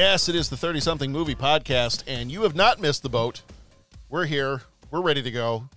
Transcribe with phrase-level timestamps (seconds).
[0.00, 3.42] Yes, it is the 30 something movie podcast, and you have not missed the boat.
[4.08, 5.68] We're here, we're ready to go.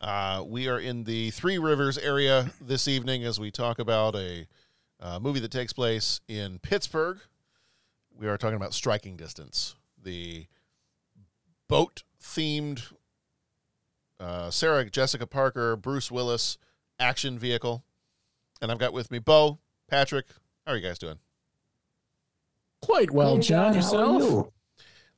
[0.00, 4.46] Uh, we are in the Three Rivers area this evening as we talk about a
[4.98, 7.18] uh, movie that takes place in Pittsburgh.
[8.18, 10.46] We are talking about Striking Distance, the
[11.68, 12.94] boat themed
[14.18, 16.56] uh, Sarah Jessica Parker, Bruce Willis
[16.98, 17.84] action vehicle.
[18.62, 20.28] And I've got with me Bo, Patrick.
[20.64, 21.18] How are you guys doing?
[22.82, 23.72] Quite well, Hey, John.
[23.74, 24.22] John, how are Yourself?
[24.22, 24.52] you?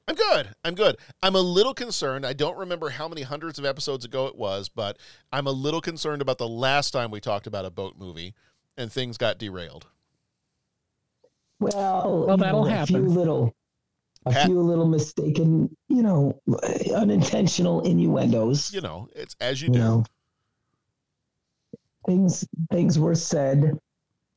[0.08, 0.48] I'm good.
[0.64, 0.96] I'm good.
[1.22, 2.26] I'm a little concerned.
[2.26, 4.98] I don't remember how many hundreds of episodes ago it was, but
[5.32, 8.34] I'm a little concerned about the last time we talked about a boat movie
[8.76, 9.86] and things got derailed.
[11.60, 13.14] Well, Well, that'll know, a few happen.
[13.14, 13.54] little,
[14.26, 16.40] a Pat- few little mistaken, you know,
[16.96, 18.74] unintentional innuendos.
[18.74, 19.78] You know, it's as you You do.
[19.78, 20.04] know,
[22.06, 23.78] things things were said,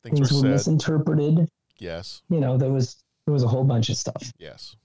[0.03, 0.51] Things, things, were were, said.
[0.51, 1.49] misinterpreted.
[1.79, 2.21] yes.
[2.29, 4.31] You know, there was there was a whole bunch of stuff.
[4.37, 4.75] Yes.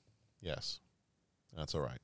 [0.40, 0.80] Yes.
[1.56, 1.98] That's all right.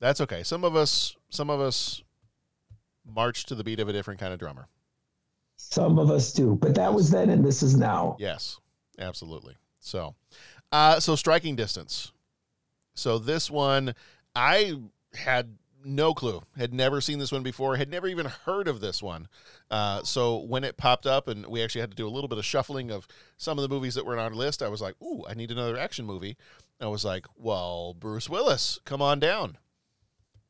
[0.00, 0.42] That's okay.
[0.42, 2.02] Some of us some of us
[3.04, 4.68] march to the beat of a different kind of drummer.
[5.56, 8.16] Some of us do, but that was then, and this is now.
[8.20, 8.60] Yes.
[8.98, 9.56] Absolutely.
[9.80, 10.14] So
[10.70, 12.12] uh so striking distance.
[12.94, 13.94] So this one
[14.34, 14.78] I
[15.14, 16.42] had no clue.
[16.56, 17.76] Had never seen this one before.
[17.76, 19.28] Had never even heard of this one.
[19.70, 22.38] Uh, so when it popped up, and we actually had to do a little bit
[22.38, 23.06] of shuffling of
[23.36, 25.50] some of the movies that were on our list, I was like, "Ooh, I need
[25.50, 26.36] another action movie."
[26.80, 29.58] I was like, "Well, Bruce Willis, come on down.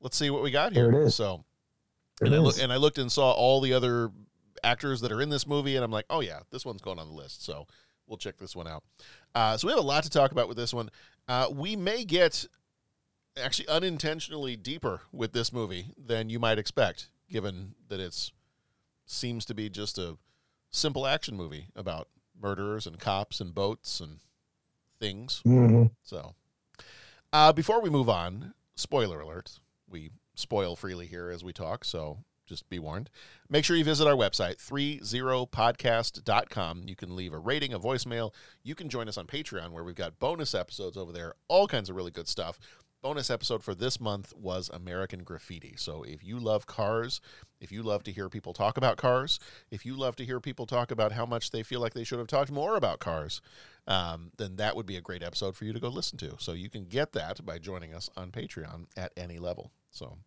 [0.01, 1.15] Let's see what we got here." There it is.
[1.15, 1.45] So,
[2.21, 2.59] and I, is.
[2.59, 4.11] and I looked and saw all the other
[4.65, 7.09] actors that are in this movie, and I'm like, "Oh yeah, this one's going on
[7.09, 7.67] the list." So
[8.07, 8.83] we'll check this one out.
[9.35, 10.91] Uh, so we have a lot to talk about with this one.
[11.29, 12.47] Uh, we may get
[13.39, 18.33] actually unintentionally deeper with this movie than you might expect, given that it's
[19.07, 20.19] seems to be just a
[20.71, 22.09] simple action movie about
[22.41, 24.19] murderers and cops and boats and
[25.01, 25.43] things.
[25.47, 25.91] Mhm.
[26.03, 26.35] So,
[27.33, 32.25] uh, before we move on, spoiler alert: we spoil freely here as we talk, so
[32.47, 33.11] just be warned.
[33.49, 36.89] Make sure you visit our website, 30podcast.com.
[36.89, 38.33] You can leave a rating, a voicemail.
[38.63, 41.91] You can join us on Patreon, where we've got bonus episodes over there, all kinds
[41.91, 42.59] of really good stuff.
[43.01, 45.75] Bonus episode for this month was American Graffiti.
[45.77, 47.21] So if you love cars,
[47.61, 49.39] if you love to hear people talk about cars,
[49.71, 52.19] if you love to hear people talk about how much they feel like they should
[52.19, 53.41] have talked more about cars,
[53.87, 56.35] um, then that would be a great episode for you to go listen to.
[56.41, 59.71] So you can get that by joining us on Patreon at any level.
[59.93, 60.19] So,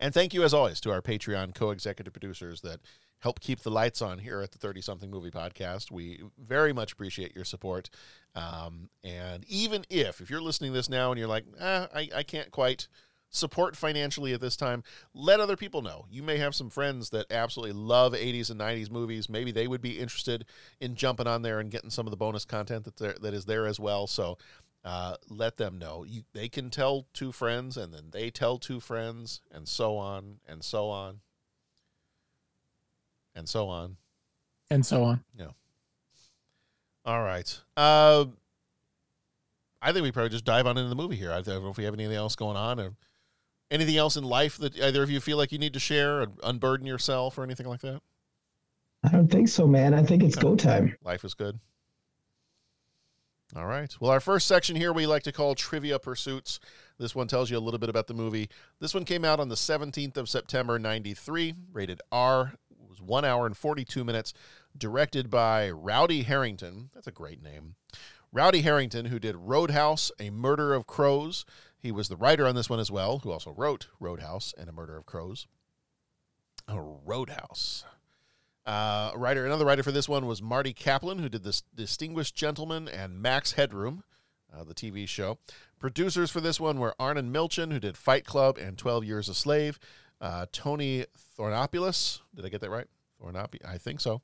[0.00, 2.80] and thank you as always to our Patreon co-executive producers that
[3.22, 5.92] help keep the lights on here at the 30 something movie podcast.
[5.92, 7.88] We very much appreciate your support.
[8.34, 12.22] Um, and even if, if you're listening this now and you're like, eh, I, I
[12.24, 12.88] can't quite
[13.30, 14.82] support financially at this time,
[15.14, 16.04] let other people know.
[16.10, 19.28] You may have some friends that absolutely love 80s and 90s movies.
[19.28, 20.44] Maybe they would be interested
[20.80, 23.44] in jumping on there and getting some of the bonus content that there, that is
[23.44, 24.08] there as well.
[24.08, 24.36] So
[24.84, 26.04] uh, let them know.
[26.04, 30.40] You, they can tell two friends, and then they tell two friends, and so on
[30.48, 31.20] and so on
[33.34, 33.96] and so on.
[34.70, 35.24] And so on.
[35.38, 35.48] Yeah.
[37.04, 37.60] All right.
[37.76, 38.26] Uh,
[39.80, 41.32] I think we probably just dive on into the movie here.
[41.32, 42.92] I don't know if we have anything else going on or
[43.70, 46.26] anything else in life that either of you feel like you need to share or
[46.44, 48.00] unburden yourself or anything like that.
[49.04, 49.94] I don't think so, man.
[49.94, 50.96] I think it's go time.
[51.02, 51.58] Life is good.
[53.56, 53.94] All right.
[54.00, 56.60] Well, our first section here we like to call Trivia Pursuits.
[56.98, 58.48] This one tells you a little bit about the movie.
[58.80, 62.54] This one came out on the 17th of September, 93, rated R.
[62.92, 64.34] Was one hour and 42 minutes,
[64.76, 66.90] directed by Rowdy Harrington.
[66.92, 67.76] That's a great name.
[68.30, 71.46] Rowdy Harrington, who did Roadhouse, A Murder of Crows.
[71.78, 74.72] He was the writer on this one as well, who also wrote Roadhouse and A
[74.72, 75.46] Murder of Crows.
[76.68, 77.86] Oh, Roadhouse.
[78.66, 82.34] Uh, a writer, another writer for this one was Marty Kaplan, who did this Distinguished
[82.34, 84.04] Gentleman and Max Headroom,
[84.54, 85.38] uh, the TV show.
[85.78, 89.34] Producers for this one were Arnon Milchan, who did Fight Club and 12 Years a
[89.34, 89.78] Slave.
[90.22, 91.04] Uh, Tony
[91.36, 92.86] Thornopoulos, did I get that right?
[93.20, 94.22] Thornopi, I think so.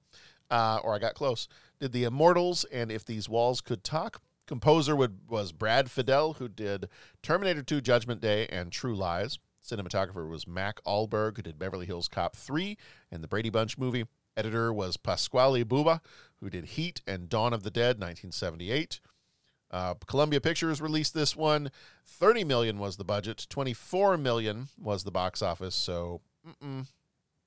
[0.48, 1.48] Uh, or I got close.
[1.80, 4.22] Did The Immortals and If These Walls Could Talk.
[4.46, 6.88] Composer would, was Brad Fiedel, who did
[7.22, 9.38] Terminator 2 Judgment Day and True Lies.
[9.62, 12.78] Cinematographer was Mac Ahlberg, who did Beverly Hills Cop 3
[13.10, 14.06] and the Brady Bunch movie.
[14.38, 16.00] Editor was Pasquale Buba,
[16.36, 19.00] who did Heat and Dawn of the Dead, 1978.
[19.70, 21.70] Uh, Columbia Pictures released this one.
[22.06, 23.46] 30 million was the budget.
[23.50, 25.74] 24 million was the box office.
[25.74, 26.86] So mm-mm,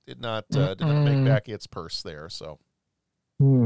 [0.05, 2.29] did not uh, did not make back its purse there.
[2.29, 2.59] So
[3.39, 3.65] Hmm.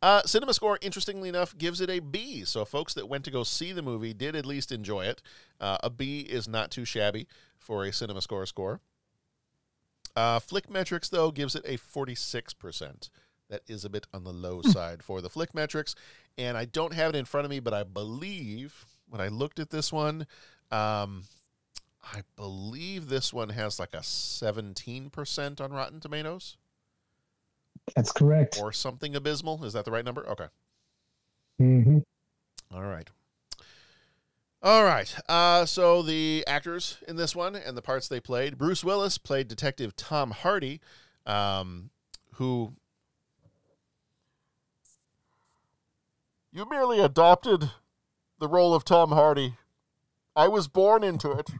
[0.00, 2.42] uh, Cinema Score, interestingly enough, gives it a B.
[2.46, 5.20] So folks that went to go see the movie did at least enjoy it.
[5.60, 7.26] Uh, a B is not too shabby
[7.58, 8.80] for a Cinema Score score.
[10.16, 13.10] Uh, Flickmetrix, though, gives it a 46%.
[13.50, 15.94] That is a bit on the low side for the Flickmetrix.
[16.38, 19.58] And I don't have it in front of me, but I believe when I looked
[19.58, 20.26] at this one,
[20.70, 21.24] um,
[22.02, 26.56] I believe this one has like a 17% on Rotten Tomatoes
[27.94, 28.58] That's correct.
[28.60, 29.64] or something abysmal.
[29.64, 30.26] Is that the right number?
[30.28, 30.46] Okay.
[31.60, 31.98] Mm-hmm.
[32.74, 33.08] All right.
[34.62, 35.14] All right.
[35.28, 39.48] Uh, so the actors in this one and the parts they played Bruce Willis played
[39.48, 40.80] Detective Tom Hardy,
[41.26, 41.90] um,
[42.34, 42.72] who.
[46.52, 47.70] You merely adopted
[48.38, 49.54] the role of Tom Hardy.
[50.34, 51.50] I was born into it.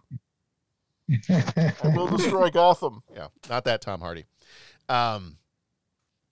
[1.29, 3.03] I will destroy Gotham.
[3.15, 4.25] Yeah, not that Tom Hardy.
[4.89, 5.39] Um,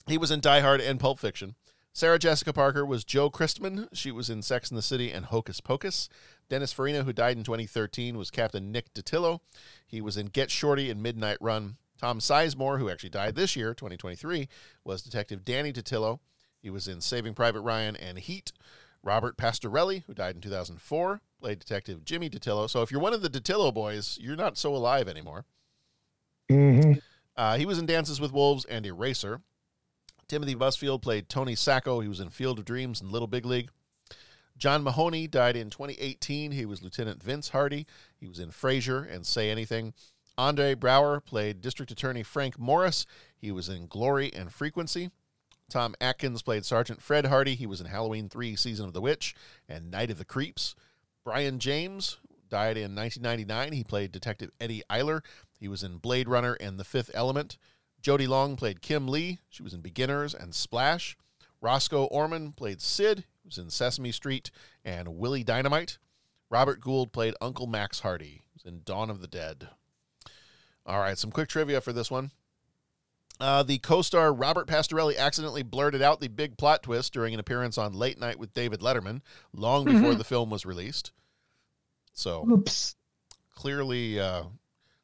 [0.07, 1.55] he was in Die Hard and Pulp Fiction.
[1.93, 3.87] Sarah Jessica Parker was Jo Christman.
[3.93, 6.07] She was in Sex and the City and Hocus Pocus.
[6.49, 9.39] Dennis Farina, who died in 2013, was Captain Nick Detillo.
[9.85, 11.77] He was in Get Shorty and Midnight Run.
[11.99, 14.47] Tom Sizemore, who actually died this year, 2023,
[14.85, 16.19] was Detective Danny Detillo.
[16.61, 18.51] He was in Saving Private Ryan and Heat.
[19.01, 22.69] Robert Pastorelli, who died in 2004, played Detective Jimmy Detillo.
[22.69, 25.45] So if you're one of the Detillo boys, you're not so alive anymore.
[26.49, 26.93] hmm
[27.37, 29.41] Uh, he was in Dances with Wolves and Eraser.
[30.27, 32.01] Timothy Busfield played Tony Sacco.
[32.01, 33.69] He was in Field of Dreams and Little Big League.
[34.57, 36.51] John Mahoney died in 2018.
[36.51, 37.87] He was Lieutenant Vince Hardy.
[38.17, 39.93] He was in Frasier and Say Anything.
[40.37, 43.05] Andre Braugher played District Attorney Frank Morris.
[43.37, 45.11] He was in Glory and Frequency.
[45.69, 47.55] Tom Atkins played Sergeant Fred Hardy.
[47.55, 49.35] He was in Halloween 3 Season of the Witch
[49.67, 50.75] and Night of the Creeps.
[51.23, 52.17] Brion James
[52.49, 53.73] died in 1999.
[53.73, 55.21] He played Detective Eddie Eiler.
[55.59, 57.57] He was in Blade Runner and The Fifth Element.
[58.01, 59.39] Jodi Long played Kim Lee.
[59.49, 61.17] She was in Beginners and Splash.
[61.61, 63.25] Roscoe Orman played Sid.
[63.43, 64.51] He was in Sesame Street
[64.83, 65.97] and Willie Dynamite.
[66.49, 68.43] Robert Gould played Uncle Max Hardy.
[68.45, 69.69] He was in Dawn of the Dead.
[70.85, 72.31] All right, some quick trivia for this one.
[73.39, 77.77] Uh, the co-star Robert Pastorelli accidentally blurted out the big plot twist during an appearance
[77.77, 79.21] on Late Night with David Letterman,
[79.53, 80.17] long before Mhm.
[80.17, 81.11] the film was released.
[82.13, 82.95] So Oops.
[83.55, 84.43] clearly, uh,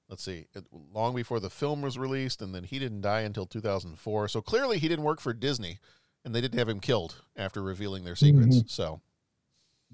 [0.10, 3.46] let's see, it, long before the film was released, and then he didn't die until
[3.46, 4.28] 2004.
[4.28, 5.80] So clearly, he didn't work for Disney,
[6.26, 8.58] and they didn't have him killed after revealing their secrets.
[8.58, 8.70] Mhm.
[8.70, 9.00] So,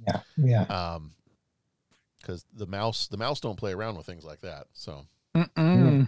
[0.08, 0.22] Yeah.
[0.38, 0.64] Yeah.
[0.64, 1.14] um,
[2.20, 4.66] because the mouse, the mouse don't play around with things like that.
[4.74, 5.06] So.
[5.36, 6.08] Mm-mm.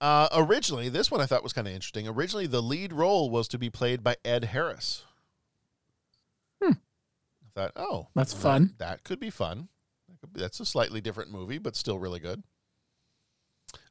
[0.00, 2.08] Uh, originally, this one I thought was kind of interesting.
[2.08, 5.04] Originally, the lead role was to be played by Ed Harris.
[6.62, 6.72] Hmm.
[6.72, 8.74] I thought, oh, That's that- fun.
[8.78, 9.68] That could be fun.
[10.08, 12.42] That could be- That's a slightly different movie, but still really good.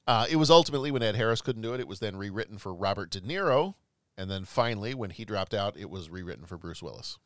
[0.08, 2.74] Uh, it was ultimately when Ed Harris couldn't do it, it was then rewritten for
[2.74, 3.76] Robert De Niro.
[4.18, 7.18] And then finally, when he dropped out, it was rewritten for Bruce Willis.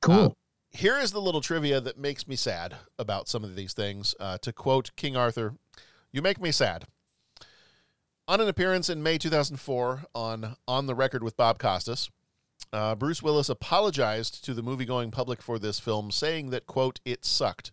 [0.00, 0.14] Cool.
[0.14, 0.28] Uh,
[0.76, 4.14] here is the little trivia that makes me sad about some of these things.
[4.18, 5.54] Uh, to quote King Arthur,
[6.12, 6.86] "You make me sad."
[8.28, 12.10] On an appearance in May 2004 on On the Record with Bob Costas,
[12.72, 17.24] uh, Bruce Willis apologized to the movie-going public for this film, saying that quote it
[17.24, 17.72] sucked,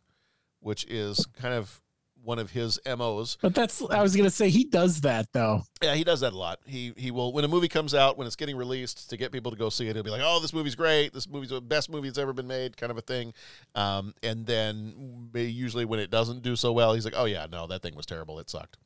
[0.60, 1.82] which is kind of
[2.24, 3.38] one of his MOs.
[3.42, 5.64] But that's I was gonna say he does that though.
[5.82, 6.60] Yeah, he does that a lot.
[6.66, 9.52] He he will when a movie comes out when it's getting released to get people
[9.52, 9.96] to go see it.
[9.96, 11.14] He'll be like, "Oh, this movie's great.
[11.14, 13.34] This movie's the best movie that's ever been made," kind of a thing.
[13.76, 17.68] Um, and then usually when it doesn't do so well, he's like, "Oh yeah, no,
[17.68, 18.40] that thing was terrible.
[18.40, 18.78] It sucked."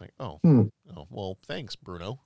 [0.00, 0.62] Like, oh, Hmm.
[0.96, 2.20] oh, well, thanks, Bruno.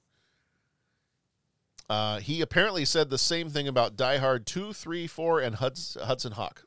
[1.90, 5.96] Uh, he apparently said the same thing about Die Hard 2, 3, 4, and Huds-
[6.02, 6.64] Hudson Hawk.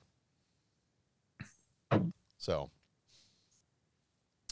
[2.38, 2.70] So,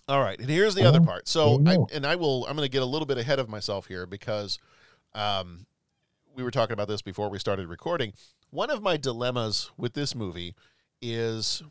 [0.07, 1.27] all right, and here's the other Oh, part.
[1.27, 2.45] So, I, and I will.
[2.45, 4.57] I'm going to get a little bit ahead of myself here because
[5.13, 5.65] um,
[6.35, 8.13] we were talking about this before we started recording.
[8.49, 10.55] One of my dilemmas with this movie
[11.01, 11.61] is,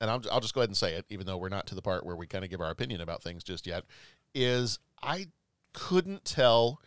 [0.00, 1.82] and I'll, I'll just go ahead and say it, even though we're not to the
[1.82, 3.84] part where we kind of give our opinion about things just yet,
[4.34, 5.26] is I
[5.74, 6.80] couldn't tell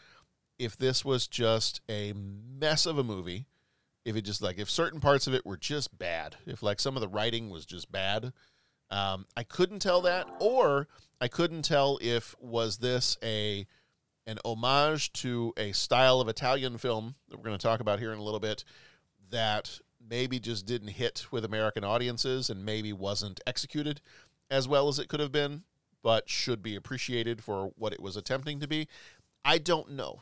[0.57, 3.45] if this was just a mess of a movie,
[4.05, 6.95] if it just like if certain parts of it were just bad, if like some
[6.95, 8.33] of the writing was just bad.
[8.89, 10.87] Um, I couldn't tell that, or
[11.19, 13.65] I couldn't tell if was this a
[14.25, 18.11] an homage to a style of Italian film that we're going to talk about here
[18.11, 18.65] in a little bit
[19.29, 19.79] that
[20.09, 24.01] maybe just didn't hit with American audiences and maybe wasn't executed
[24.51, 25.63] as well as it could have been,
[26.03, 28.87] but should be appreciated for what it was attempting to be.
[29.45, 30.21] I don't know.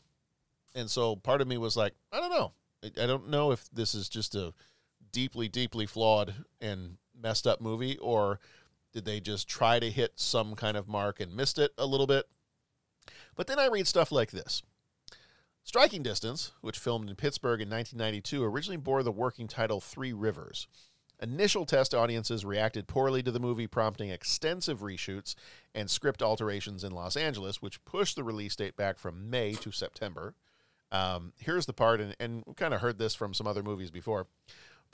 [0.75, 2.51] And so part of me was like, I don't know.
[2.83, 4.53] I- I don't know if this is just a
[5.11, 8.39] deeply, deeply flawed and messed up movie, or
[8.93, 12.07] did they just try to hit some kind of mark and missed it a little
[12.07, 12.25] bit?
[13.35, 14.63] But then I read stuff like this.
[15.63, 20.67] Striking Distance, which filmed in Pittsburgh in 1992, originally bore the working title Three Rivers.
[21.21, 25.33] Initial test audiences reacted poorly to the movie, prompting extensive reshoots
[25.73, 29.71] and script alterations in Los Angeles, which pushed the release date back from May to
[29.71, 30.35] September.
[30.91, 34.27] Um, here's the part, and, and kind of heard this from some other movies before.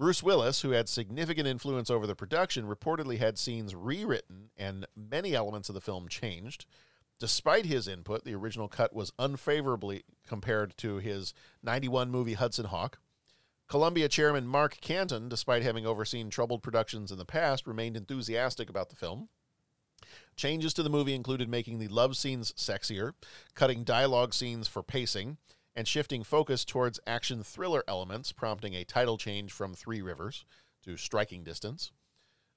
[0.01, 5.35] Bruce Willis, who had significant influence over the production, reportedly had scenes rewritten and many
[5.35, 6.65] elements of the film changed.
[7.19, 12.97] Despite his input, the original cut was unfavorably compared to his 91 movie Hudson Hawk.
[13.67, 18.89] Columbia chairman Mark Canton, despite having overseen troubled productions in the past, remained enthusiastic about
[18.89, 19.29] the film.
[20.35, 23.13] Changes to the movie included making the love scenes sexier,
[23.53, 25.37] cutting dialogue scenes for pacing,
[25.75, 30.45] and shifting focus towards action thriller elements, prompting a title change from Three Rivers
[30.83, 31.91] to Striking Distance.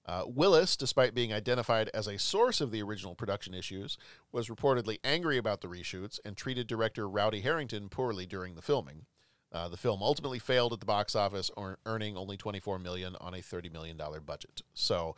[0.07, 3.97] Uh, Willis, despite being identified as a source of the original production issues,
[4.33, 9.07] was reportedly angry about the reshoots and treated director Rowdy Harrington poorly during the filming.
[9.51, 13.35] Uh, the film ultimately failed at the box office, or earning only 24 million on
[13.35, 14.63] a 30 million dollar budget.
[14.75, 15.15] So,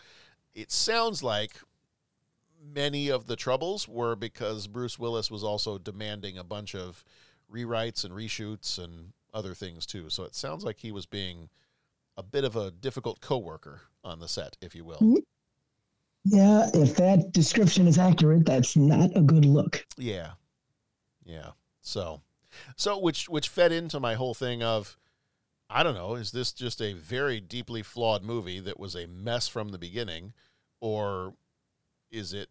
[0.55, 1.57] it sounds like
[2.63, 7.05] many of the troubles were because Bruce Willis was also demanding a bunch of
[7.57, 10.11] rewrites and reshoots and other things too.
[10.11, 11.49] So it sounds like he was being
[12.17, 14.97] a bit of a difficult coworker on the set, if you will.
[14.97, 15.17] Mm-hmm.
[16.25, 19.87] Yeah, if that description is accurate, that's not a good look.
[19.97, 20.33] Yeah.
[21.25, 21.51] Yeah.
[21.83, 22.23] So
[22.77, 24.97] so which which fed into my whole thing of
[25.69, 29.49] I don't know, is this just a very deeply flawed movie that was a mess
[29.49, 30.33] from the beginning
[30.81, 31.35] or
[32.11, 32.49] is it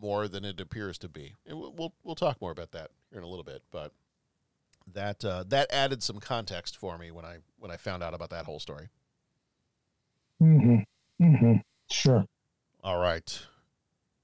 [0.00, 1.34] more than it appears to be?
[1.46, 3.92] And we'll we'll, we'll talk more about that here in a little bit, but
[4.92, 8.30] that uh, that added some context for me when I when I found out about
[8.30, 8.88] that whole story.
[10.42, 11.24] Mm-hmm.
[11.24, 11.54] Mm-hmm.
[11.90, 12.26] Sure.
[12.82, 13.40] All right.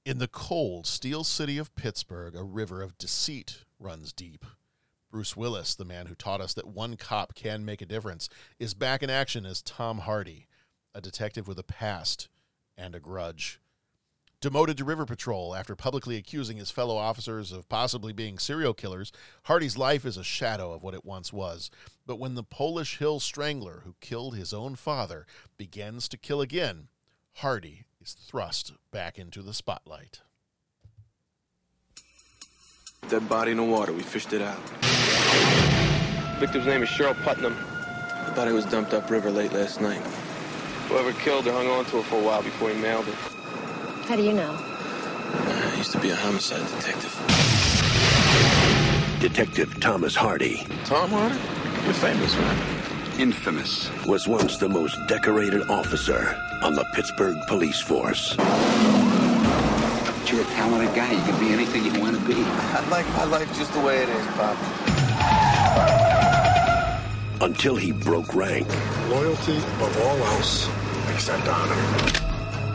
[0.05, 4.45] In the cold, steel city of Pittsburgh, a river of deceit runs deep.
[5.11, 8.73] Bruce Willis, the man who taught us that one cop can make a difference, is
[8.73, 10.47] back in action as Tom Hardy,
[10.93, 12.29] a detective with a past
[12.77, 13.59] and a grudge.
[14.43, 19.13] Demoted to River Patrol after publicly accusing his fellow officers of possibly being serial killers,
[19.43, 21.71] Hardy's life is a shadow of what it once was.
[22.05, 26.89] But when the Polish Hill Strangler, who killed his own father, begins to kill again,
[27.35, 30.19] Hardy is thrust back into the spotlight.
[33.07, 33.93] Dead body in the water.
[33.93, 34.59] We fished it out.
[36.41, 37.55] Victim's name is Cheryl Putnam.
[38.25, 40.01] The body was dumped upriver late last night.
[40.89, 43.42] Whoever killed her hung on to her for a while before he mailed her.
[44.07, 44.53] How do you know?
[44.53, 47.13] I used to be a homicide detective.
[49.21, 50.67] Detective Thomas Hardy.
[50.83, 51.39] Tom Hardy?
[51.85, 52.57] You're famous, right?
[53.17, 53.89] Infamous.
[54.05, 58.35] Was once the most decorated officer on the Pittsburgh police force.
[58.35, 61.09] But you're a talented guy.
[61.13, 62.35] You can be anything you want to be.
[62.35, 64.57] I like my life just the way it is, Pop.
[67.41, 68.67] Until he broke rank
[69.09, 70.69] Loyalty above all else,
[71.13, 72.22] except honor.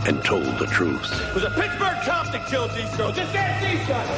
[0.08, 1.04] And told the truth.
[1.28, 3.14] It was a Pittsburgh cop that killed these girls.
[3.14, 4.08] Just ask these guys.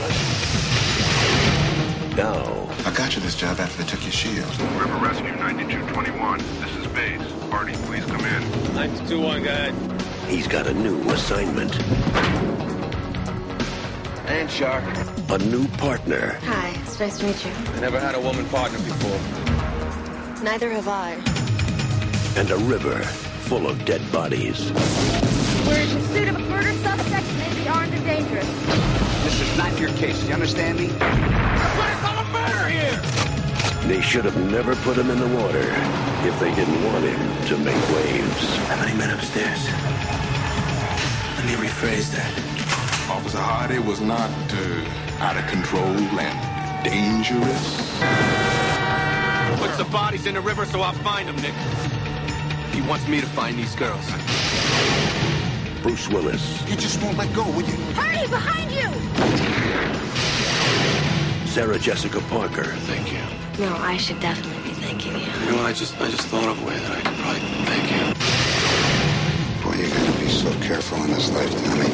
[2.16, 4.48] Now, I got you this job after they took your shield.
[4.78, 6.38] River Rescue 9221.
[6.60, 7.20] This is Base.
[7.50, 8.42] Hardy, please come in.
[8.78, 9.72] 92-1, guy.
[10.28, 11.74] he's got a new assignment.
[14.28, 14.84] And Shark.
[15.30, 16.38] A new partner.
[16.44, 17.50] Hi, it's nice to meet you.
[17.50, 19.18] I never had a woman partner before.
[20.44, 21.14] Neither have I.
[22.36, 23.02] and a river
[23.50, 24.70] full of dead bodies.
[25.70, 28.46] We're in pursuit of a murder suspect who may be armed and dangerous.
[29.22, 30.26] This is not your case.
[30.26, 30.88] You understand me?
[33.86, 35.62] They should have never put him in the water
[36.26, 38.56] if they didn't want him to make waves.
[38.66, 39.64] How many men upstairs?
[41.36, 42.32] Let me rephrase that.
[43.08, 47.76] Officer Hardy was not uh, out of control and dangerous.
[49.60, 51.54] Put the bodies in the river so I'll find them, Nick.
[52.74, 54.04] He wants me to find these girls.
[55.82, 57.76] Bruce Willis, You just won't let go, will you?
[57.94, 58.90] Hardy, behind you!
[61.46, 62.64] Sarah Jessica Parker.
[62.64, 63.20] Thank you.
[63.64, 65.20] No, I should definitely be thanking you.
[65.20, 67.90] You know, I just I just thought of a way that I could probably thank
[67.90, 68.14] you.
[69.64, 71.90] Boy, you gotta be so careful in this life, Tommy.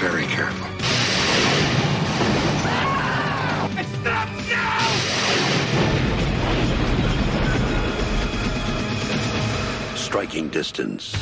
[0.00, 0.73] Very careful.
[10.24, 11.14] Striking distance.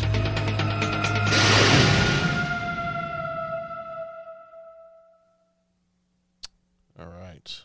[6.97, 7.63] All right.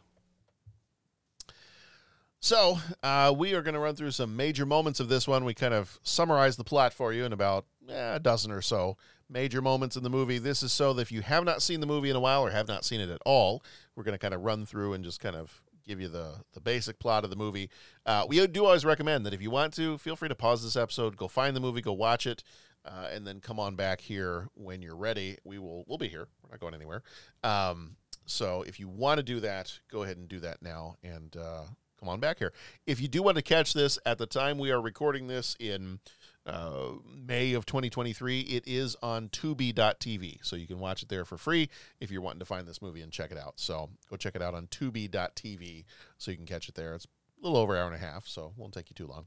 [2.39, 5.45] So uh, we are going to run through some major moments of this one.
[5.45, 8.97] We kind of summarize the plot for you in about eh, a dozen or so
[9.29, 10.39] major moments in the movie.
[10.39, 12.49] This is so that if you have not seen the movie in a while or
[12.49, 13.63] have not seen it at all,
[13.95, 16.59] we're going to kind of run through and just kind of give you the the
[16.59, 17.69] basic plot of the movie.
[18.05, 20.75] Uh, we do always recommend that if you want to, feel free to pause this
[20.75, 22.43] episode, go find the movie, go watch it,
[22.85, 25.37] uh, and then come on back here when you're ready.
[25.43, 26.27] We will we'll be here.
[26.43, 27.03] We're not going anywhere.
[27.43, 31.35] Um, so if you want to do that, go ahead and do that now and
[31.37, 31.63] uh,
[31.99, 32.53] come on back here.
[32.85, 35.99] If you do want to catch this at the time we are recording this in
[36.47, 36.93] uh,
[37.27, 40.39] May of 2023, it is on Tubi.tv.
[40.41, 43.01] So you can watch it there for free if you're wanting to find this movie
[43.01, 43.59] and check it out.
[43.59, 45.85] So go check it out on Tubi.tv
[46.17, 46.95] so you can catch it there.
[46.95, 49.25] It's a little over an hour and a half, so won't take you too long.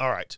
[0.00, 0.36] All right.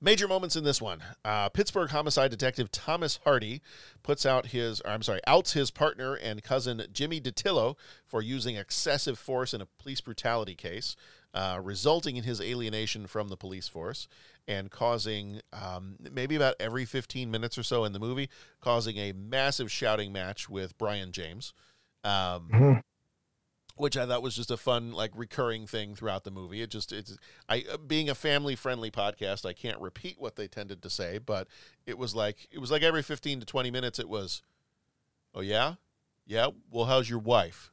[0.00, 1.02] Major moments in this one.
[1.24, 3.62] Uh, Pittsburgh homicide detective Thomas Hardy
[4.02, 9.18] puts out his, I'm sorry, outs his partner and cousin Jimmy Detillo for using excessive
[9.18, 10.96] force in a police brutality case,
[11.34, 14.08] uh, resulting in his alienation from the police force
[14.46, 18.28] and causing um, maybe about every 15 minutes or so in the movie,
[18.60, 21.52] causing a massive shouting match with Brion James.
[22.04, 22.82] Um,
[23.76, 26.62] which I thought was just a fun, like recurring thing throughout the movie.
[26.62, 27.16] It just, it's,
[27.48, 31.18] I, uh, being a family friendly podcast, I can't repeat what they tended to say,
[31.18, 31.48] but
[31.84, 34.42] it was like, it was like every 15 to 20 minutes, it was,
[35.34, 35.74] oh, yeah?
[36.24, 36.48] Yeah.
[36.70, 37.72] Well, how's your wife?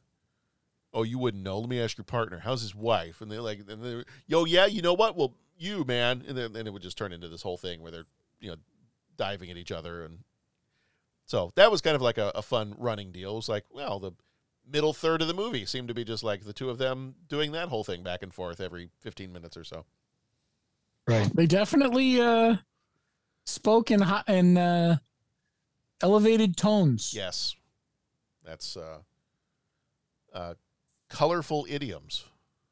[0.94, 1.60] Oh, you wouldn't know.
[1.60, 2.40] Let me ask your partner.
[2.40, 3.22] How's his wife?
[3.22, 5.16] And they're like, and they're, yo, yeah, you know what?
[5.16, 6.24] Well, you, man.
[6.28, 8.06] And then and it would just turn into this whole thing where they're,
[8.40, 8.58] you know,
[9.16, 10.04] diving at each other.
[10.04, 10.20] And
[11.26, 13.34] so that was kind of like a, a fun running deal.
[13.34, 14.12] It was like, well, the,
[14.70, 17.52] middle third of the movie seemed to be just like the two of them doing
[17.52, 19.86] that whole thing back and forth every 15 minutes or so.
[21.08, 21.30] Right.
[21.36, 22.58] They definitely uh,
[23.46, 24.98] spoke in hot in uh,
[26.02, 27.14] elevated tones.
[27.14, 27.56] Yes.
[28.44, 29.00] That's uh,
[30.34, 30.54] uh,
[31.12, 32.26] colorful idioms.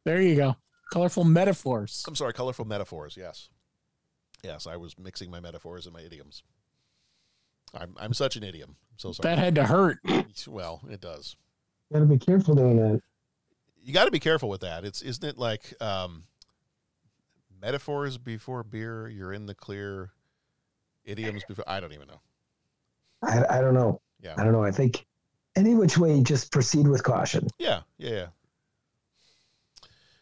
[0.06, 0.56] There you go.
[0.91, 2.04] Colorful metaphors.
[2.08, 3.15] I'm sorry, colorful metaphors.
[3.15, 3.49] Yes.
[4.43, 6.43] Yes, I was mixing my metaphors and my idioms.
[7.73, 8.69] I'm, I'm such an idiom.
[8.91, 9.36] I'm so sorry.
[9.36, 9.99] That had to hurt.
[10.47, 11.36] Well, it does.
[11.89, 13.02] You Gotta be careful doing that.
[13.84, 14.84] You got to be careful with that.
[14.84, 16.23] It's isn't it like um,
[17.62, 19.08] metaphors before beer?
[19.08, 20.12] You're in the clear.
[21.06, 21.65] Idioms before.
[21.67, 22.21] I don't even know.
[23.23, 24.02] I, I don't know.
[24.21, 24.36] Yeah.
[24.38, 24.63] I don't know.
[24.63, 25.08] I think
[25.60, 27.48] any which way, just proceed with caution.
[27.60, 28.28] Yeah, yeah, yeah.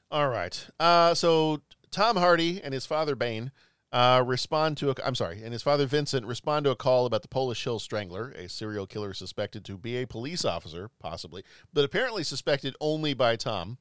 [0.09, 0.67] All right.
[0.79, 3.51] Uh, so Tom Hardy and his father Bane
[3.91, 4.95] uh, respond to a.
[5.05, 8.31] I'm sorry, and his father Vincent respond to a call about the Polish Hill Strangler,
[8.31, 13.35] a serial killer suspected to be a police officer, possibly, but apparently suspected only by
[13.35, 13.77] Tom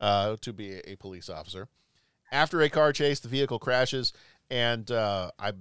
[0.00, 1.68] uh, to be a, police officer.
[2.32, 4.12] After a car chase, the vehicle crashes,
[4.50, 5.52] and uh, I,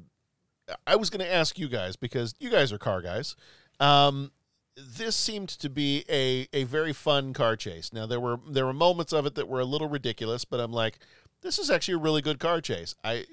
[0.87, 3.35] I was going to ask you guys because you guys are car guys.
[3.79, 4.31] Um,
[4.75, 7.91] this seemed to be a, a very fun car chase.
[7.91, 10.71] Now there were there were moments of it that were a little ridiculous, but I'm
[10.71, 10.99] like,
[11.41, 12.95] this is actually a really good car chase.
[13.03, 13.25] I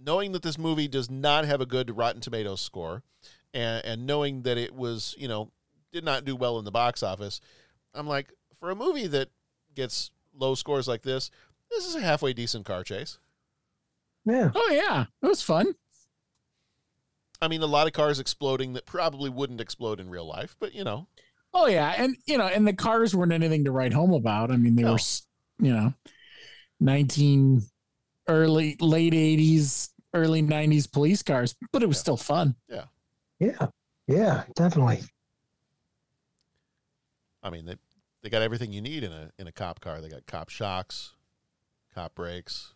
[0.00, 3.02] knowing that this movie does not have a good Rotten Tomatoes score,
[3.52, 5.50] and, and knowing that it was you know
[5.92, 7.40] did not do well in the box office,
[7.94, 9.30] I'm like, for a movie that
[9.74, 11.30] gets low scores like this,
[11.70, 13.18] this is a halfway decent car chase.
[14.24, 14.50] Yeah.
[14.54, 15.74] Oh yeah, it was fun.
[17.40, 20.74] I mean, a lot of cars exploding that probably wouldn't explode in real life, but
[20.74, 21.06] you know,
[21.54, 24.50] Oh yeah, and you know, and the cars weren't anything to write home about.
[24.50, 24.92] I mean, they No.
[24.92, 24.98] were,
[25.60, 25.94] you know,
[26.80, 27.62] nineteen
[28.28, 32.54] early late eighties, early nineties police cars, but it was still fun.
[32.68, 32.84] yeah.
[33.40, 33.66] Yeah.
[34.08, 34.44] Yeah.
[34.56, 35.02] Definitely.
[37.42, 37.76] I mean, they
[38.22, 40.00] they got everything you need in a in a cop car.
[40.00, 41.12] They got cop shocks,
[41.94, 42.74] cop brakes,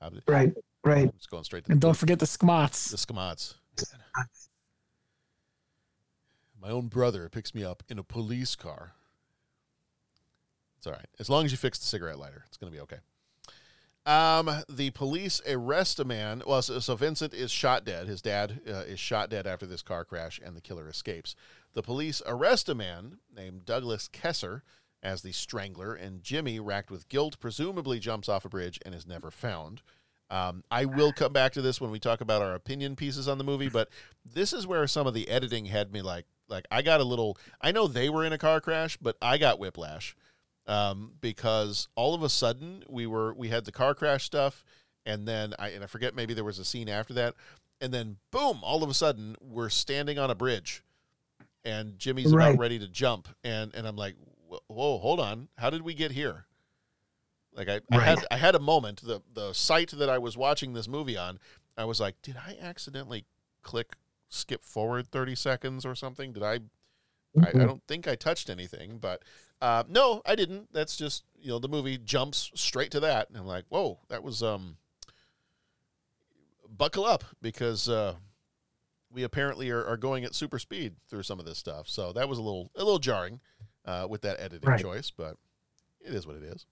[0.00, 0.54] cop, Right.
[0.84, 1.08] Right.
[1.16, 2.90] It's going straight to And the, don't forget the squats.
[2.90, 3.54] the scamots.
[6.60, 8.92] My own brother picks me up in a police car.
[10.78, 11.06] It's all right.
[11.18, 12.98] As long as you fix the cigarette lighter, it's going to be okay.
[14.06, 16.42] Um, the police arrest a man.
[16.46, 18.06] Well, so, so Vincent is shot dead.
[18.06, 21.34] His dad uh, is shot dead after this car crash, and the killer escapes.
[21.74, 24.62] The police arrest a man named Douglas Kesser
[25.02, 29.06] as the strangler, and Jimmy, racked with guilt, presumably jumps off a bridge and is
[29.06, 29.82] never found.
[30.30, 33.38] Um, I will come back to this when we talk about our opinion pieces on
[33.38, 33.88] the movie, but
[34.34, 37.38] this is where some of the editing had me like, like I got a little.
[37.60, 40.16] I know they were in a car crash, but I got whiplash
[40.66, 44.64] um, because all of a sudden we were we had the car crash stuff,
[45.04, 47.34] and then I and I forget maybe there was a scene after that,
[47.80, 50.82] and then boom, all of a sudden we're standing on a bridge,
[51.64, 52.48] and Jimmy's Right.
[52.48, 54.14] about ready to jump, and and I'm like,
[54.48, 56.46] whoa, hold on, how did we get here?
[57.56, 60.74] Like I, I had I had a moment the the site that I was watching
[60.74, 61.38] this movie on,
[61.76, 63.24] I was like, did I accidentally
[63.62, 63.96] click
[64.28, 66.32] skip forward thirty seconds or something?
[66.32, 66.60] Did I?
[67.42, 67.66] I, I Mhm.
[67.66, 69.22] don't think I touched anything, but
[69.60, 70.72] uh, no, I didn't.
[70.72, 74.22] That's just you know the movie jumps straight to that, and I'm like, whoa, that
[74.22, 74.76] was um.
[76.68, 78.16] Buckle up because uh,
[79.10, 82.28] we apparently are, are going at super speed through some of this stuff, so that
[82.28, 83.40] was a little a little jarring
[83.86, 84.80] uh, with that editing Right.
[84.80, 85.36] choice, but
[86.00, 86.66] it is what it is.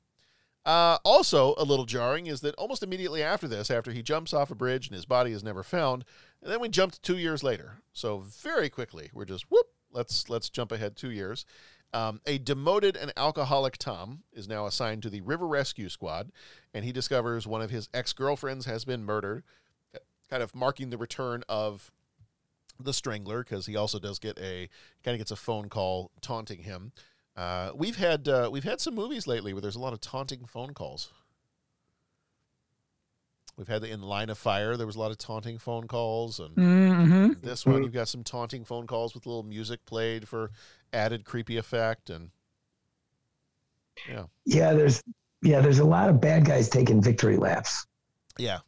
[0.64, 4.50] Uh, also, a little jarring is that almost immediately after this, after he jumps off
[4.50, 6.04] a bridge and his body is never found,
[6.42, 7.80] and then we jumped two years later.
[7.92, 9.66] So very quickly, we're just whoop.
[9.92, 11.44] Let's let's jump ahead two years.
[11.92, 16.32] Um, a demoted and alcoholic Tom is now assigned to the River Rescue Squad,
[16.72, 19.44] and he discovers one of his ex girlfriends has been murdered,
[20.28, 21.92] kind of marking the return of
[22.80, 24.68] the Strangler because he also does get a
[25.04, 26.92] kind of gets a phone call taunting him.
[27.36, 30.44] Uh, we've had uh, we've had some movies lately where there's a lot of taunting
[30.46, 31.12] phone calls.
[33.56, 34.76] We've had the In Line of Fire.
[34.76, 37.40] There was a lot of taunting phone calls, and Mhm.
[37.40, 40.50] this one you've got some taunting phone calls with a little music played for
[40.92, 42.10] added creepy effect.
[42.10, 42.30] And
[44.08, 45.02] yeah, Yeah, there's
[45.42, 47.84] yeah, there's a lot of bad guys taking victory laps.
[48.38, 48.60] yeah,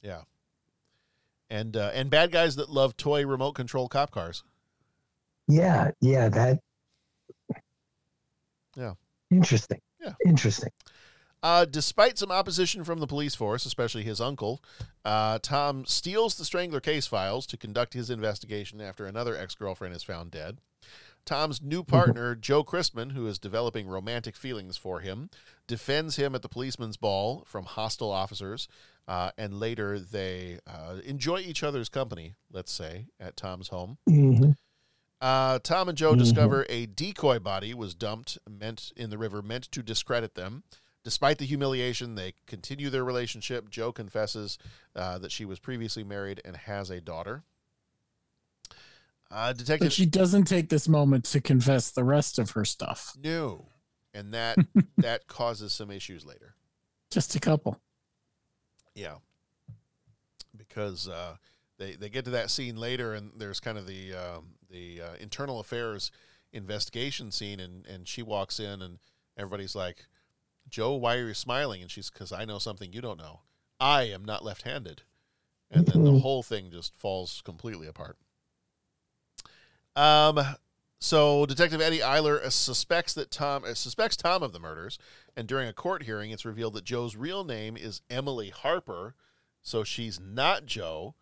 [0.00, 0.22] yeah,
[1.50, 4.42] and uh, and bad guys that love toy remote control cop cars.
[5.48, 6.60] Yeah, yeah, that
[8.76, 8.94] Yeah.
[9.30, 9.80] interesting.
[10.00, 10.14] Yeah.
[10.26, 10.70] Interesting.
[11.42, 14.62] Uh, despite some opposition from the police force, especially his uncle,
[15.04, 19.94] uh, Tom steals the Strangler case files to conduct his investigation after another ex girlfriend
[19.94, 20.58] is found dead.
[21.24, 25.30] Tom's new partner, Jo Christman, who is developing romantic feelings for him,
[25.66, 28.66] defends him at the policeman's ball from hostile officers,
[29.06, 33.98] uh, and later they uh, enjoy each other's company, let's say, at Tom's home.
[34.08, 34.56] Mhm.
[35.22, 36.18] Uh, Tom and Jo Mhm.
[36.18, 40.64] discover a decoy body was dumped meant in the river meant to discredit them.
[41.04, 43.70] Despite the humiliation, they continue their relationship.
[43.70, 44.58] Jo confesses
[44.96, 47.44] uh, that she was previously married and has a daughter.
[49.30, 53.16] Uh, detective But she doesn't take this moment to confess the rest of her stuff.
[53.16, 53.68] no,
[54.12, 54.58] and that
[54.98, 56.56] that causes some issues later.
[57.10, 57.80] Just a couple.
[58.94, 59.16] Yeah,
[60.56, 61.36] because uh,
[61.82, 65.14] they they get to that scene later, and there's kind of the um, the uh,
[65.20, 66.10] internal affairs
[66.52, 68.98] investigation scene, and and she walks in, and
[69.36, 70.06] everybody's like,
[70.68, 73.40] "Jo, why are you smiling?" And she's, "Because I know something you don't know.
[73.80, 75.02] I am not left-handed."
[75.70, 76.20] And then the Mhm.
[76.20, 78.18] whole thing just falls completely apart.
[79.96, 80.40] Um.
[80.98, 84.98] So Detective Eddie Eiler uh, suspects that Tom uh, suspects Tom of the murders,
[85.36, 89.16] and during a court hearing, it's revealed that Jo's real name is Emily Harper.
[89.62, 91.14] So she's not Jo.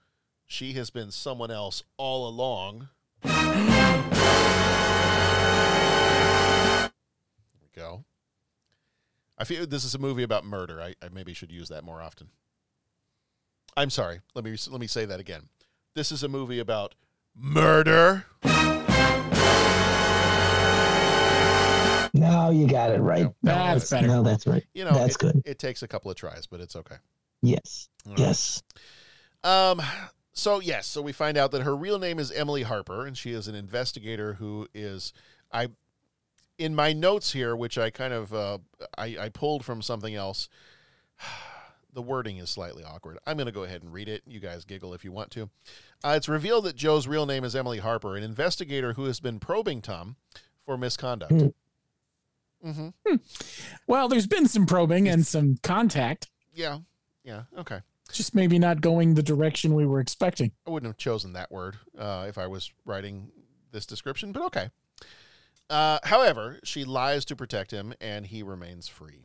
[0.51, 2.89] She has been someone else all along.
[3.23, 3.33] There
[7.63, 8.03] we go.
[9.39, 10.83] I feel this is a movie about murder.
[10.83, 12.31] I, I maybe should use that more often.
[13.77, 14.23] I'm sorry.
[14.35, 15.43] Let me let me say that again.
[15.95, 16.97] This is a movie about
[17.37, 18.25] murder.
[22.13, 23.29] Now you got it right.
[23.45, 24.09] That's better.
[24.09, 24.65] No, that's right.
[24.75, 25.43] You know, that's it, good.
[25.47, 26.97] It takes a couple of tries, but it's okay.
[27.41, 27.89] Yes.
[28.05, 28.19] All right.
[28.19, 28.65] Yes.
[29.45, 29.81] Um,
[30.41, 33.33] so yes, so we find out that her real name is Emily Harper, and she
[33.33, 35.13] is an investigator who is
[35.53, 35.69] I
[36.59, 38.59] in my notes here, which I kind of uh,
[38.97, 40.49] I, I pulled from something else.
[41.93, 43.19] The wording is slightly awkward.
[43.27, 44.23] I'm going to go ahead and read it.
[44.25, 45.51] You guys giggle if you want to.
[46.05, 49.41] Uh, it's revealed that Jo's real name is Emily Harper, an investigator who has been
[49.41, 50.15] probing Tom
[50.65, 51.33] for misconduct.
[52.65, 53.17] Mm-hmm.
[53.89, 56.79] Well, there's been some probing and some contact, Yeah.
[57.25, 57.43] Yeah.
[57.59, 57.81] Okay.
[58.13, 60.53] Just maybe not going the direction we were expecting.
[60.67, 63.31] I wouldn't have chosen that word uh, if I was writing
[63.73, 64.71] this description, but okay.
[65.69, 69.25] Uh, however, she lies to protect him, and he remains free.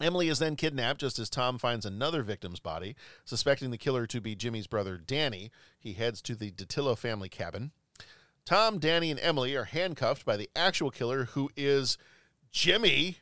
[0.00, 2.96] Emily is then kidnapped just as Tom finds another victim's body.
[3.24, 7.70] Suspecting the killer to be Jimmy's brother Danny, he heads to the Detillo family cabin.
[8.44, 11.96] Tom, Danny, and Emily are handcuffed by the actual killer, who is
[12.50, 13.18] Jimmy,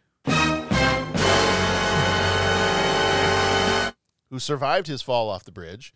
[4.32, 5.92] who survived his fall off the bridge.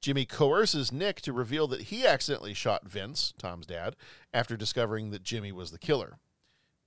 [0.00, 3.96] Jimmy coerces Nick to reveal that he accidentally shot Vince, Tom's dad,
[4.32, 6.20] after discovering that Jimmy was the killer.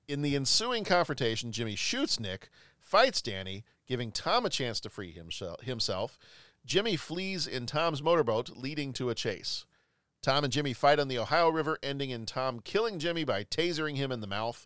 [0.07, 5.11] In the ensuing confrontation, Jimmy shoots Nick, fights Danny, giving Tom a chance to free
[5.11, 6.17] himself.
[6.65, 9.65] Jimmy flees in Tom's motorboat, leading to a chase.
[10.21, 13.97] Tom and Jimmy fight on the Ohio River, ending in Tom killing Jimmy by tasering
[13.97, 14.65] him in the mouth.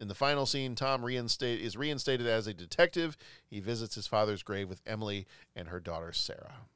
[0.00, 3.16] In the final scene, Tom reinstate, is reinstated as a detective.
[3.48, 6.68] He visits his father's grave with Emily and her daughter Sarah.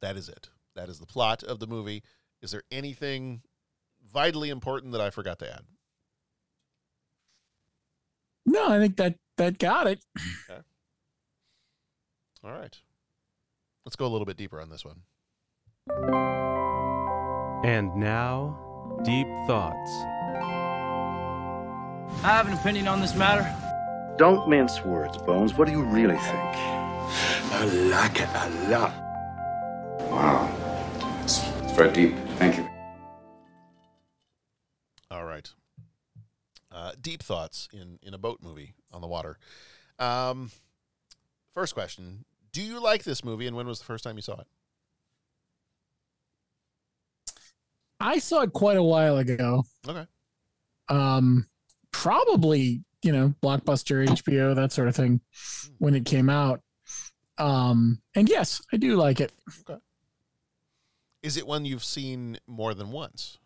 [0.00, 0.50] That is it.
[0.76, 2.02] That is the plot of the movie.
[2.42, 3.42] Is there anything
[4.12, 5.62] vitally important that I forgot to add?
[8.44, 10.04] No, I think that that got it.
[10.48, 10.60] Okay.
[12.44, 12.76] All right.
[13.84, 15.02] Let's go a little bit deeper on this one.
[17.64, 20.17] And now, Deep Thoughts.
[22.22, 23.46] I have an opinion on this matter.
[24.18, 25.54] Don't mince words, Bones.
[25.54, 26.56] What do you really think?
[27.50, 28.92] I like it a lot.
[30.10, 30.50] Wow.
[31.22, 32.16] It's, it's very deep.
[32.36, 32.68] Thank you.
[35.10, 35.48] All right.
[36.72, 39.38] Uh, deep thoughts in in a boat movie on the water.
[39.98, 40.50] Um,
[41.54, 44.40] first question: Do you like this movie, and when was the first time you saw
[44.40, 44.46] it?
[48.00, 49.64] I saw it quite a while ago.
[49.86, 50.06] Okay.
[50.88, 51.46] Um,
[51.92, 55.20] probably you know blockbuster, HBO, that sort of thing,
[55.78, 56.60] when it came out.
[57.38, 59.32] Um, and yes, I do like it.
[59.60, 59.80] Okay.
[61.22, 63.38] Is it one you've seen more than once?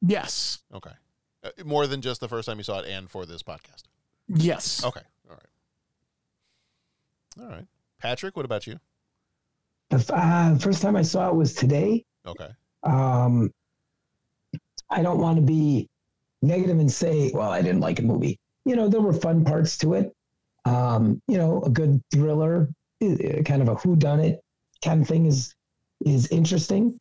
[0.00, 0.62] Yes.
[0.74, 0.92] Okay.
[1.44, 3.82] Uh, more than just the first time you saw it, and for this podcast.
[4.28, 4.84] Yes.
[4.84, 5.00] Okay.
[5.28, 5.46] All right.
[7.40, 7.66] All right.
[7.98, 8.78] Patrick, what about you?
[9.90, 12.04] The f- uh, first time I saw it was today.
[12.26, 12.48] Okay.
[12.82, 13.52] Um,
[14.90, 15.88] I don't want to be
[16.42, 18.38] negative and say, well, I didn't like a movie.
[18.64, 20.14] You know, there were fun parts to it.
[20.64, 22.68] Um, you know, a good thriller,
[23.00, 24.38] kind of a whodunit
[24.82, 25.54] kind of thing is
[26.04, 26.98] is interesting.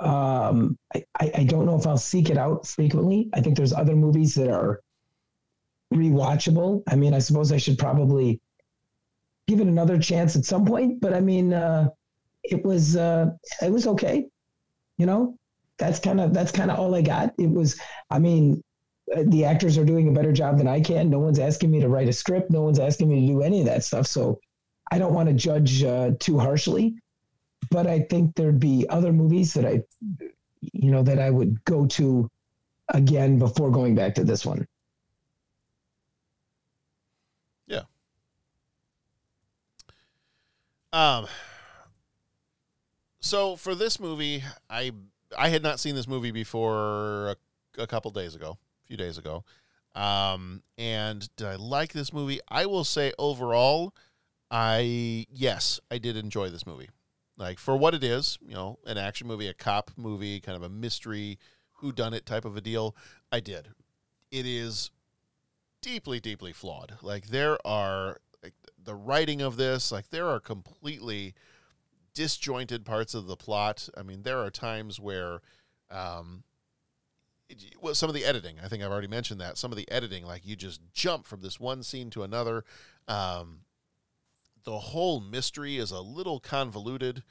[0.00, 3.30] Um, I, I don't know if I'll seek it out frequently.
[3.32, 4.80] I think there's other movies that are
[5.92, 6.82] rewatchable.
[6.88, 8.40] I mean, I suppose I should probably
[9.46, 11.00] give it another chance at some point.
[11.00, 11.88] But I mean, uh,
[12.42, 13.30] it was uh,
[13.62, 14.26] it was okay.
[14.98, 15.38] You know,
[15.78, 17.32] that's kind of that's kind of all I got.
[17.38, 17.80] It was.
[18.10, 18.62] I mean,
[19.26, 21.10] the actors are doing a better job than I can.
[21.10, 22.50] No one's asking me to write a script.
[22.50, 24.06] No one's asking me to do any of that stuff.
[24.06, 24.40] So
[24.90, 26.96] I don't want to judge uh, too harshly.
[27.70, 29.82] But I think there'd be other movies that I,
[30.60, 32.30] you know, that I would go to
[32.88, 34.66] again before going back to this one.
[37.66, 37.82] Yeah.
[40.92, 41.26] Um.
[43.20, 44.92] So for this movie, I
[45.36, 47.36] I had not seen this movie before a,
[47.82, 49.44] a couple days ago, a few days ago.
[49.94, 52.40] Um, and did I like this movie?
[52.48, 53.94] I will say overall,
[54.50, 56.90] I yes, I did enjoy this movie.
[57.36, 60.62] Like for what it is, you know, an action movie, a cop movie, kind of
[60.62, 61.38] a mystery,
[61.78, 62.96] who done it type of a deal.
[63.30, 63.68] I did.
[64.30, 64.90] It is
[65.82, 66.94] deeply, deeply flawed.
[67.02, 71.34] Like there are like the writing of this, like there are completely
[72.14, 73.88] disjointed parts of the plot.
[73.96, 75.40] I mean, there are times where,
[75.90, 76.44] um,
[77.80, 78.56] well, some of the editing.
[78.62, 79.58] I think I've already mentioned that.
[79.58, 82.64] Some of the editing, like you just jump from this one scene to another.
[83.08, 83.60] Um,
[84.64, 87.22] the whole mystery is a little convoluted.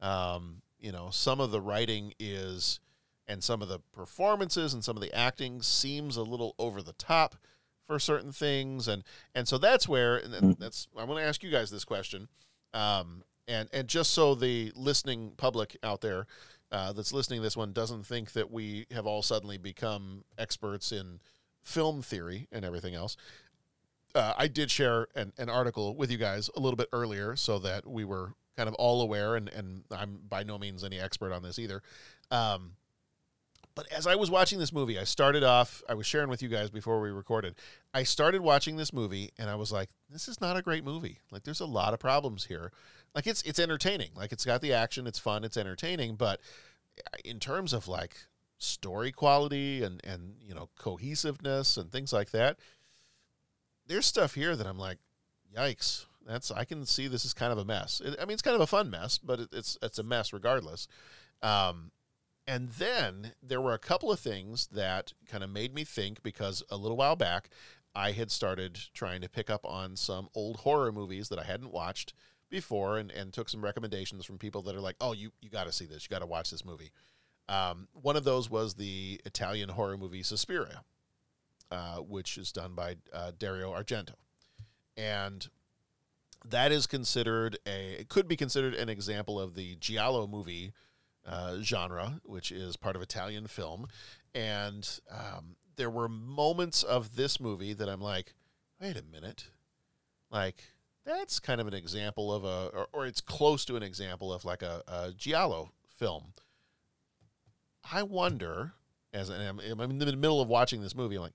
[0.00, 2.80] Um, you know, some of the writing is,
[3.26, 6.92] and some of the performances and some of the acting seems a little over the
[6.94, 7.36] top
[7.86, 9.02] for certain things, and
[9.34, 12.28] and so that's where, and that's I'm going to ask you guys this question,
[12.74, 16.26] um, and and just so the listening public out there
[16.72, 20.90] uh, that's listening to this one doesn't think that we have all suddenly become experts
[20.90, 21.20] in
[21.62, 23.16] film theory and everything else
[24.14, 27.58] uh, I did share an, an article with you guys a little bit earlier so
[27.60, 31.32] that we were kind of all aware, and, and I'm by no means any expert
[31.32, 31.82] on this either.
[32.30, 32.72] Um,
[33.74, 36.48] but as I was watching this movie, I started off, I was sharing with you
[36.50, 37.54] guys before we recorded.
[37.94, 41.20] I started watching this movie and I was like, this is not a great movie.
[41.30, 42.70] Like there's a lot of problems here.
[43.14, 44.10] Like it's it's entertaining.
[44.14, 46.40] Like it's got the action, it's fun, it's entertaining, but
[47.24, 48.16] in terms of like
[48.58, 52.58] story quality and and you know cohesiveness and things like that,
[53.86, 54.98] there's stuff here that I'm like,
[55.54, 56.06] yikes.
[56.26, 58.00] That's I can see this is kind of a mess.
[58.04, 60.32] It, I mean, it's kind of a fun mess, but it, it's it's a mess
[60.32, 60.86] regardless.
[61.42, 61.90] Um,
[62.46, 66.62] and then there were a couple of things that kind of made me think because
[66.70, 67.48] a little while back
[67.94, 71.72] I had started trying to pick up on some old horror movies that I hadn't
[71.72, 72.14] watched
[72.52, 75.64] before and, and took some recommendations from people that are like, oh, you, you got
[75.64, 76.04] to see this.
[76.04, 76.92] You got to watch this movie.
[77.48, 80.84] Um, one of those was the Italian horror movie Suspiria,
[81.72, 84.14] uh, which is done by uh, Dario Argento.
[84.96, 85.48] And
[86.48, 90.72] that is considered a, it could be considered an example of the Giallo movie
[91.26, 93.86] uh, genre, which is part of Italian film.
[94.34, 98.34] And um, there were moments of this movie that I'm like,
[98.80, 99.46] wait a minute.
[100.30, 100.71] like
[101.04, 104.44] that's kind of an example of a, or, or it's close to an example of
[104.44, 106.34] like a, a giallo film.
[107.90, 108.72] I wonder,
[109.12, 111.32] as I'm, I'm in the middle of watching this movie, I'm like,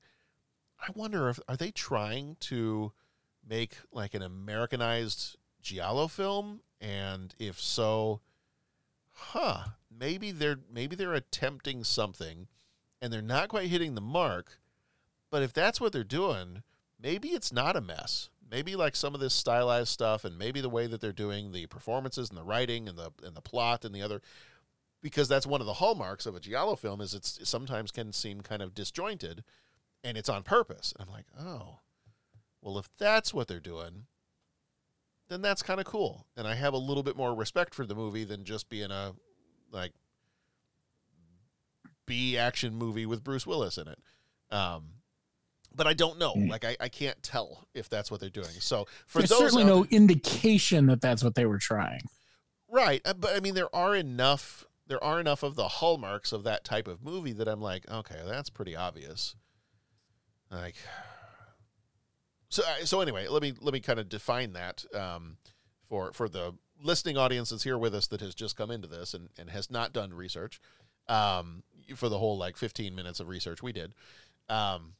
[0.80, 2.93] I wonder if are they trying to
[3.47, 8.21] make like an Americanized giallo film, and if so,
[9.12, 9.69] huh?
[9.89, 12.47] Maybe they're maybe they're attempting something,
[13.01, 14.60] and they're not quite hitting the mark.
[15.30, 16.63] But if that's what they're doing,
[17.01, 18.29] maybe it's not a mess.
[18.49, 21.65] Maybe like some of this stylized stuff, and maybe the way that they're doing the
[21.67, 24.21] performances and the writing and the and the plot and the other,
[25.01, 28.13] because that's one of the hallmarks of a giallo film is it's it sometimes can
[28.13, 29.43] seem kind of disjointed,
[30.03, 30.93] and it's on purpose.
[30.97, 31.79] And I'm like, oh,
[32.62, 34.05] well, if that's what they're doing,
[35.27, 36.25] then that's kind of cool.
[36.38, 39.13] And I have a little bit more respect for the movie than just being a
[39.71, 39.91] like
[42.05, 43.99] B action movie with Bruce Willis in it.
[44.49, 44.86] Um,
[45.77, 46.33] but I don't know.
[46.33, 48.47] Like I, I can't tell if that's what they're doing.
[48.59, 52.01] So for There's those certainly out no indication that that's what they were trying.
[52.69, 56.43] Right, uh, but I mean there are enough there are enough of the hallmarks of
[56.43, 59.35] that type of movie that I'm like, okay, that's pretty obvious.
[60.51, 60.75] Like
[62.49, 65.37] so so anyway, let me let me kind of define that um,
[65.85, 69.13] for for the listening audience that's here with us that has just come into this
[69.13, 70.61] and, and has not done research
[71.09, 71.63] um,
[71.95, 73.93] for the whole like 15 minutes of research we did.
[74.49, 74.93] Um,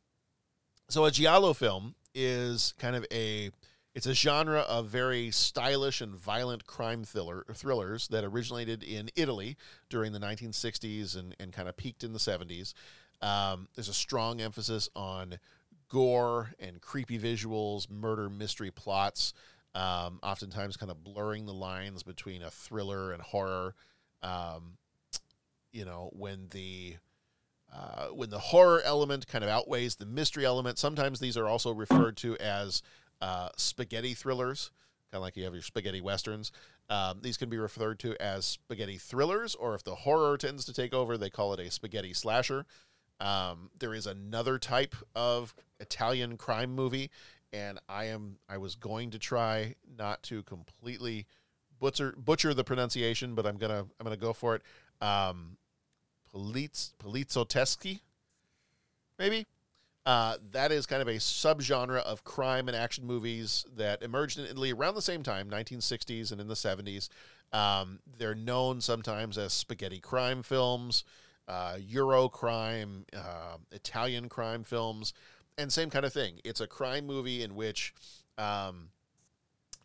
[0.89, 3.52] so a giallo film is kind of a
[3.93, 9.58] it's a genre of very stylish and violent crime thriller thrillers that originated in Italy
[9.89, 12.73] during the 1960s and, and kind of peaked in the 70s.
[13.23, 15.39] Um, there's a strong emphasis on
[15.89, 19.34] gore and creepy visuals, murder mystery plots,
[19.73, 23.73] um, oftentimes kind of blurring the lines between a thriller and horror.
[24.21, 24.78] Um,
[25.71, 26.97] you know, when the
[27.73, 31.73] uh, when the horror element kind of outweighs the mystery element, sometimes these are also
[31.73, 32.82] referred to as
[33.21, 34.71] uh, spaghetti thrillers,
[35.12, 36.51] kind of like you have your spaghetti westerns.
[36.89, 40.73] Um, these can be referred to as spaghetti thrillers, or if the horror tends to
[40.73, 42.65] take over, they call it a spaghetti slasher.
[43.19, 47.10] Um, there is another type of Italian crime movie,
[47.51, 51.25] and I am I was going to try not to completely
[51.80, 54.62] butcher butcher the pronunciation, but I'm gonna I'm gonna go for it.
[55.01, 55.58] Um,
[56.38, 58.02] Poliz, Polizotteschi,
[59.17, 59.45] maybe.
[60.06, 64.45] Uh, that is kind of a subgenre of crime and action movies that emerged in
[64.45, 67.10] Italy around the same time, 1960s and in the 70s.
[67.52, 71.04] Um, they're known sometimes as spaghetti crime films,
[71.47, 75.13] uh, Euro crime, uh, Italian crime films,
[75.58, 76.39] and same kind of thing.
[76.45, 77.93] It's a crime movie in which
[78.38, 78.89] um,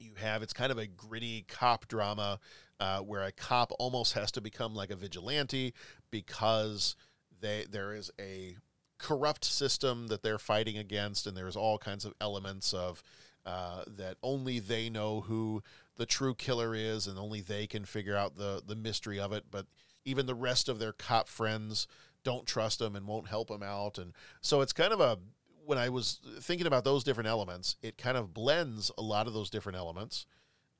[0.03, 2.39] you have it's kind of a gritty cop drama
[2.81, 5.73] uh, where a cop almost has to become like a vigilante
[6.11, 6.97] because
[7.41, 8.57] they there is a
[9.03, 13.03] corrupt system that they're fighting against, and there's all kinds of elements of
[13.45, 15.63] uh, that only they know who
[15.97, 19.45] the true killer is, and only they can figure out the the mystery of it.
[19.51, 19.67] But
[20.05, 21.87] even the rest of their cop friends
[22.25, 25.19] don't trust them and won't help them out, and so it's kind of a
[25.65, 29.33] when I was thinking about those different elements, it kind of blends a lot of
[29.33, 30.27] those different elements.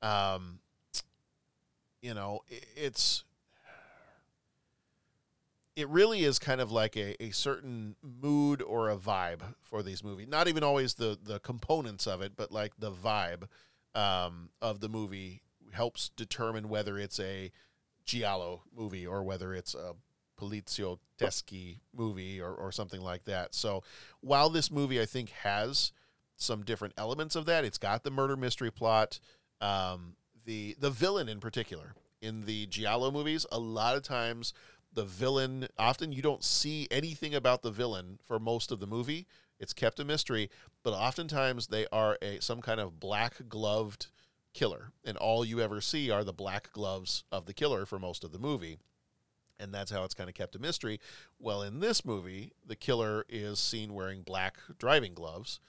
[0.01, 0.59] Um,
[2.01, 2.41] you know,
[2.75, 3.23] it's
[5.75, 10.03] it really is kind of like a, a certain mood or a vibe for these
[10.03, 10.27] movies.
[10.27, 13.43] Not even always the the components of it, but like the vibe
[13.95, 15.41] um, of the movie
[15.71, 17.51] helps determine whether it's a
[18.05, 19.95] giallo movie or whether it's a
[20.49, 20.99] Polizio
[21.95, 23.55] movie or, or something like that.
[23.55, 23.83] So
[24.21, 25.91] while this movie I think has
[26.35, 29.19] some different elements of that, it's got the murder mystery plot.
[29.61, 34.53] Um, the the villain in particular in the giallo movies, a lot of times
[34.93, 39.27] the villain often you don't see anything about the villain for most of the movie.
[39.59, 40.49] It's kept a mystery,
[40.83, 44.07] but oftentimes they are a some kind of black gloved
[44.53, 48.23] killer, and all you ever see are the black gloves of the killer for most
[48.23, 48.77] of the movie.
[49.59, 50.99] And that's how it's kind of kept a mystery.
[51.39, 55.59] Well, in this movie, the killer is seen wearing black driving gloves,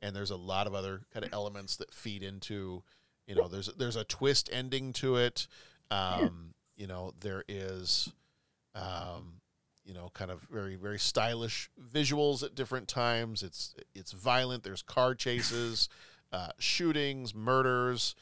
[0.00, 2.82] and there's a lot of other kind of elements that feed into,
[3.26, 5.46] you know, there's there's a twist ending to it.
[5.90, 8.12] Um, you know, there is
[8.74, 9.40] um,
[9.84, 13.42] you know, kind of very very stylish visuals at different times.
[13.42, 14.62] It's it's violent.
[14.64, 15.88] There's car chases,
[16.32, 18.14] uh, shootings, murders.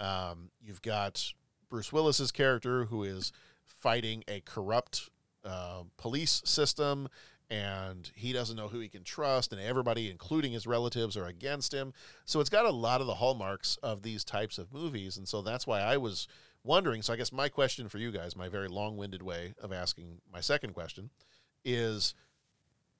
[0.00, 1.32] Um, you've got
[1.68, 3.32] Bruce Willis's character who is
[3.80, 5.10] fighting a corrupt
[5.44, 7.08] uh, police system,
[7.50, 11.72] and he doesn't know who he can trust, and everybody, including his relatives, are against
[11.72, 11.92] him.
[12.24, 15.42] So it's got a lot of the hallmarks of these types of movies, and so
[15.42, 16.28] that's why I was
[16.64, 17.02] wondering.
[17.02, 20.40] So I guess my question for you guys, my very long-winded way of asking my
[20.40, 21.10] second question,
[21.64, 22.14] is: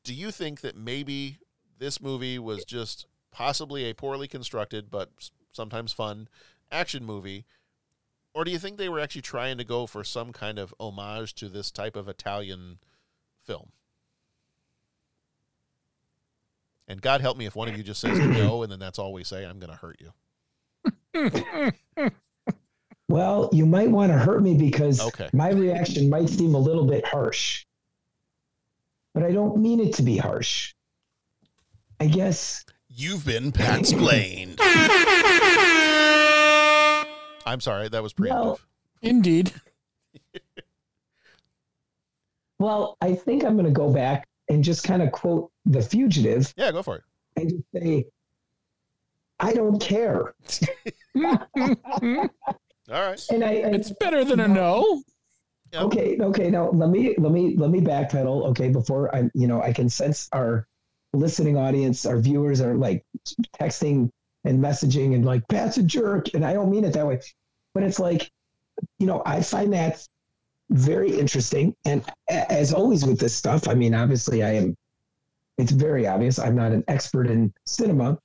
[0.04, 1.38] Do you think that maybe
[1.78, 5.10] this movie was just possibly a poorly constructed but
[5.52, 6.28] sometimes fun
[6.70, 7.44] action movie,
[8.38, 11.34] or do you think they were actually trying to go for some kind of homage
[11.34, 12.78] to this type of Italian
[13.44, 13.70] film?
[16.86, 19.12] And God help me if one of you just says no, and then that's all
[19.12, 19.44] we say.
[19.44, 21.72] I'm going to hurt you.
[23.10, 25.30] Well, you might want to hurt me because Okay.
[25.32, 27.64] my reaction might seem a little bit harsh.
[29.14, 30.74] But I don't mean it to be harsh.
[31.98, 34.60] I guess You've been Pat splained.
[37.48, 38.30] I'm sorry, that was preemptive.
[38.30, 38.60] Well-
[39.02, 39.52] Indeed.
[42.58, 46.52] Well, I think I'm going to go back and just kind of quote The Fugitive
[46.56, 47.02] yeah, go for it.
[47.36, 48.06] and just say,
[49.38, 50.34] I don't care.
[51.14, 52.28] All
[52.90, 53.20] right.
[53.30, 55.02] And I, I It's better than a no.
[55.72, 56.50] okay, okay.
[56.50, 58.46] Now let me let me let me backpedal.
[58.46, 60.66] Okay, before I, you know, I can sense our
[61.12, 63.04] listening audience, our viewers are like
[63.60, 64.10] texting
[64.44, 67.20] and messaging and like Pat's a jerk, and I don't mean it that way,
[67.74, 68.30] but it's like,
[68.98, 70.06] you know, I find that
[70.70, 71.74] very interesting.
[71.84, 74.76] And as always with this stuff, I mean, obviously, I am.
[75.56, 76.38] It's very obvious.
[76.38, 78.18] I'm not an expert in cinema,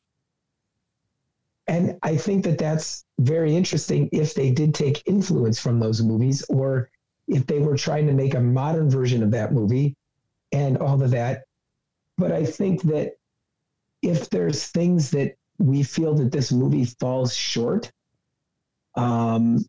[1.68, 6.46] and I think that that's very interesting if they did take influence from those movies
[6.50, 6.90] or
[7.28, 9.96] if they were trying to make a modern version of that movie
[10.52, 11.44] and all of that.
[12.18, 13.14] But I think that
[14.02, 17.92] if there's things that we feel that this movie falls short,
[18.96, 19.66] um,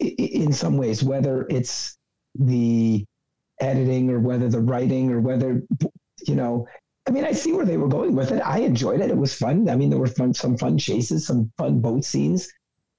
[0.00, 1.96] in some ways, whether it's
[2.34, 3.04] the
[3.60, 5.62] editing or whether the writing or whether,
[6.26, 6.66] you know,
[7.06, 8.40] I mean, I see where they were going with it.
[8.40, 9.10] I enjoyed it.
[9.10, 9.68] It was fun.
[9.68, 12.48] I mean, there were fun, some fun chases, some fun boat scenes,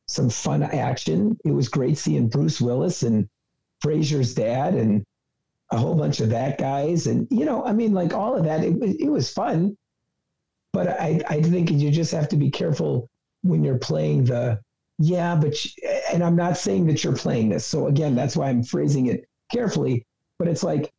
[0.07, 1.37] some fun action.
[1.43, 3.27] It was great seeing Bruce Willis and
[3.83, 5.03] Frasier's dad and
[5.71, 7.07] a whole bunch of that guys.
[7.07, 9.75] And, you know, I mean, like all of that, it, it was fun.
[10.75, 13.09] But I, I think you just have to be careful
[13.43, 14.59] when you're playing the,
[14.99, 15.55] yeah, but,
[16.11, 17.65] and I'm not saying that you're playing this.
[17.65, 20.05] So again, that's why I'm phrasing it carefully.
[20.37, 20.91] But it's like,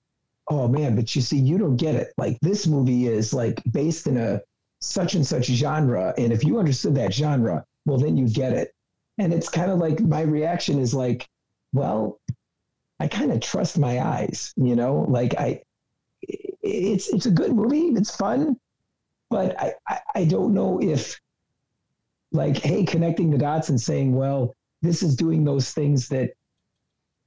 [0.49, 2.15] oh man, but you see, you don't get it.
[2.17, 4.41] Like this movie is like based in a
[4.81, 6.15] such and such genre.
[6.17, 8.73] And if you understood that genre, well, then you get it.
[9.19, 11.29] And it's kind of like my reaction is like,
[11.75, 12.19] well,
[12.99, 15.61] I kind of trust my eyes, you know, like I,
[16.23, 17.89] it's, it's a good movie.
[17.89, 18.57] It's fun,
[19.31, 21.21] but I, I, I don't know if
[22.33, 26.33] like, Hey, connecting the dots and saying, well, this is doing those things that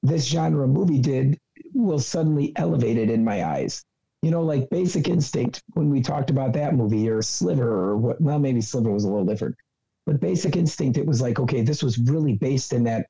[0.03, 1.37] this genre movie did
[1.73, 3.83] will suddenly elevate it in my eyes.
[4.21, 8.19] You know, like Basic Instinct when we talked about that movie, or Sliver, or what?
[8.19, 9.55] Well, maybe Sliver was a little different,
[10.05, 13.07] but Basic Instinct, it was like, okay, this was really based in that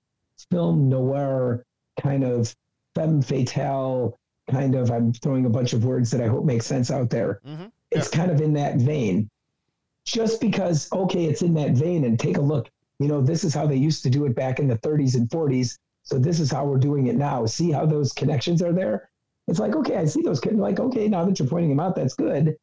[0.52, 1.66] film noir
[2.00, 2.56] kind of
[2.94, 4.20] femme fatale
[4.52, 4.92] kind of.
[4.92, 7.42] I'm throwing a bunch of words that I hope make sense out there.
[7.46, 7.68] Mm-hmm.
[7.92, 9.30] It's kind of in that vein.
[10.06, 12.70] Just because, okay, it's in that vein, and take a look.
[13.00, 15.30] You know, this is how they used to do it back in the 30s and
[15.30, 15.78] 40s.
[16.04, 17.46] So this is how we're doing it now.
[17.46, 19.10] See how those connections are there?
[19.48, 20.40] It's like, okay, I see those.
[20.40, 22.56] con- Like, okay, now that you're pointing them out, that's good.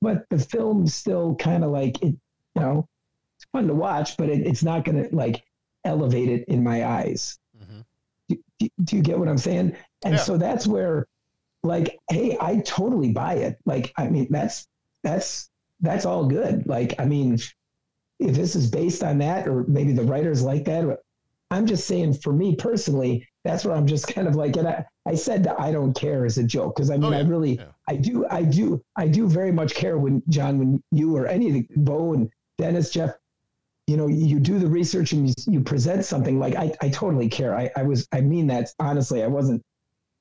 [0.00, 2.16] But the film's still kind of like it.
[2.54, 2.88] You know,
[3.36, 5.44] it's fun to watch, but it, it's not going to like
[5.84, 7.38] elevate it in my eyes.
[7.62, 7.80] Mm-hmm.
[8.28, 9.76] Do, do, do you get what I'm saying?
[10.04, 11.06] And so that's where,
[11.62, 13.58] like, hey, I totally buy it.
[13.66, 14.66] Like, I mean, that's
[15.02, 15.50] that's
[15.80, 16.66] that's all good.
[16.66, 17.38] Like, I mean,
[18.18, 21.00] if this is based on that, or maybe the writers like that,
[21.50, 24.84] I'm just saying for me personally, that's where I'm just kind of like, and I,
[25.06, 27.58] I said that I don't care as a joke because I mean, oh, I really,
[27.88, 31.48] I do, I do, I do very much care when John, when you or any
[31.48, 33.14] of the Bo and Dennis, Jeff,
[33.86, 37.28] you know, you do the research and you, you present something like I, I totally
[37.28, 37.56] care.
[37.56, 39.24] I, I was, I mean that honestly.
[39.24, 39.62] I wasn't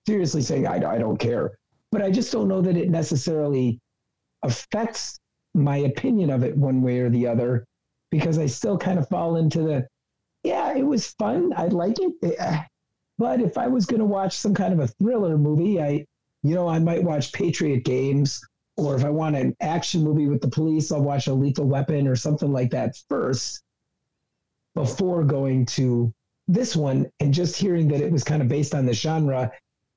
[0.07, 1.57] seriously saying I, I don't care,
[1.91, 3.79] but I just don't know that it necessarily
[4.43, 5.19] affects
[5.53, 7.65] my opinion of it one way or the other
[8.11, 9.87] because I still kind of fall into the,
[10.43, 11.53] yeah, it was fun.
[11.55, 12.35] I like it.
[12.39, 12.63] Eh,
[13.17, 16.05] But if I was going to watch some kind of a thriller movie, I,
[16.41, 18.41] you know, I might watch Patriot Games,
[18.77, 22.07] or if I want an action movie with the police, I'll watch a Lethal Weapon
[22.07, 23.61] or something like that first
[24.73, 26.13] before going to
[26.47, 27.05] this one.
[27.19, 29.51] And just hearing that it was kind of based on the genre,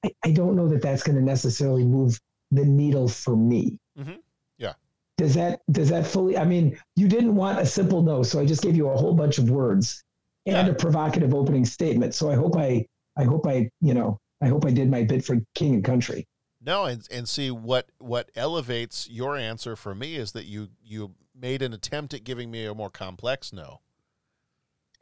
[0.05, 2.18] I, I don't know that that's going to necessarily move
[2.50, 3.78] the needle for me.
[3.98, 4.16] Mm-hmm.
[4.59, 4.74] Yeah.
[5.16, 6.36] Does that does that fully?
[6.36, 9.14] I mean, you didn't want a simple no, so I just gave you a whole
[9.14, 10.03] bunch of words
[10.46, 12.14] and a provocative opening statement.
[12.14, 12.86] So I hope I
[13.16, 16.26] I hope I you know I hope I did my bit for king and country.
[16.64, 21.14] No, and and see what what elevates your answer for me is that you you
[21.34, 23.80] made an attempt at giving me a more complex no.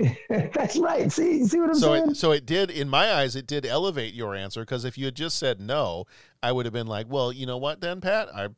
[0.28, 1.10] That's right.
[1.10, 2.10] See see what I'm so saying?
[2.10, 5.06] it, so it did in my eyes it did elevate your answer because if you
[5.06, 6.06] had just said no,
[6.42, 8.48] I would have been like, well, you know what, then Pat, I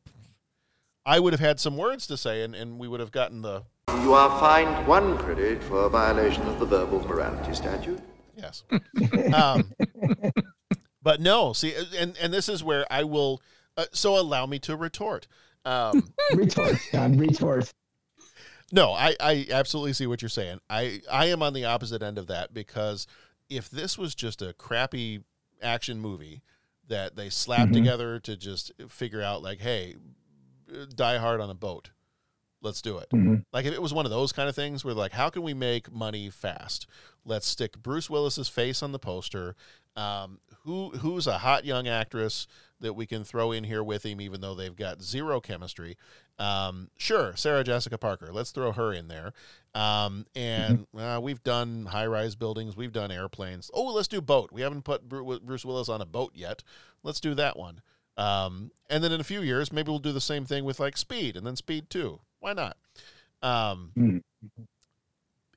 [1.05, 3.65] I would have had some words to say and, and we would have gotten the
[4.03, 8.01] You are fined one credit for a violation of the verbal morality statute.
[8.37, 8.65] Yes.
[9.35, 9.73] um,
[11.03, 13.43] but no, see, and and this is where I will.
[13.77, 15.27] Uh, so allow me to retort.
[15.65, 17.73] Um, retort, John, retort.
[18.75, 20.61] No, I, I absolutely see what you're saying.
[20.71, 23.07] I, I am on the opposite end of that because
[23.51, 25.21] if this was just a crappy
[25.63, 26.43] action movie
[26.89, 27.75] that they slapped Mhm.
[27.75, 29.97] together to just figure out like, hey,
[30.95, 31.91] Die Hard on a boat,
[32.63, 33.09] let's do it.
[33.11, 33.45] Mhm.
[33.53, 35.53] Like if it was one of those kind of things where like, how can we
[35.55, 36.87] make money fast?
[37.27, 39.55] Let's stick Bruce Willis's face on the poster.
[39.97, 42.47] Um, who who's a hot young actress
[42.83, 45.97] that we can throw in here with him, even though they've got zero chemistry?
[46.39, 48.31] Um, sure, Sarah Jessica Parker.
[48.33, 49.33] Let's throw her in there.
[49.75, 53.71] Um, and uh, we've done high rise buildings, we've done airplanes.
[53.73, 54.51] Oh, let's do boat.
[54.53, 56.63] We haven't put Bruce Willis on a boat yet.
[57.03, 57.81] Let's do that one.
[58.17, 60.97] Um, and then in a few years, maybe we'll do the same thing with like
[60.97, 62.21] Speed and then Speed 2.
[62.41, 62.77] Why not?
[63.43, 64.23] Um,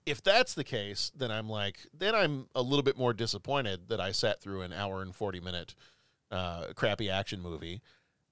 [0.06, 4.00] if that's the case, then I'm like, then I'm a little bit more disappointed that
[4.00, 5.76] I sat through an hour and 40 minute
[6.32, 7.82] uh, crappy action movie.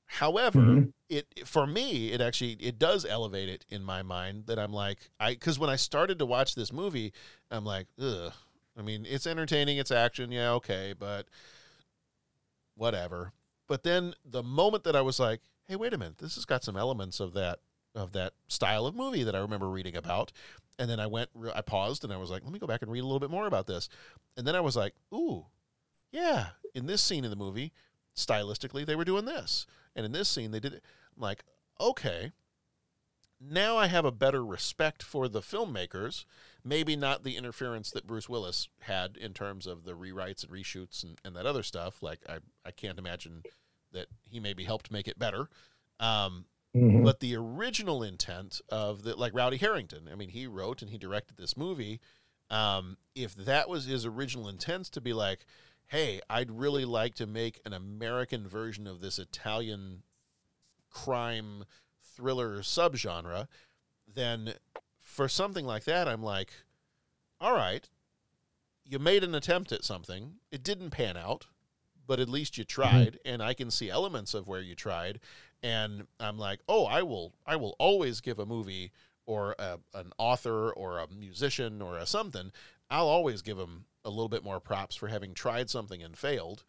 [0.05, 0.93] However, Mhm.
[1.09, 5.09] it for me, it actually it does elevate it in my mind that I'm like
[5.19, 7.13] I because when I started to watch this movie,
[7.49, 8.33] I'm like, ugh.
[8.77, 11.27] I mean, it's entertaining, it's action, yeah, okay, but
[12.75, 13.33] whatever.
[13.67, 16.63] But then the moment that I was like, hey, wait a minute, this has got
[16.63, 17.59] some elements of that
[17.95, 20.31] of that style of movie that I remember reading about.
[20.79, 22.91] And then I went, I paused, and I was like, let me go back and
[22.91, 23.87] read a little bit more about this.
[24.35, 25.45] And then I was like, ooh,
[26.13, 27.73] yeah, in this scene in the movie,
[28.15, 29.65] stylistically, they were doing this.
[29.95, 30.83] And in this scene, they did it.
[31.15, 31.43] I'm like,
[31.81, 32.31] okay,
[33.41, 36.23] now I have a better respect for the filmmakers.
[36.63, 41.03] Maybe not the interference that Bruce Willis had in terms of the rewrites and reshoots
[41.03, 42.01] and, and that other stuff.
[42.01, 43.43] Like, I, I can't imagine
[43.91, 45.49] that he maybe helped make it better.
[45.99, 46.45] Um,
[46.75, 47.03] Mhm.
[47.03, 50.97] But the original intent of the, like Rowdy Herrington, I mean, he wrote and he
[50.97, 51.99] directed this movie.
[52.49, 55.45] Um, if that was his original intent to be like,
[55.93, 60.01] hey, I'd really like to make an American version of this Italian
[60.89, 61.65] crime
[62.15, 63.47] thriller subgenre,
[64.11, 64.55] then
[64.99, 66.49] for something like that, I'm like,
[67.39, 67.87] all right,
[68.83, 70.37] you made an attempt at something.
[70.51, 71.45] It didn't pan out,
[72.07, 72.81] but at least you mm-hmm.
[72.81, 75.19] tried, and I can see elements of where you tried.
[75.61, 78.91] And I'm like, oh, I will, I will always give a movie
[79.25, 82.51] or a, an author or a musician or a something.
[82.89, 86.63] I'll always give them a little bit more props for having tried something and failed.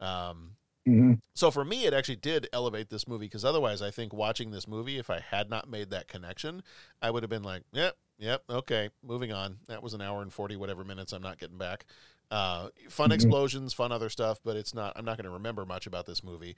[0.00, 0.56] Um,
[0.86, 1.20] Mhm.
[1.34, 4.66] so for me, it actually did elevate this movie because otherwise, I think watching this
[4.66, 6.62] movie, if I had not made that connection,
[7.02, 9.58] I would have been like, yep, yep, okay, moving on.
[9.68, 11.84] That was an hour and 40 whatever minutes I'm not getting back.
[12.30, 13.14] Uh, fun Mhm.
[13.14, 16.24] explosions, fun other stuff, but it's not, I'm not going to remember much about this
[16.24, 16.56] movie.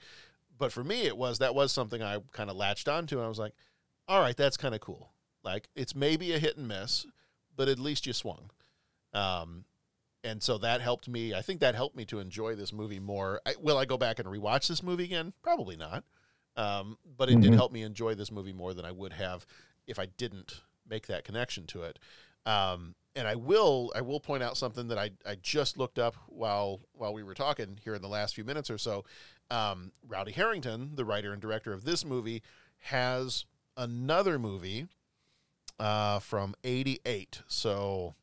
[0.57, 3.17] But for me, it was, that was something I kind of latched onto.
[3.17, 3.53] And I was like,
[4.07, 5.11] all right, that's kind of cool.
[5.43, 7.05] Like, it's maybe a hit and miss,
[7.55, 8.49] but at least you swung.
[9.13, 9.65] Um,
[10.23, 11.33] and so that helped me.
[11.33, 13.41] I think that helped me to enjoy this movie more.
[13.45, 15.33] I, will I go back and rewatch this movie again?
[15.41, 16.03] Probably not.
[16.55, 17.55] Um, but it did Mhm.
[17.55, 19.45] help me enjoy this movie more than I would have
[19.87, 21.97] if I didn't make that connection to it.
[22.45, 26.15] Um, and I will I will point out something that I, I just looked up
[26.27, 29.05] while while we were talking here in the last few minutes or so.
[29.49, 32.41] Um, Rowdy Herrington, the writer and director of this movie,
[32.79, 33.45] has
[33.77, 34.87] another movie
[35.81, 37.41] uh, from '88.
[37.47, 38.15] So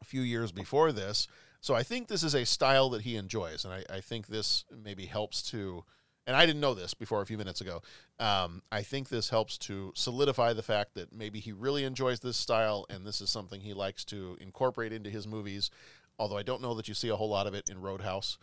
[0.00, 1.26] a few years before this.
[1.60, 4.64] So I think this is a style that he enjoys, and I, I think this
[4.84, 5.84] maybe helps to.
[6.26, 7.82] And I didn't know this before a few minutes ago.
[8.18, 12.38] Um, I think this helps to solidify the fact that maybe he really enjoys this
[12.38, 15.70] style, and this is something he likes to incorporate into his movies.
[16.18, 18.38] Although I don't know that you see a whole lot of it in Roadhouse.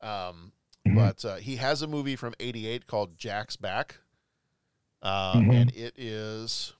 [0.00, 0.52] Um,
[0.94, 3.98] But uh, he has a movie from '88 called Jack's Back,
[5.02, 5.54] uh, Mhm.
[5.60, 6.74] and it is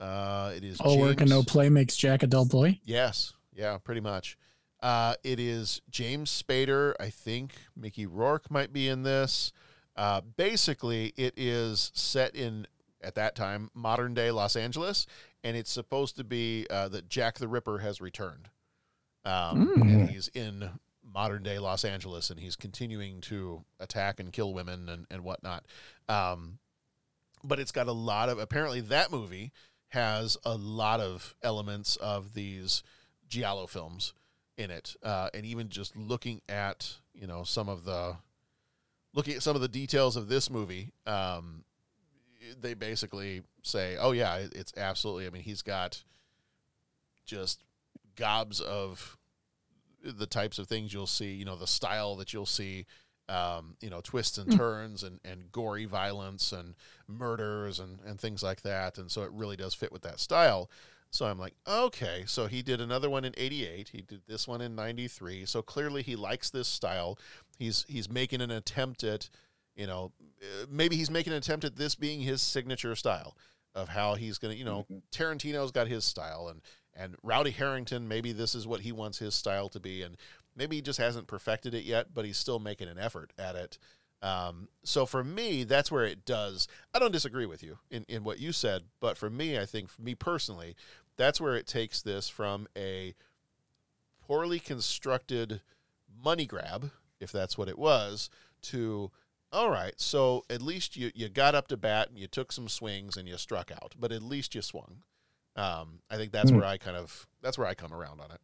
[0.00, 2.80] uh, it is All work and no play makes Jack a dull boy.
[2.84, 3.32] Yes.
[3.54, 4.36] Yeah, pretty much.
[4.80, 6.94] Uh, it is James Spader.
[7.00, 9.52] I think Mickey Rourke might be in this.
[9.96, 12.66] Uh, basically, it is set in,
[13.02, 15.06] at that time, modern day Los Angeles,
[15.42, 18.48] and it's supposed to be uh, that Jack the Ripper has returned.
[19.24, 20.70] Um, And he's in
[21.02, 25.64] modern day Los Angeles, and he's continuing to attack and kill women and, and whatnot.
[26.08, 26.60] Um,
[27.44, 29.52] but it's got a lot of, apparently, that movie
[29.88, 32.82] has a lot of elements of these
[33.28, 34.12] giallo films
[34.56, 38.16] in it uh, and even just looking at you know some of the
[39.14, 41.64] looking at some of the details of this movie um,
[42.60, 46.02] they basically say oh yeah it's absolutely i mean he's got
[47.24, 47.62] just
[48.16, 49.16] gobs of
[50.02, 52.84] the types of things you'll see you know the style that you'll see
[53.28, 54.58] um, you know, twists and Hmm.
[54.58, 56.74] turns and, and gory violence and
[57.06, 58.98] murders and, and things like that.
[58.98, 60.70] And so it really does fit with that style.
[61.10, 63.88] So I'm like, okay, so he did another one in 88.
[63.90, 65.46] He did this one in 93.
[65.46, 67.18] So clearly he likes this style.
[67.58, 69.30] He's he's making an attempt at,
[69.74, 70.12] you know,
[70.42, 73.36] uh, maybe he's making an attempt at this being his signature style
[73.74, 76.60] of how he's going to, you know, Tarantino's got his style and
[76.94, 80.16] and Rowdy Herrington, maybe this is what he wants his style to be and
[80.58, 83.78] maybe he just hasn't perfected it yet, but he's still making an effort at it.
[84.20, 86.66] Um, so for me, that's where it does.
[86.92, 89.88] I don't disagree with you in, in what you said, but for me, I think
[89.88, 90.74] for me personally,
[91.16, 93.14] that's where it takes this from a
[94.26, 95.60] poorly constructed
[96.22, 96.90] money grab,
[97.20, 98.28] if that's what it was,
[98.62, 99.10] to
[99.50, 102.68] all right, so at least you, you got up to bat and you took some
[102.68, 104.98] swings and you struck out, but at least you swung.
[105.56, 106.58] Um, I think that's Hmm.
[106.58, 108.40] where I kind of that's where I come around on it.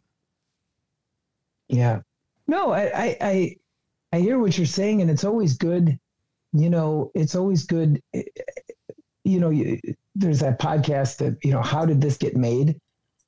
[1.69, 2.01] Yeah.
[2.47, 3.57] No, I, I, I,
[4.13, 5.99] I hear what you're saying, and it's always good.
[6.53, 8.01] You know, it's always good.
[8.13, 8.23] eh,
[9.25, 9.81] You know, you,
[10.15, 12.77] there's that podcast that you know, how did this get made?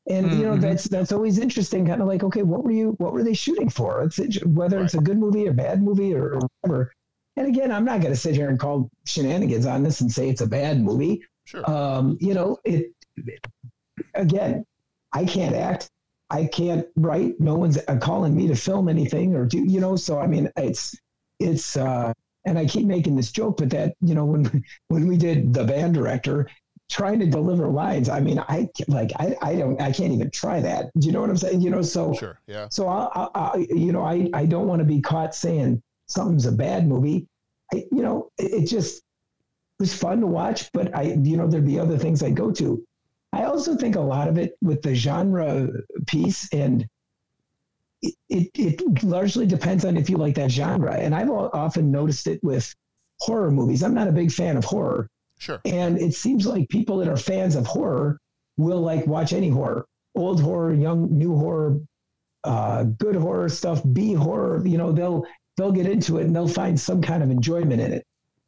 [0.09, 0.61] And you know, Mhm.
[0.61, 1.87] that's that's always interesting.
[1.87, 2.91] Kind of like, okay, what were you?
[2.99, 4.03] What were they shooting for?
[4.05, 6.93] It's it- whether it's a good movie, a bad movie, or whatever.
[7.37, 10.28] And again, I'm not going to sit here and call shenanigans on this and say
[10.28, 11.22] it's a bad movie.
[11.45, 11.68] Sure.
[11.68, 12.93] Um, you know, it.
[14.14, 14.64] Again,
[15.12, 15.91] I can't act.
[16.31, 17.39] I can't write.
[17.41, 19.97] No one's uh, calling me to film anything or do you know.
[19.97, 20.95] So I mean, it's
[21.39, 21.77] it's.
[21.77, 22.12] uh
[22.47, 25.64] And I keep making this joke, but that you know when when we did the
[25.64, 26.49] band director
[26.89, 30.61] trying to deliver lines, I mean, I like I I don't I can't even try
[30.61, 30.91] that.
[30.99, 31.61] Do you know what I'm saying?
[31.61, 32.68] You know, so Sure, yeah.
[32.70, 36.53] so I, I, you know I I don't want to be caught saying something's a
[36.53, 37.27] bad movie.
[37.74, 39.03] I you know it, it just
[39.81, 42.85] was fun to watch, but I you know there'd be other things I go to.
[43.37, 45.68] I also think a lot of it with the genre
[46.07, 46.89] piece and
[48.03, 50.95] it, it, it largely depends on if you like that genre.
[50.95, 52.74] And I've often noticed it with
[53.20, 53.82] horror movies.
[53.82, 55.09] I'm not a big fan of horror.
[55.39, 55.61] Sure.
[55.64, 58.18] And it seems like people that are fans of horror
[58.57, 61.80] will like watch any horror, old horror, young, new horror,
[62.45, 64.66] uh, good horror stuff, B horror.
[64.66, 65.26] You know, they'll
[65.57, 68.07] they'll get into it and they'll find some kind of enjoyment in it.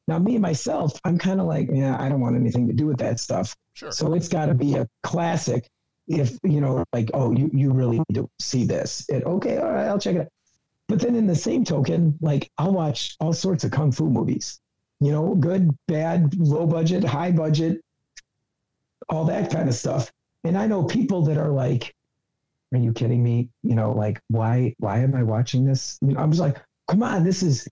[0.08, 2.96] Now, me myself, I'm kind of like, yeah, I don't want anything to do with
[2.96, 3.54] that stuff.
[3.74, 3.92] Sure.
[3.92, 5.68] So it's got to be a classic.
[6.08, 9.04] If you know, like, oh, you you really need to see this.
[9.10, 10.28] It, okay, all right, I'll check it out.
[10.88, 14.58] But then in the same token, like, I'll watch all sorts of kung fu movies.
[15.00, 17.82] You know, good, bad, low budget, high budget,
[19.10, 20.10] all that kind of stuff.
[20.44, 21.94] And I know people that are like,
[22.72, 25.98] "Are you kidding me?" You know, like, why why am I watching this?
[26.00, 26.56] You know, I was like,
[26.88, 27.68] "Come on, this is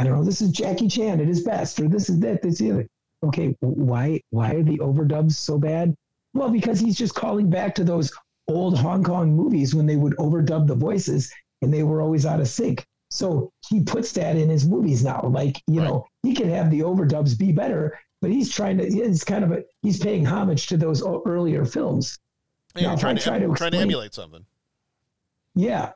[0.00, 2.54] I don't know, this is Jackie Chan at his best, or this is that, this
[2.54, 2.86] is the other.
[3.22, 5.94] Okay, why why are the overdubs so bad?
[6.32, 8.10] Well, because he's just calling back to those
[8.48, 11.30] old Hong Kong movies when they would overdub the voices
[11.60, 12.86] and they were always out of sync.
[13.10, 15.20] So he puts that in his movies now.
[15.22, 19.22] Like, you know, he can have the overdubs be better, but he's trying to it's
[19.22, 22.18] kind of a he's paying homage to those earlier films.
[22.74, 24.46] Yeah, Now, trying, to, try to trying to emulate something.
[25.54, 25.92] Yeah.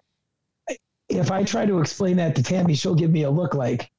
[1.08, 3.90] If I try to explain that to Tammy, she'll give me a look like,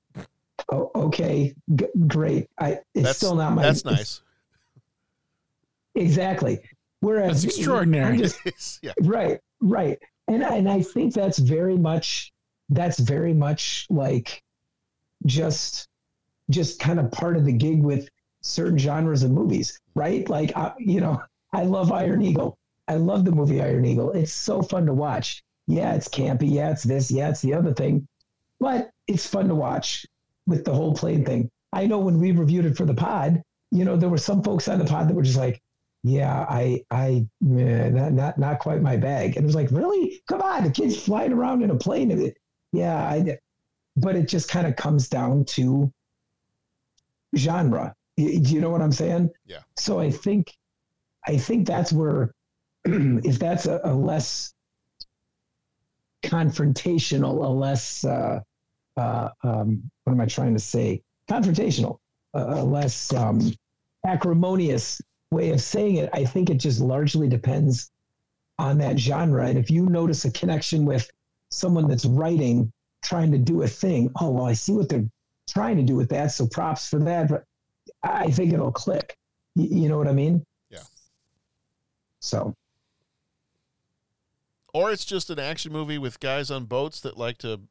[0.71, 3.63] "Oh, okay, g- great." I it's That's still not my.
[3.63, 4.21] That's it's- nice.
[5.95, 6.59] Exactly.
[6.99, 8.13] Whereas That's extraordinary.
[8.13, 8.93] I'm just- yeah.
[9.01, 9.97] Right, right.
[10.27, 12.31] And I- and I think that's very much
[12.69, 14.41] that's very much like
[15.25, 15.87] just
[16.49, 18.09] just kind of part of the gig with
[18.41, 20.27] certain genres of movies, right?
[20.29, 21.21] Like I, you know,
[21.53, 22.57] I love Iron Eagle.
[22.87, 24.11] I love the movie Iron Eagle.
[24.11, 25.43] It's so fun to watch.
[25.67, 26.51] Yeah, it's campy.
[26.51, 27.09] Yeah, it's this.
[27.11, 28.07] Yeah, it's the other thing.
[28.59, 30.05] But it's fun to watch
[30.47, 31.49] with the whole plane thing.
[31.73, 33.41] I know when we reviewed it for the pod,
[33.71, 35.61] you know, there were some folks on the pod that were just like,
[36.03, 37.25] yeah, I, I,
[37.57, 39.35] eh, not, not, not quite my bag.
[39.35, 40.21] And it was like, really?
[40.29, 42.11] Come on, the kid's flying around in a plane.
[42.11, 42.37] And it-
[42.71, 43.37] Yeah, I,
[43.97, 45.91] but it just kind of comes down to
[47.35, 47.95] genre.
[48.17, 49.31] Do you know what I'm saying?
[49.45, 49.59] Yeah.
[49.77, 50.53] So I think,
[51.27, 52.33] I think that's where,
[52.85, 54.53] if that's a, a less
[56.23, 58.39] confrontational, a less, uh,
[58.97, 61.01] uh, um, what am I trying to say?
[61.29, 61.97] Confrontational,
[62.33, 63.51] a, a less um,
[64.05, 65.01] acrimonious
[65.31, 66.09] way of saying it.
[66.13, 67.91] I think it just largely depends
[68.57, 69.47] on that genre.
[69.47, 71.09] And if you notice a connection with
[71.51, 72.71] someone that's writing,
[73.03, 75.05] trying to do a thing, oh, well, I see what they're
[75.49, 76.31] trying to do with that.
[76.31, 77.27] So props for that.
[77.27, 77.43] But
[78.03, 79.17] I think it'll click.
[79.55, 80.45] Y- you know what I mean?
[80.69, 80.83] Yeah.
[82.19, 82.53] So,
[84.73, 87.61] Or it's just an action movie with guys on boats that like to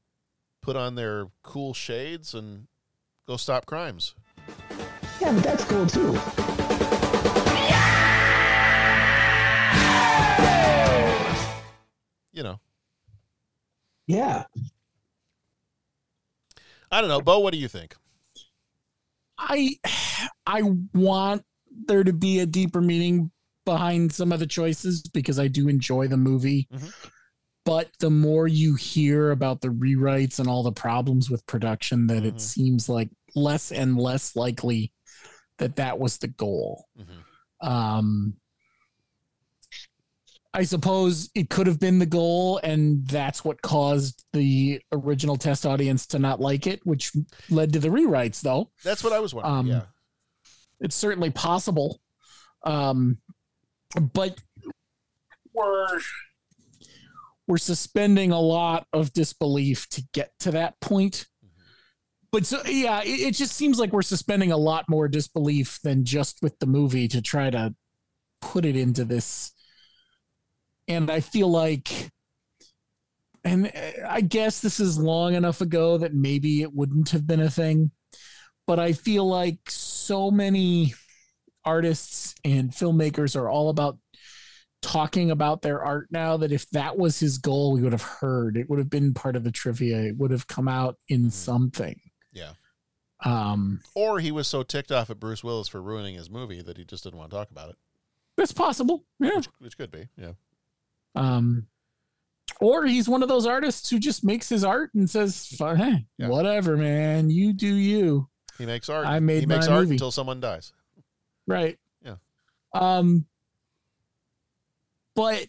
[0.64, 2.66] put on their cool shades and
[3.28, 4.14] go stop crimes.
[5.20, 6.12] yeah, but that's cool too.
[12.32, 12.60] You know.
[14.06, 14.44] Yeah.
[16.90, 17.40] I don't know, Bo.
[17.40, 17.94] What do you think?
[19.38, 19.76] I
[20.46, 20.62] I
[20.94, 21.44] want
[21.86, 23.30] there to be a deeper meaning
[23.66, 26.68] behind some of the choices because I do enjoy the movie.
[26.72, 26.88] Mm-hmm.
[27.64, 32.18] But the more you hear about the rewrites and all the problems with production, that
[32.22, 32.36] Mm-hmm.
[32.36, 34.92] it seems like less and less likely
[35.58, 36.86] that that was the goal.
[36.98, 37.68] Mm-hmm.
[37.68, 38.34] Um,
[40.52, 45.66] I suppose it could have been the goal, and that's what caused the original test
[45.66, 47.10] audience to not like it, which
[47.50, 48.70] led to the rewrites, though.
[48.84, 49.54] That's what I was wondering.
[49.56, 49.82] Um, yeah.
[50.80, 52.00] It's certainly possible.
[52.62, 53.18] Um,
[54.12, 54.38] but
[55.52, 55.98] we're
[57.46, 61.26] we're suspending a lot of disbelief to get to that point.
[62.32, 66.04] But so yeah, it, it just seems like we're suspending a lot more disbelief than
[66.04, 67.74] just with the movie to try to
[68.40, 69.52] put it into this.
[70.88, 72.10] And I feel like
[73.44, 77.40] and uh, I guess this is long enough ago that maybe it wouldn't have been
[77.40, 77.90] a thing.
[78.66, 80.94] But I feel like so many
[81.64, 83.98] artists and filmmakers are all about
[84.84, 88.56] talking about their art now that if that was his goal, we would have heard.
[88.56, 89.98] It would have been part of the trivia.
[90.02, 91.98] It would have come out in something.
[92.32, 92.52] Yeah.
[93.24, 96.76] Um, Or he was so ticked off at Bruce Willis for ruining his movie that
[96.76, 97.76] he just didn't want to talk about it,
[98.36, 99.04] that's possible.
[99.18, 99.36] Yeah.
[99.36, 100.08] which, which could be.
[100.18, 100.32] Yeah.
[101.14, 101.66] Um,
[102.60, 106.28] or he's one of those artists who just makes his art and says, "Hey, Yeah.
[106.28, 108.28] whatever, man, you do you."
[108.58, 109.06] He makes art.
[109.06, 109.94] I made he makes art movie.
[109.94, 110.72] until someone dies.
[111.46, 111.78] Right.
[112.04, 112.16] Yeah.
[112.74, 113.26] Um.
[115.14, 115.46] But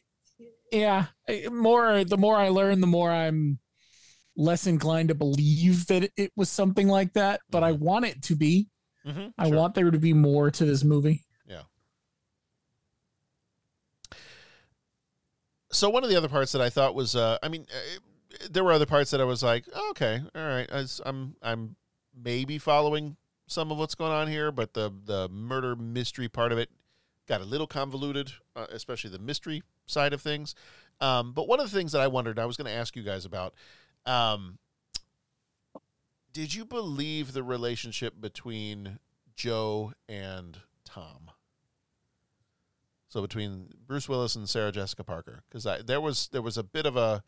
[0.72, 1.06] yeah,
[1.52, 3.60] more the more I learn, the more I'm
[4.38, 7.42] less inclined to believe that it, was something like that.
[7.50, 8.68] But I want it to be.
[9.06, 9.28] Mm-hmm.
[9.38, 11.24] I want there to be more to this movie.
[11.48, 11.62] Yeah.
[15.72, 18.64] So one of the other parts that I thought was, uh, I mean, uh, there
[18.64, 21.76] were other parts that I was like, oh, okay, all right, I I'm I'm
[22.16, 23.16] maybe following
[23.48, 26.70] some of what's going on here, but the the murder mystery part of it
[27.28, 30.56] got a little convoluted, uh, especially the mystery side of things.
[31.02, 33.04] Um, but one of the things that I wondered, I was going to ask you
[33.04, 33.54] guys about,
[34.06, 34.58] um,
[36.32, 39.00] did you believe the relationship between
[39.36, 41.32] Jo and Tom?
[43.08, 46.86] So between Bruce Willis and Sarah Jessica Parker, because there was there was a bit
[46.86, 47.24] of a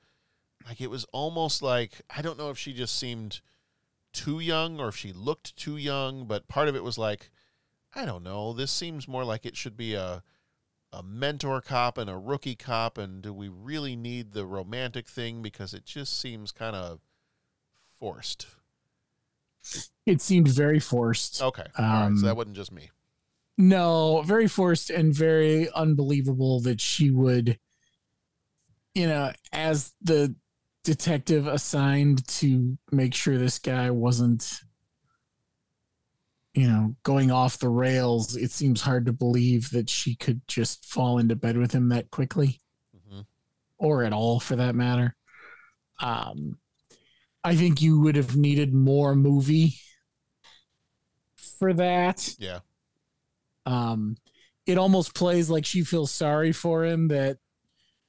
[0.68, 3.40] like it was almost like I don't know if she just seemed
[4.12, 7.30] too young or if she looked too young, but part of it was like
[7.98, 8.54] I don't know.
[8.54, 10.24] This seems more like it should be a
[10.94, 15.42] a mentor cop and a rookie cop, and do we really need the romantic thing
[15.42, 17.02] because it just seems kind of
[18.00, 18.48] forced.
[20.06, 21.42] It seemed very forced.
[21.42, 22.90] Okay, all right, Um, so that wasn't just me.
[23.58, 27.60] No, very forced and very unbelievable that she would,
[28.94, 30.36] you know, as the
[30.84, 34.62] detective assigned to make sure this guy wasn't,
[36.58, 38.36] you know, going off the rails.
[38.36, 42.10] It seems hard to believe that she could just fall into bed with him that
[42.10, 42.60] quickly,
[42.96, 43.28] Mhm.
[43.78, 45.16] or at all for that matter.
[46.00, 46.58] Um,
[47.44, 49.76] I think you would have needed more movie
[51.60, 52.60] for that Yeah,
[53.66, 54.18] um
[54.66, 57.38] it almost plays like she feels sorry for him that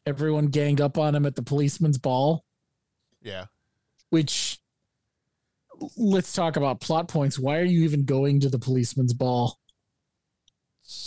[0.07, 2.45] everyone ganged up on him at the policeman's ball
[3.23, 3.47] yeah,
[4.11, 4.59] which
[5.97, 7.39] let's talk about plot points.
[7.39, 9.59] Why are you even going to the policeman's ball?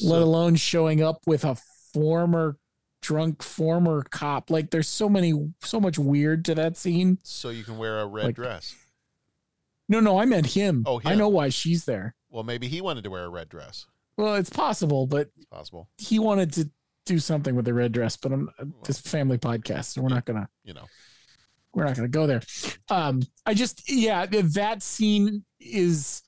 [0.04, 1.58] Let alone showing up with a
[1.94, 2.58] former
[3.02, 4.52] drunk former cop.
[4.52, 7.18] Like there's so many so much weird to that scene.
[7.24, 8.76] So you can wear a red Like- dress.
[9.90, 10.84] no no i meant him.
[10.86, 12.16] Oh, i know why she's there.
[12.30, 13.88] Well, maybe he wanted to wear a red dress.
[14.18, 16.70] well it's possible but It's possible, he wanted to
[17.08, 18.48] do something with the red dress but i'm
[18.86, 20.86] this family podcast so we're not gonna you know.
[21.74, 22.42] We're not going to go there.
[22.90, 26.22] Um, I just, yeah, that scene is,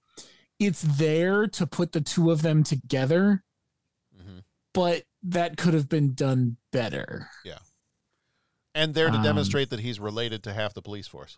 [0.60, 3.44] it's there to put the two of them together,
[4.16, 4.40] hmm
[4.74, 7.30] but that could have been done better.
[7.46, 7.60] Yeah.
[8.76, 11.38] And there to Um, demonstrate that he's related to half the police force.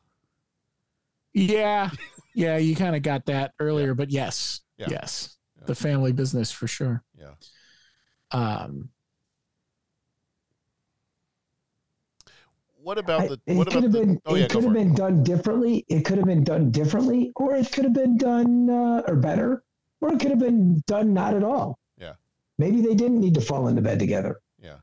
[1.34, 1.90] Yeah,
[2.34, 4.88] yeah, you kind of got that earlier, but yes, Yeah.
[4.90, 5.64] yes, Yeah.
[5.66, 7.04] the family business for sure.
[7.18, 7.34] Yeah.
[8.32, 8.90] Um,
[12.86, 13.34] What about I- the?
[13.48, 14.00] it could about have the?
[14.00, 14.80] been Oh yeah, it go could for have it.
[14.86, 18.70] been done differently it could have been done differently or it could have been done
[18.70, 19.64] uh, or better
[20.02, 22.14] or it could have been done not at all Yeah.
[22.60, 24.78] maybe they didn't need to fall into bed together Yeah.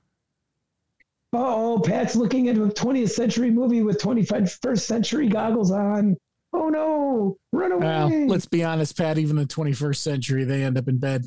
[1.32, 6.16] oh pat's looking at a 20th century movie with 21st century goggles on
[6.52, 9.16] oh no run away well, let's be honest, Pat.
[9.18, 11.24] Even the 21st century, they end up in bed.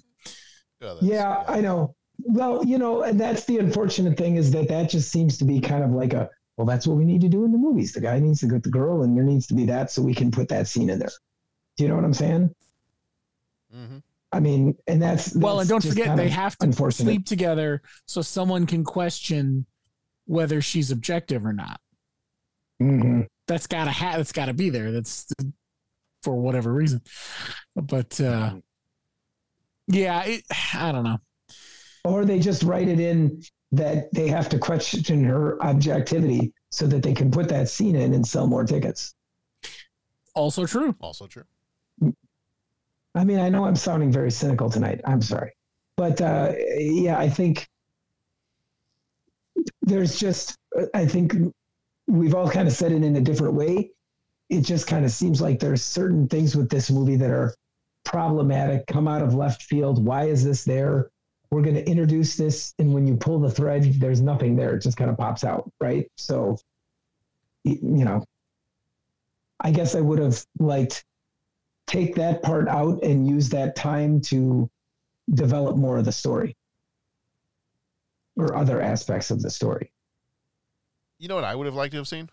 [0.82, 1.96] Yeah, yeah, I know.
[2.20, 5.60] Well, you know, and that's the unfortunate thing is that that just seems to be
[5.60, 7.92] kind of like a Well, that's what we need to do in the movies.
[7.94, 10.14] The guy needs to get the girl, and there needs to be that, so we
[10.14, 11.12] can put that scene in there.
[11.78, 12.56] Do you know what I'm saying?
[13.76, 13.98] Mm-hmm.
[14.32, 18.66] I mean, and that's, well, and don't forget they have to sleep together so someone
[18.66, 19.66] can question
[20.26, 21.80] whether she's objective or not.
[22.82, 23.28] Mhm.
[23.48, 24.92] That's gotta ha- that's gotta be there.
[24.92, 25.28] That's
[26.24, 27.02] for whatever reason.
[27.76, 28.56] But uh
[29.88, 30.44] yeah, it,
[30.74, 31.20] I don't know.
[32.04, 33.42] Or they just write it in
[33.76, 38.14] that they have to question her objectivity so that they can put that scene in
[38.14, 39.16] and sell more tickets.
[40.34, 40.96] Also true.
[41.00, 41.46] Also true.
[43.16, 45.02] I mean, I know I'm sounding very cynical tonight.
[45.06, 45.52] I'm sorry.
[45.96, 47.68] But uh, yeah, I think
[49.82, 50.58] there's just,
[50.94, 51.34] I think
[52.08, 53.92] we've all kind of said it in a different way.
[54.50, 57.56] It just kind of seems like there's certain things with this movie that are
[58.04, 60.06] problematic, come out of left field.
[60.06, 61.10] Why is this there?
[61.56, 62.74] We're going to introduce this.
[62.80, 64.76] And when you pull the thread, there's nothing there.
[64.76, 65.72] It just kind of pops out.
[65.80, 66.12] Right.
[66.18, 66.58] So,
[67.64, 68.26] you know,
[69.62, 71.06] I guess I would have liked
[71.88, 74.70] take that part out and use that time to
[75.34, 76.58] develop more of the story
[78.36, 79.94] or other aspects of the story.
[81.20, 82.30] You know what I would have liked to have seen?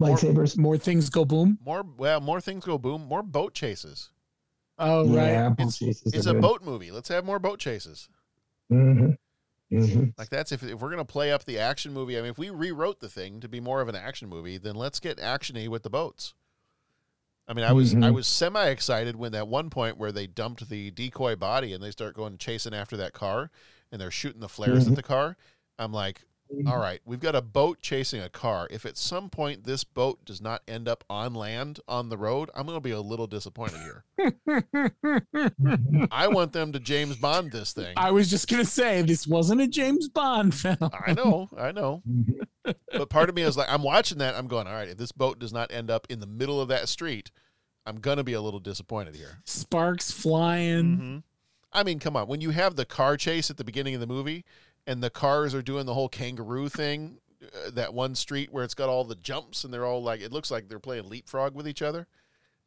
[0.00, 0.56] Lightsabers.
[0.56, 1.58] More things go boom.
[1.64, 3.08] More well, more things go boom.
[3.08, 4.10] More boat chases.
[4.78, 5.28] Oh right.
[5.28, 6.42] Yeah, It's, it's a good.
[6.42, 6.90] boat movie.
[6.90, 8.08] Let's have more boat chases.
[8.72, 9.12] Mm-hmm.
[9.72, 10.04] Mm-hmm.
[10.18, 12.16] Like that's if if we're gonna play up the action movie.
[12.18, 14.74] I mean, if we rewrote the thing to be more of an action movie, then
[14.76, 16.34] let's get actiony with the boats.
[17.48, 18.14] I mean, I was I Mhm.
[18.14, 21.90] was semi excited when that one point where they dumped the decoy body and they
[21.90, 23.50] start going chasing after that car
[23.90, 25.36] and they're shooting the flares at the car.
[25.78, 26.22] I'm like,
[26.66, 28.68] all right, we've got a boat chasing a car.
[28.70, 32.50] If at some point this boat does not end up on land on the road,
[32.54, 34.04] I'm going to be a little disappointed here.
[36.10, 37.94] I want them to James Bond this thing.
[37.96, 40.76] I was just gonna say this wasn't a James Bond film.
[40.80, 42.02] I know, I know.
[42.92, 44.34] but part of me is like, I'm watching that.
[44.34, 46.68] I'm going, all right, if this boat does not end up in the middle of
[46.68, 47.30] that street,
[47.84, 49.38] I'm going to be a little disappointed here.
[49.44, 50.96] Sparks flying.
[50.98, 51.22] Mhm.
[51.72, 52.26] I mean, come on.
[52.26, 54.44] When you have the car chase at the beginning of the movie
[54.86, 58.74] and the cars are doing the whole kangaroo thing, uh, that one street where it's
[58.74, 61.66] got all the jumps and they're all like, it looks like they're playing leapfrog with
[61.68, 62.06] each other.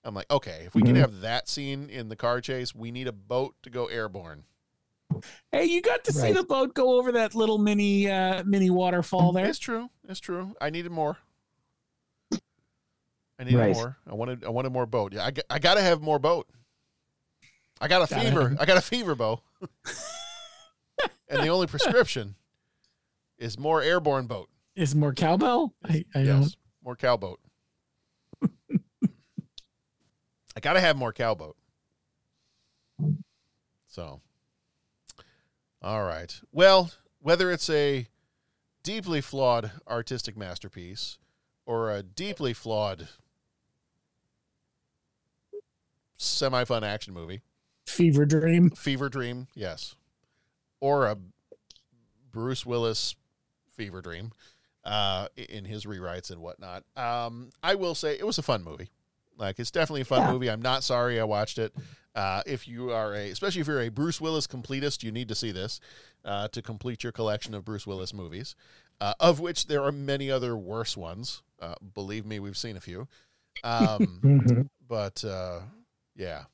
[0.03, 0.99] I'm like, okay, if we can Mhm.
[1.01, 4.43] have that scene in the car chase, we need a boat to go airborne.
[5.51, 9.31] Hey, you got to see the boat go over that little mini uh mini waterfall
[9.33, 9.47] there.
[9.47, 9.89] It's true.
[10.07, 10.55] It's true.
[10.61, 11.17] I needed more.
[12.31, 13.73] I needed Right.
[13.75, 13.97] more.
[14.05, 14.43] I wanted.
[14.43, 15.13] I wanted more boat.
[15.13, 16.47] Yeah, I, got- I got to have more boat.
[17.81, 18.49] I got a Gotta fever.
[18.49, 19.41] have- I got a fever, Bo.
[21.29, 22.35] and the only prescription
[23.37, 24.49] is more airborne boat.
[24.75, 25.73] Is more cowbell?
[25.83, 27.39] I, I don't Yes, more cowboat.
[28.43, 28.47] I
[30.61, 31.55] got to have more cowboat.
[33.87, 34.21] So,
[35.81, 36.39] all right.
[36.51, 38.07] Well, whether it's a
[38.83, 41.17] deeply flawed artistic masterpiece
[41.65, 43.07] or a deeply flawed
[46.15, 47.41] semi-fun action movie,
[47.85, 48.69] fever dream.
[48.71, 49.95] Fever Dream, yes,
[50.81, 51.17] or a
[52.31, 53.15] Bruce Willis
[53.71, 54.31] Fever Dream
[54.83, 56.83] uh, in his rewrites and whatnot.
[56.95, 58.89] Um, I will say it was a fun movie.
[59.37, 60.31] Like it's definitely a fun Yeah.
[60.33, 60.49] movie.
[60.49, 61.73] I'm not sorry I watched it.
[62.15, 65.35] Uh, if you are a, especially if you're a Bruce Willis completist, you need to
[65.35, 65.79] see this
[66.25, 68.55] uh, to complete your collection of Bruce Willis movies,
[68.99, 71.43] uh, of which there are many other worse ones.
[71.61, 73.07] Uh, believe me, we've seen a few.
[73.63, 74.69] Um, Mhm.
[74.87, 75.59] but uh,
[76.15, 76.45] yeah,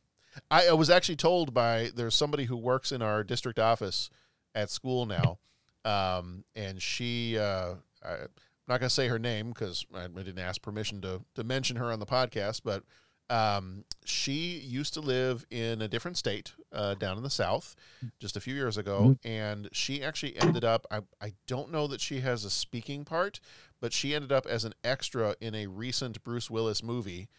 [0.49, 4.09] I, I was actually told by there's somebody who works in our district office
[4.53, 5.39] at school now,
[5.83, 8.27] um, and she uh, I, I'm
[8.67, 11.77] not going to say her name because I, I didn't ask permission to to mention
[11.77, 12.83] her on the podcast, but
[13.29, 17.75] um, she used to live in a different state uh, down in the south
[18.19, 20.85] just a few years ago, and she actually ended up.
[20.91, 23.39] I I don't know that she has a speaking part,
[23.81, 27.29] but she ended up as an extra in a recent Bruce Willis movie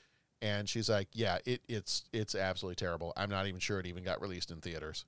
[0.43, 3.13] and she's like, "Yeah, it, it's it's absolutely terrible.
[3.17, 5.05] I'm not even sure it even got released in theaters."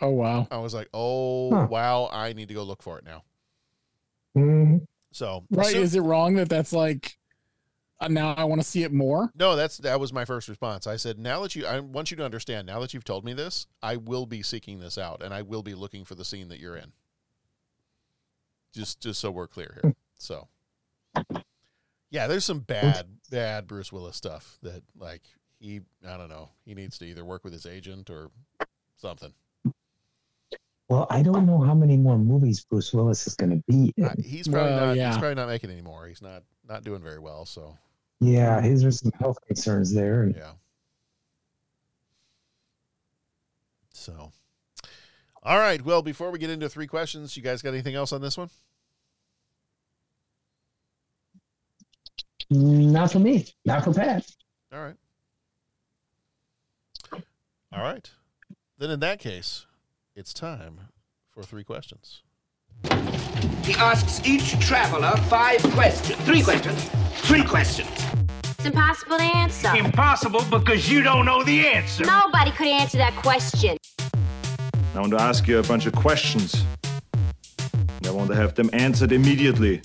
[0.00, 0.46] Oh wow.
[0.50, 1.66] I was like, "Oh Huh.
[1.70, 3.22] wow, I need to go look for it now."
[4.36, 4.86] Mhm.
[5.12, 5.72] So, Right?
[5.72, 7.16] so- Is it wrong that that's like
[8.00, 9.30] uh, now I want to see it more?
[9.36, 10.86] no, that's that was my first response.
[10.88, 12.66] I said, "Now that you, I want you to understand.
[12.66, 15.62] Now that you've told me this, I will be seeking this out, and I will
[15.62, 16.92] be looking for the scene that you're in."
[18.72, 19.94] Just just so we're clear here.
[20.18, 20.48] So,
[22.14, 25.22] yeah, there's some bad bad Bruce Willis stuff that like
[25.58, 28.30] he I don't know he needs to either work with his agent or
[28.96, 29.32] something.
[30.88, 34.22] Well, I don't know how many more movies Bruce Willis is going to be in.
[34.22, 34.96] He's probably Well, not.
[34.96, 35.08] yeah.
[35.08, 36.06] He's probably not making any more.
[36.06, 37.46] He's not not doing very well.
[37.46, 37.76] So
[38.20, 40.22] Yeah, his there's some health concerns there.
[40.22, 40.52] And yeah.
[43.92, 44.30] So,
[45.42, 45.82] all right.
[45.82, 48.50] Well, before we get into three questions, you guys got anything else on this one?
[52.50, 53.46] Not for me.
[53.64, 54.24] Not for Pat.
[54.72, 54.96] All right.
[57.72, 58.10] All right.
[58.78, 59.66] Then in that case,
[60.14, 60.80] it's time
[61.30, 62.22] for three questions.
[63.64, 66.20] He asks each traveler five questions.
[66.22, 66.90] Three questions.
[67.22, 67.88] Three questions.
[68.44, 69.74] It's impossible to answer.
[69.74, 72.04] Impossible because you don't know the answer.
[72.04, 73.76] Nobody could answer that question.
[74.94, 76.64] I want to ask you a bunch of questions.
[78.06, 79.82] I want to have them answered immediately.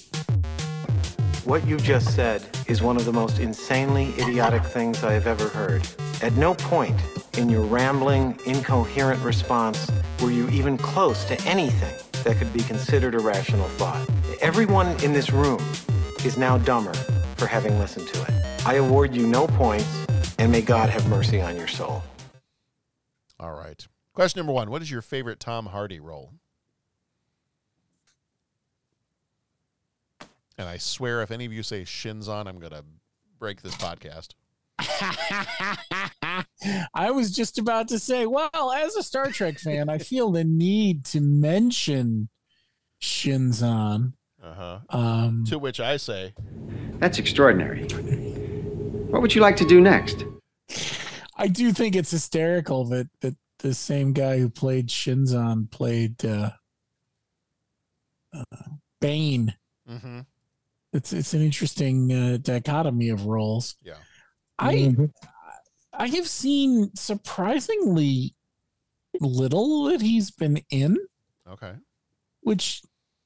[1.49, 5.47] What you just said is one of the most insanely idiotic things I have ever
[5.47, 5.81] heard.
[6.21, 7.01] At no point
[7.39, 9.89] in your rambling, incoherent response
[10.21, 14.07] were you even close to anything that could be considered a rational thought.
[14.41, 15.59] Everyone in this room
[16.23, 16.93] is now dumber
[17.37, 18.31] for having listened to it.
[18.63, 20.05] I award you no points,
[20.37, 22.03] and may God have mercy on your soul.
[23.39, 23.87] All right.
[24.13, 26.31] Question number one What is your favorite Tom Hardy role?
[30.59, 32.83] And I swear, if any of you say Shinzon, I'm going to
[33.39, 34.33] break this podcast.
[36.93, 40.43] I was just about to say, well, as a Star Trek fan, I feel the
[40.43, 42.27] need to mention
[43.01, 44.11] Shinzon.
[44.43, 44.79] Uh huh.
[44.89, 46.33] Um, to which I say,
[46.97, 47.85] That's extraordinary.
[49.07, 50.25] What would you like to do next?
[51.37, 56.51] I do think it's hysterical that that the same guy who played Shinzon played uh,
[58.33, 58.43] uh,
[58.99, 59.55] Bane.
[59.89, 60.19] mm-hmm.
[60.91, 63.75] It's it's an interesting uh, dichotomy of roles.
[63.83, 63.95] Yeah.
[64.57, 64.95] I
[65.93, 68.35] I have seen surprisingly
[69.19, 70.97] little that he's been in,
[71.47, 71.73] okay.
[72.41, 72.81] which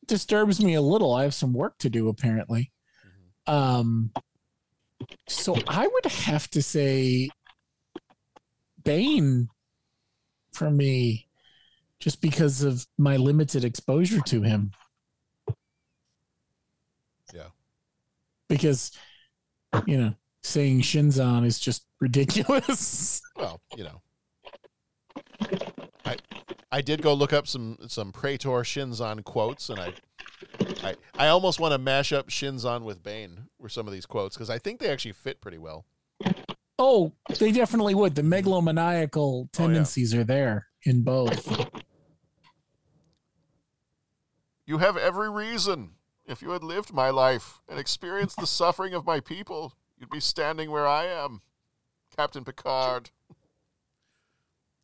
[0.06, 1.14] disturbs me a little.
[1.14, 2.72] I have some work to do apparently.
[3.48, 4.12] Um
[5.28, 7.30] so I would have to say
[8.84, 9.50] Bane
[10.52, 11.28] for me
[12.00, 14.72] just because of my limited exposure to him.
[17.34, 17.48] Yeah.
[18.54, 18.92] Because
[19.88, 23.22] you know, saying Shinzon is just ridiculous.
[23.36, 24.02] Well, you know.
[26.06, 26.18] I
[26.72, 29.94] I did go look up some some Praetor Shinzon quotes, and I
[30.84, 34.36] I, I almost want to mash up Shinzon with Bane with some of these quotes
[34.36, 35.86] because I think they actually fit pretty well.
[36.80, 38.16] Oh, they definitely would.
[38.16, 41.72] The megalomaniacal oh, tendencies are there in both.
[44.66, 45.92] You have every reason.
[46.26, 50.20] If you had lived my life and experienced the suffering of my people, you'd be
[50.22, 51.42] standing where I am,
[52.16, 53.10] Captain Picard.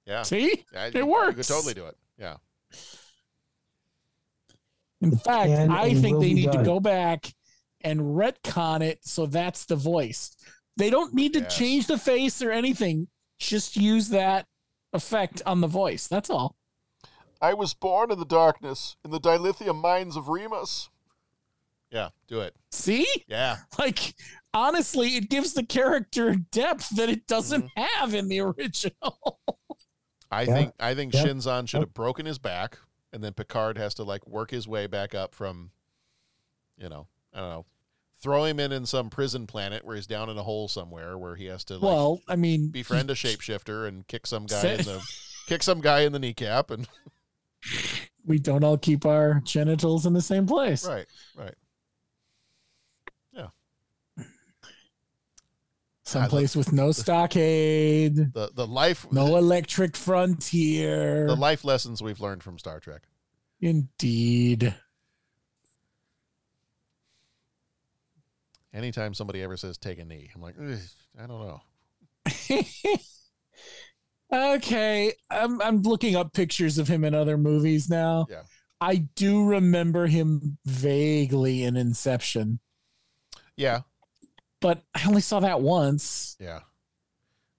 [0.06, 0.24] Yeah.
[0.24, 0.66] See?
[0.74, 1.36] Yeah, It you- You works.
[1.36, 1.98] could totally do it.
[2.18, 2.38] Yeah.
[5.02, 7.34] In fact, can I and think they be need to go back
[7.82, 10.36] and retcon it so that's the voice.
[10.76, 11.56] They don't need to Yes.
[11.58, 13.08] change the face or anything.
[13.38, 14.48] Just use that
[14.92, 16.08] effect on the voice.
[16.08, 16.58] That's all.
[17.42, 20.90] I was born in the darkness, in the dilithium mines of Remus.
[21.92, 22.56] Yeah, do it.
[22.72, 23.08] See?
[23.28, 23.58] Yeah.
[23.80, 24.14] Like
[24.54, 27.82] honestly, it gives the character depth that it doesn't Mm-hmm.
[27.84, 29.40] have in the original.
[30.32, 30.54] I Yeah.
[30.54, 31.26] think I think Yeah.
[31.26, 32.78] Shinzon should have broken his back,
[33.12, 35.72] and then Picard has to like work his way back up from,
[36.78, 37.66] you know, I don't know,
[38.22, 41.36] throw him in in some prison planet where he's down in a hole somewhere where
[41.36, 44.68] he has to like well, I mean, befriend a shapeshifter and kick some guy Sa-
[44.68, 45.02] in the
[45.48, 46.88] kick some guy in the kneecap and
[48.26, 50.86] we don't all keep our genitals in the same place.
[50.88, 51.56] right right
[53.34, 53.48] yeah
[56.10, 61.28] Someplace with no stockade, the the life no electric frontier.
[61.28, 63.03] the life lessons we've learned from Star Trek.
[63.62, 64.74] Indeed.
[68.74, 71.62] Anytime somebody ever says take a knee, I'm like, I don't know.
[74.32, 78.28] Okay, I'm I'm looking up pictures of him in other movies now.
[78.30, 78.43] Yeah.
[78.80, 82.60] I do remember him vaguely in Inception,
[83.57, 83.82] Yeah,
[84.62, 86.38] but I only saw that once.
[86.39, 86.60] Yeah.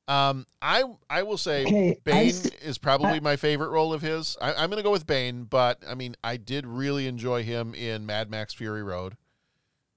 [0.09, 4.37] Um, I I will say Okay, Bane s- is probably my favorite role of his.
[4.41, 7.75] I, I'm going to go with Bane, but I mean, I did really enjoy him
[7.75, 9.17] in Mad Max Fury Road.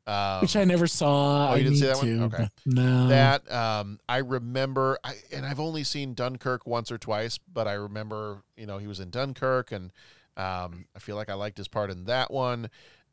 [0.06, 1.52] Um, which I never saw.
[1.52, 2.24] Oh, you I didn't see need that one?
[2.34, 2.48] Okay.
[2.66, 3.08] No.
[3.08, 7.74] That um, I remember, I, and I've only seen Dunkirk once or twice, but I
[7.74, 9.92] remember, you know, he was in Dunkirk, and
[10.36, 12.70] um, I feel like I liked his part in that one.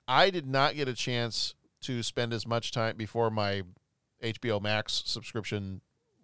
[0.08, 3.62] I did not get a chance to spend as much time before my
[4.22, 5.80] HBO Max subscription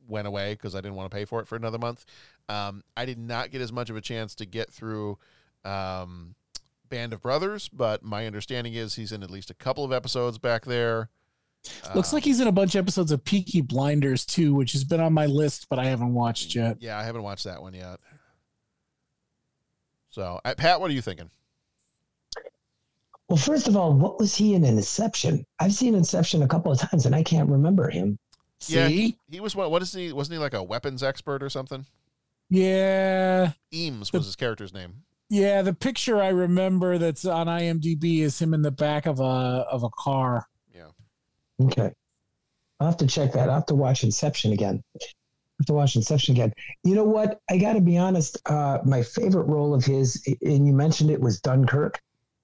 [0.08, 2.04] went away because I didn't want to pay for it for another month.
[2.48, 5.18] Um, I did not get as much of a chance to get through
[5.64, 6.34] um,
[6.88, 10.38] Band of Brothers, but my understanding is he's in at least a couple of episodes
[10.38, 11.10] back there.
[11.94, 15.00] Looks like he's in a bunch of episodes of Peaky Blinders too, which has been
[15.00, 16.76] on my list, but I haven't watched yet.
[16.80, 17.98] Yeah, I haven't watched that one yet.
[20.10, 21.30] So, uh, Pat, what are you thinking?
[23.28, 25.44] Well, first of all, what was he in Inception?
[25.58, 28.18] I've seen Inception a couple of times and I can't remember him.
[28.68, 29.70] Yeah, he, he was what?
[29.70, 30.12] What is he?
[30.12, 31.84] Wasn't he like a weapons expert or something?
[32.48, 33.52] Yeah.
[33.72, 35.02] Eames was his character's name.
[35.28, 39.22] Yeah, the picture I remember that's on IMDb is him in the back of a
[39.70, 40.46] of a car.
[40.74, 40.86] Yeah.
[41.60, 41.92] Okay.
[42.78, 43.48] I'll have to check that.
[43.48, 44.82] I'll have to watch Inception again.
[44.94, 45.04] I
[45.60, 46.52] have to watch Inception again.
[46.84, 47.40] You know what?
[47.50, 48.38] I got to be honest.
[48.46, 52.00] Uh, my favorite role of his, and you mentioned it, was Dunkirk.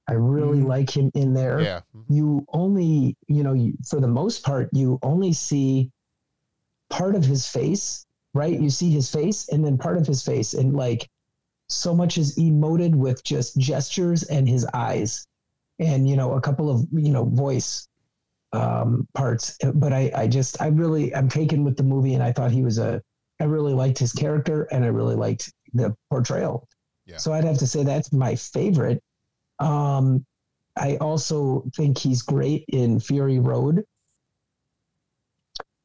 [0.09, 0.67] I really Mm-hmm.
[0.69, 1.61] like him in there.
[1.61, 1.81] Yeah.
[2.09, 5.91] You only, you know, you, for the most part, you only see
[6.91, 8.59] part of his face, right?
[8.61, 11.09] You see his face and then part of his face, and like
[11.69, 15.27] so much is emoted with just gestures and his eyes,
[15.79, 17.87] and you know, a couple of you know voice
[18.53, 19.57] um, parts.
[19.75, 22.63] But I, I just, I really, I'm taken with the movie, and I thought he
[22.63, 23.01] was a,
[23.41, 26.69] I really liked his character, and I really liked the portrayal.
[27.07, 27.17] Yeah.
[27.17, 29.03] So I'd have to say that's my favorite.
[29.63, 30.27] Um,
[30.77, 33.85] I also think he's great in Fury Road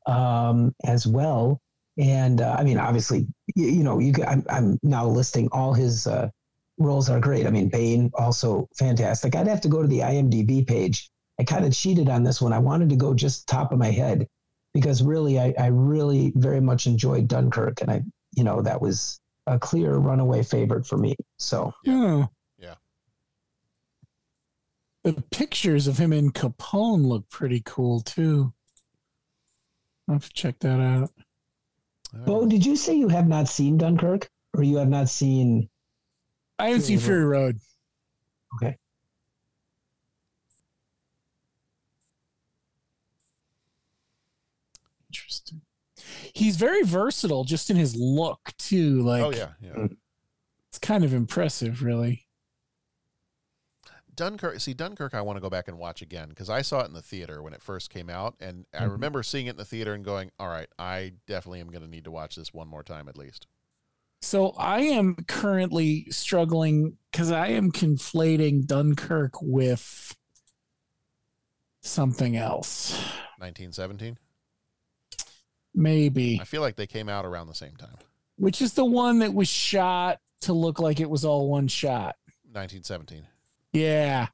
[0.05, 1.61] um, as well.
[1.97, 6.07] And uh, I mean, obviously, you, you know, you I'm, I'm now listing all his
[6.07, 6.30] uh,
[6.78, 7.45] roles are great.
[7.45, 9.36] I mean, Bane also fantastic.
[9.36, 11.09] I'd have to go to the IMDb page.
[11.39, 12.53] I kind of cheated on this one.
[12.53, 14.28] I wanted to go just top of my head
[14.73, 18.03] because really, I, I really very much enjoyed Dunkirk, and I,
[18.36, 21.15] you know, that was a clear runaway favorite for me.
[21.38, 21.73] So.
[21.84, 22.25] Yeah.
[25.08, 28.51] The pictures of him in Capone look pretty cool too.
[30.10, 31.12] I'll have to check that out.
[32.26, 35.70] Bo, did you say you have not seen Dunkirk, or you have not seen?
[36.60, 37.58] I haven't seen Fury Road.
[38.55, 38.76] Okay.
[45.10, 45.62] Interesting.
[46.34, 49.03] He's very versatile just in his look too.
[49.03, 49.88] Like oh yeah, yeah.
[50.70, 52.26] it's kind of impressive, really.
[54.18, 54.59] Dunkirk.
[54.59, 55.13] See, Dunkirk.
[55.13, 57.41] I want to go back and watch again because I saw it in the theater
[57.41, 58.91] when it first came out, and I Mhm.
[58.91, 61.88] remember seeing it in the theater and going, "All right, I definitely am going to
[61.88, 63.47] need to watch this one more time at least."
[64.22, 70.15] So I am currently struggling because I am conflating Dunkirk with
[71.84, 72.91] something else.
[73.38, 74.18] 1917.
[75.76, 76.39] Maybe.
[76.41, 77.97] I feel like they came out around the same time.
[78.38, 82.15] Which is the one that was shot to look like it was all one shot.
[82.51, 83.28] 1917.
[83.80, 84.28] Yeah.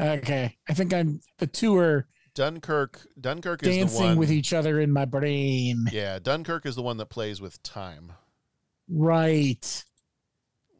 [0.00, 0.56] Okay.
[0.68, 3.00] I think I'm the two are Dunkirk.
[3.20, 4.16] Dunkirk is the dancing one.
[4.18, 5.84] with each other in my brain.
[5.92, 8.12] yeah, Dunkirk is the one that plays with time.
[8.88, 9.84] Right.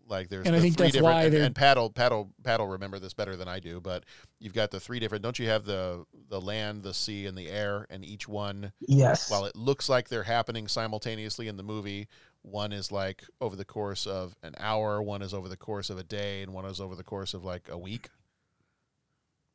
[0.08, 2.66] Like there's And I think three that's different why and, they're- and Paddle Paddle Paddle
[2.66, 4.04] remember this better than I do, but
[4.40, 7.48] you've got the three different don't you have the the land, the sea, and the
[7.48, 9.30] air, and each one Yes.
[9.30, 12.08] while it looks like they're happening simultaneously in the movie,
[12.42, 15.98] one is like over the course of an hour, one is over the course of
[15.98, 18.08] a day, and one is over the course of like a week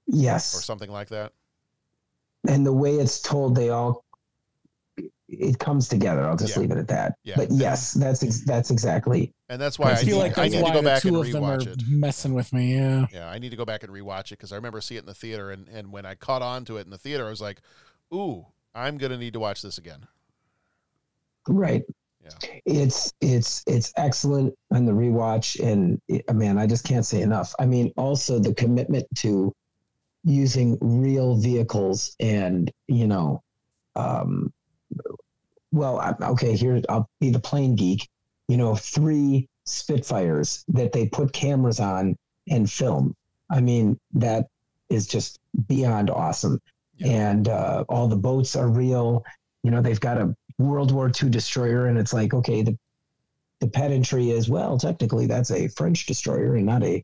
[0.07, 0.57] Yes.
[0.57, 1.33] or something like that.
[2.47, 4.05] and the way it's told, they all
[5.27, 6.23] it comes together.
[6.25, 6.61] I'll just Yeah.
[6.61, 7.17] leave it at that.
[7.23, 7.33] Yeah.
[7.35, 9.33] But yes, that's ex- that's exactly.
[9.49, 11.19] And that's why I, I feel need, like I need to go back and two
[11.21, 11.83] of them are rewatch it.
[11.89, 12.73] messing with me.
[12.75, 13.07] Yeah.
[13.11, 15.05] Yeah, I need to go back and rewatch it because I remember seeing it in
[15.07, 17.41] the theater, and, and when I caught on to it in the theater, I was
[17.41, 17.59] like,
[18.13, 20.07] "Ooh, I'm gonna need to watch this again."
[21.49, 21.83] Right.
[22.41, 22.59] Yeah.
[22.65, 27.53] It's it's it's excellent on the rewatch, and it, man, I just can't say enough.
[27.59, 29.53] I mean, also the commitment to
[30.23, 33.41] using real vehicles, and you know,
[33.95, 34.51] um,
[35.71, 38.09] well, I, okay, here I'll be the plane geek.
[38.47, 42.15] You know, three Spitfires that they put cameras on
[42.49, 43.15] and film.
[43.49, 44.47] I mean, that
[44.89, 46.61] is just beyond awesome.
[47.01, 49.23] And uh, all the boats are real.
[49.63, 52.77] You know, they've got a World War II destroyer, and it's like, okay, the
[53.59, 57.03] the pedantry is well, technically that's a French destroyer and not a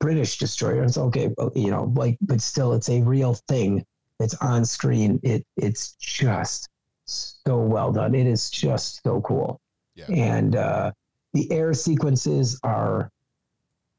[0.00, 0.82] British destroyer.
[0.82, 3.84] It's okay, but, you know, like, but still, it's a real thing.
[4.18, 5.20] It's on screen.
[5.22, 6.68] It it's just
[7.06, 8.14] so well done.
[8.14, 9.60] It is just so cool.
[9.94, 10.06] yeah.
[10.08, 10.92] And uh,
[11.32, 13.10] the air sequences are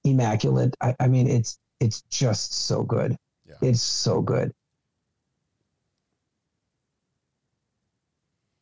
[0.03, 0.76] immaculate.
[0.82, 3.16] I, I mean, it's it's just so good.
[3.48, 3.56] Yeah.
[3.62, 4.52] It's so good.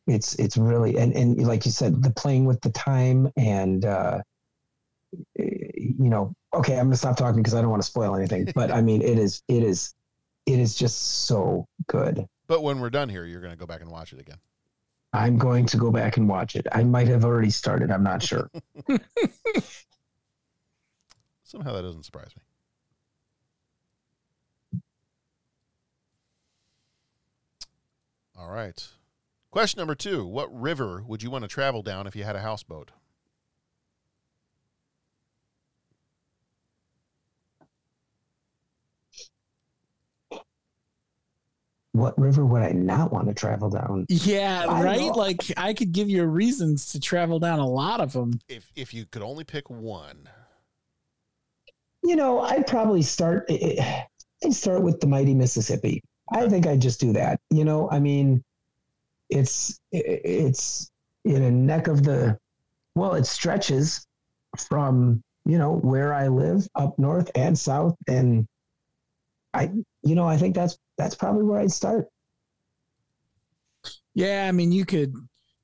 [0.06, 4.20] It's it's really and and like you said, the playing with the time and uh,
[5.36, 8.50] you know, okay, I'm gonna stop talking because I don't want to spoil anything.
[8.54, 9.94] But I mean, it is it is
[10.46, 12.26] it is just so good.
[12.46, 14.38] But when we're done here, you're gonna go back and watch it again.
[15.14, 16.66] I'm going to go back and watch it.
[16.72, 17.92] I might have already started.
[17.92, 18.50] I'm not sure.
[21.44, 22.42] Somehow that doesn't surprise me.
[28.36, 28.84] All right.
[29.54, 32.40] Question number two What river would you want to travel down if you had a
[32.40, 32.90] houseboat?
[41.92, 44.06] what river would I not want to travel down?
[44.08, 44.98] Yeah, I right.
[44.98, 45.06] know.
[45.12, 48.40] Like I could give you reasons to travel down a lot of them.
[48.48, 50.28] If if you could only pick one,
[52.02, 53.44] You know, I'd probably start.
[53.48, 54.02] eh,
[54.44, 56.00] I'd start with the mighty Mississippi.
[56.32, 57.38] I think I'd just do that.
[57.50, 58.42] You know, I mean,
[59.30, 60.90] it's it's
[61.24, 62.38] in a neck of the.
[62.94, 64.06] Well, it stretches
[64.56, 68.46] from you know where I live up north and south, and
[69.52, 69.70] I
[70.02, 72.06] you know I think that's that's probably where I'd start.
[74.14, 75.14] Yeah, I mean, you could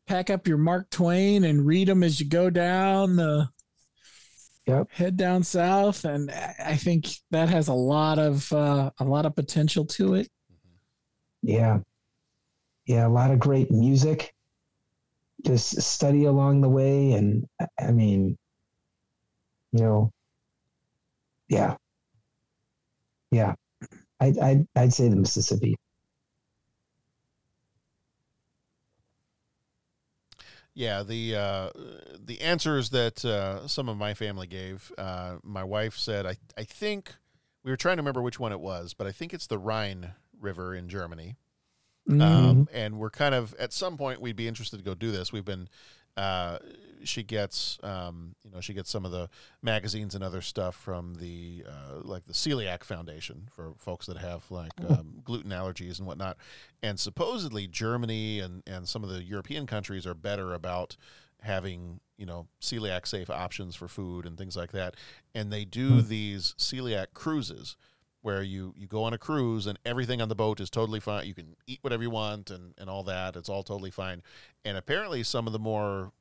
[0.07, 3.49] pack up your Mark Twain and read them as you go down the
[4.67, 4.89] yep.
[4.91, 9.27] head down south, and I I think that has a lot of uh, a lot
[9.27, 10.29] of potential to it.
[11.43, 11.81] Yeah.
[12.91, 14.35] Yeah, a lot of great music.
[15.45, 17.13] Just study along the way.
[17.13, 18.37] And I- I mean,
[19.73, 20.13] you know,
[21.49, 21.77] yeah.
[23.31, 23.55] Yeah.
[24.21, 25.77] I'd, I'd, I'd say the Mississippi.
[30.75, 31.71] Yeah, the uh,
[32.19, 34.93] the answers that uh, some of my family gave.
[34.97, 37.15] Uh, my wife said, I I think
[37.65, 40.15] we were trying to remember which one it was, but I think it's the Rhine
[40.41, 41.37] River in Germany.
[42.09, 45.33] Um, and we're kind of at some point we'd be interested to go do this.
[45.33, 45.69] We've been.
[46.17, 46.59] Uh,
[47.05, 49.29] she gets, um, you know, she gets some of the
[49.63, 54.45] magazines and other stuff from the uh, like the Celiac Foundation for folks that have
[54.51, 56.37] like um, gluten allergies and whatnot.
[56.83, 60.97] And supposedly Germany and and some of the European countries are better about
[61.43, 64.97] having you know celiac safe options for food and things like that.
[65.35, 67.77] And they do these celiac cruises
[68.23, 71.27] where you you go on a cruise and everything on the boat is totally fine.
[71.27, 73.37] You can eat whatever you want and and all that.
[73.37, 74.23] It's all totally fine.
[74.65, 76.13] And apparently, some of the more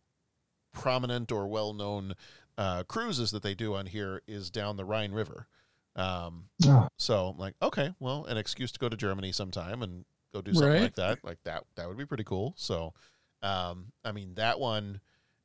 [0.73, 2.13] prominent or well known
[2.57, 5.47] uh, cruises that they do on here is down the Rhine River.
[5.95, 6.87] Um, Oh.
[6.97, 10.53] So I'm like, okay, well, an excuse to go to Germany sometime and go do
[10.53, 10.81] something Right.
[10.81, 11.23] like that.
[11.23, 12.53] Like that, that would be pretty cool.
[12.57, 12.93] So,
[13.41, 14.99] um, I mean, that one,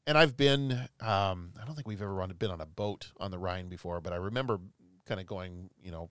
[0.06, 3.30] and I've been, um, I don't think we've ever run, been on a boat on
[3.30, 4.58] the Rhine before, but I remember
[5.06, 6.10] kind of going, you know,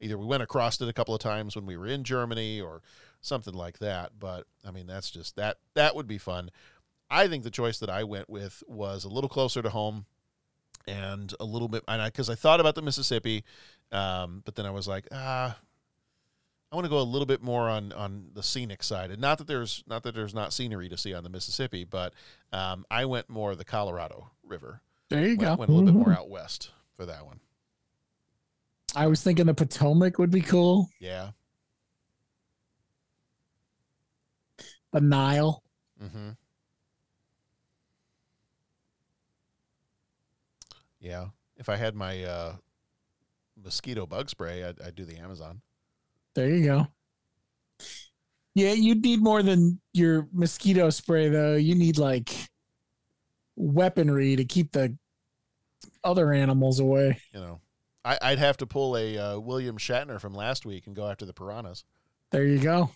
[0.00, 2.82] either we went across it a couple of times when we were in Germany or
[3.20, 4.12] something like that.
[4.18, 6.50] But I mean, that's just that, that would be fun.
[7.10, 10.06] I think the choice that I went with was a little closer to home
[10.86, 13.44] and a little bit, and cause I thought about the Mississippi,
[13.92, 15.56] um, but then I was like, ah,
[16.72, 19.38] I want to go a little bit more on on the scenic side, and not
[19.38, 22.12] that there's not that there's not scenery to see on the Mississippi, but
[22.52, 24.80] um, I went more the Colorado River.
[25.08, 25.54] There you went, go.
[25.56, 26.18] Went a little bit more Mhm.
[26.18, 27.38] out west for that one.
[28.96, 30.88] I was thinking the Potomac would be cool.
[31.00, 31.30] Yeah.
[34.92, 35.62] The Nile.
[36.02, 36.30] Mm-hmm.
[41.00, 41.26] Yeah.
[41.56, 42.56] If I had my uh,
[43.62, 45.60] mosquito bug spray, I'd, I'd do the Amazon.
[46.34, 46.86] There you go.
[48.54, 51.56] Yeah, you'd need more than your mosquito spray, though.
[51.56, 52.32] You need like
[53.56, 54.96] weaponry to keep the
[56.04, 57.20] other animals away.
[57.32, 57.60] You know,
[58.04, 61.24] I, I'd have to pull a uh, William Shatner from last week and go after
[61.24, 61.84] the piranhas.
[62.30, 62.90] There you go.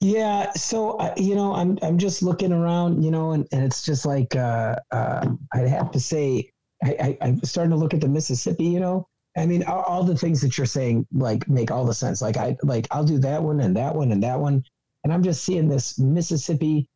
[0.00, 3.82] Yeah, so uh, you know, I'm I'm just looking around, you know, and, and it's
[3.82, 6.50] just like uh, uh, I'd have to say,
[6.82, 8.64] I, I, I'm starting to look at the Mississippi.
[8.64, 11.92] You know, I mean, all, all the things that you're saying like make all the
[11.92, 12.22] sense.
[12.22, 14.64] Like I like I'll do that one and that one and that one,
[15.04, 16.88] and I'm just seeing this Mississippi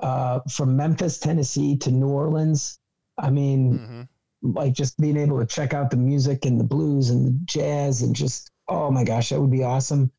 [0.00, 2.78] uh, from Memphis, Tennessee to New Orleans.
[3.18, 4.06] I mean,
[4.42, 8.02] like just being able to check out the music and the blues and the jazz
[8.02, 10.10] and just oh my gosh, that would be awesome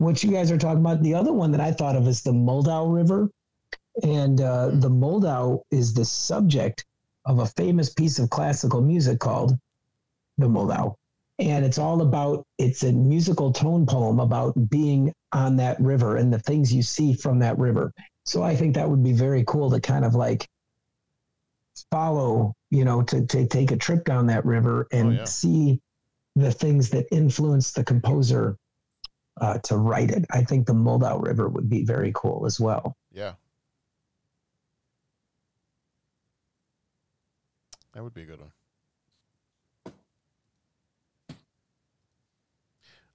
[0.00, 1.02] what you guys are talking about.
[1.02, 3.30] The other one that I thought of is the Moldau River.
[4.02, 6.86] And uh, the Moldau is the subject
[7.26, 9.58] of a famous piece of classical music called
[10.38, 10.94] the Moldau.
[11.38, 16.32] And it's all about, it's a musical tone poem about being on that river and
[16.32, 17.92] the things you see from that river.
[18.24, 20.48] So I think that would be very cool to kind of like
[21.90, 25.24] follow, you know, to, to take a trip down that river and yeah.
[25.24, 25.80] see
[26.36, 28.56] the things that influence the composer
[29.40, 30.24] uh, to write it.
[30.30, 32.96] I think the Moldau River would be very cool as well.
[33.12, 33.32] Yeah.
[37.94, 38.52] That would be a good one.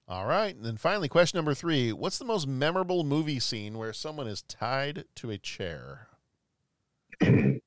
[0.08, 0.54] All right.
[0.54, 4.42] And then finally, question number three What's the most memorable movie scene where someone is
[4.42, 6.08] tied to a chair?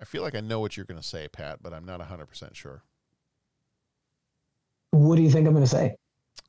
[0.00, 2.54] I feel like I know what you're going to say, Pat, but I'm not 100%
[2.54, 2.82] sure.
[4.92, 5.96] What do you think I'm going to say?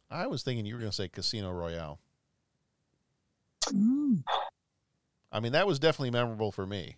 [0.09, 1.99] I was thinking you were going to say Casino Royale.
[3.67, 4.23] Mm.
[5.31, 6.95] I mean, that was definitely memorable for me.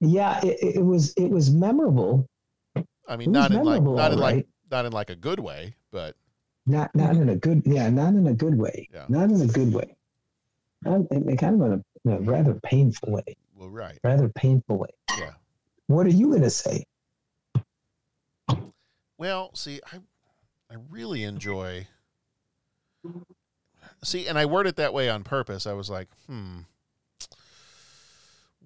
[0.00, 2.28] Yeah, it, it was it was memorable.
[3.08, 4.46] I mean, It not in like not in all like right.
[4.70, 6.14] not in like a good way, but
[6.66, 9.06] not not in a good yeah not in a good way Yeah.
[9.08, 9.94] not in a good way
[10.82, 13.98] not, in, in kind of a, in a rather painful way well, right.
[14.04, 14.88] rather painful way
[15.18, 15.32] Yeah.
[15.86, 16.84] what are you going to say
[19.18, 19.98] Well, see, I
[20.70, 21.86] I really enjoy
[24.02, 25.66] See, and I word it that way on purpose.
[25.66, 26.60] I was like, hmm.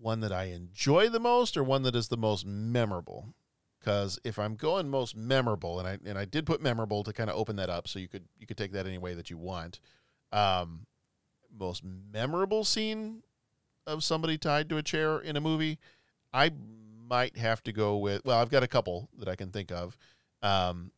[0.01, 3.35] One that I enjoy the most or one that is the most memorable?
[3.79, 7.31] Because if I'm going most memorable, and I and I did put memorable to kind
[7.31, 9.39] of open that up, so you could you could take that any way that you
[9.39, 9.81] want.
[10.33, 10.87] Um,
[11.57, 13.23] most memorable scene
[13.89, 15.79] of somebody tied to a chair in a movie,
[16.33, 16.53] I
[17.09, 18.25] might have to go with.
[18.25, 19.97] Well, I've got a couple that I can think of.
[20.43, 20.93] Um,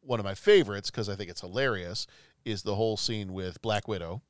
[0.00, 2.06] one of my favorites because I think it's hilarious
[2.44, 4.20] is the whole scene with Black Widow.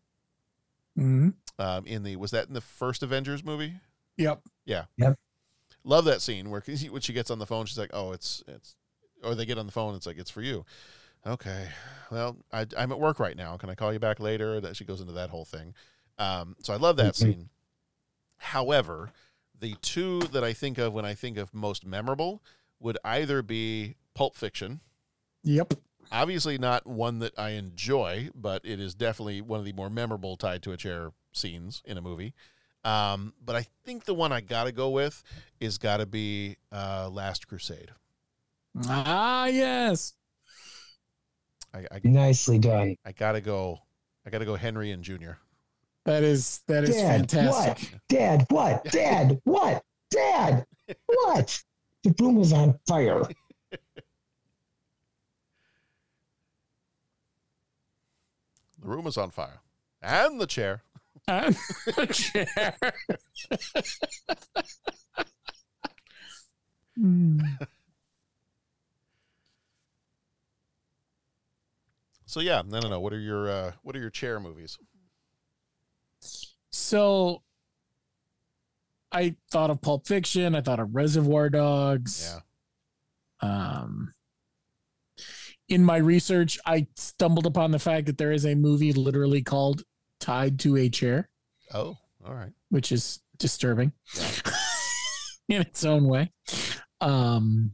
[0.97, 3.75] hmm Um, in the was that in the first Avengers movie?
[4.17, 4.43] Yep.
[4.65, 4.85] Yeah.
[4.99, 5.19] Yep.
[5.83, 8.77] Love that scene where when she gets on the phone, she's like, "Oh, it's it's,"
[9.23, 10.65] or they get on the phone, it's like, "It's for you."
[11.27, 11.69] Okay.
[12.11, 13.57] Well, I, I'm at work right now.
[13.57, 14.61] Can I call you back later?
[14.61, 15.75] That she goes into that whole thing.
[16.19, 17.49] Um, so I love that scene.
[18.45, 19.11] However,
[19.59, 22.43] the two that I think of when I think of most memorable
[22.79, 24.81] would either be Pulp Fiction.
[25.43, 25.75] Yep.
[26.13, 30.37] Obviously, not one that I enjoy, but it is definitely one of the more memorable
[30.37, 32.35] tied to a chair scenes in a movie.
[32.85, 35.23] Um, but I think the one I got to go with
[35.59, 37.91] is got to be uh, Last Crusade.
[38.87, 40.13] Ah, yes.
[41.73, 43.81] I, I, nicely done I got to go.
[44.27, 45.39] I got to go Henry and Junior.
[46.05, 47.91] That is that is dad fantastic.
[47.93, 50.67] what dad what dad what dad
[51.07, 51.63] what
[52.03, 53.23] the room is on fire
[58.85, 59.63] The room is on fire,
[60.03, 60.83] and the chair.
[61.27, 61.55] And
[61.87, 62.77] the chair.
[66.95, 67.41] Hmm.
[72.27, 73.01] So yeah, no no no.
[73.01, 74.77] What are your uh, what are your chair movies?
[76.85, 77.43] So
[79.11, 80.55] I thought of Pulp Fiction.
[80.55, 82.31] I thought of Reservoir Dogs.
[83.43, 83.49] Yeah.
[83.49, 84.13] Um,
[85.71, 89.83] in my research, I stumbled upon the fact that there is a movie literally called
[90.21, 91.31] Tied to a Chair,
[91.73, 92.53] Oh, all right.
[92.69, 93.93] which is disturbing
[95.49, 96.31] in its own way.
[97.01, 97.73] Um,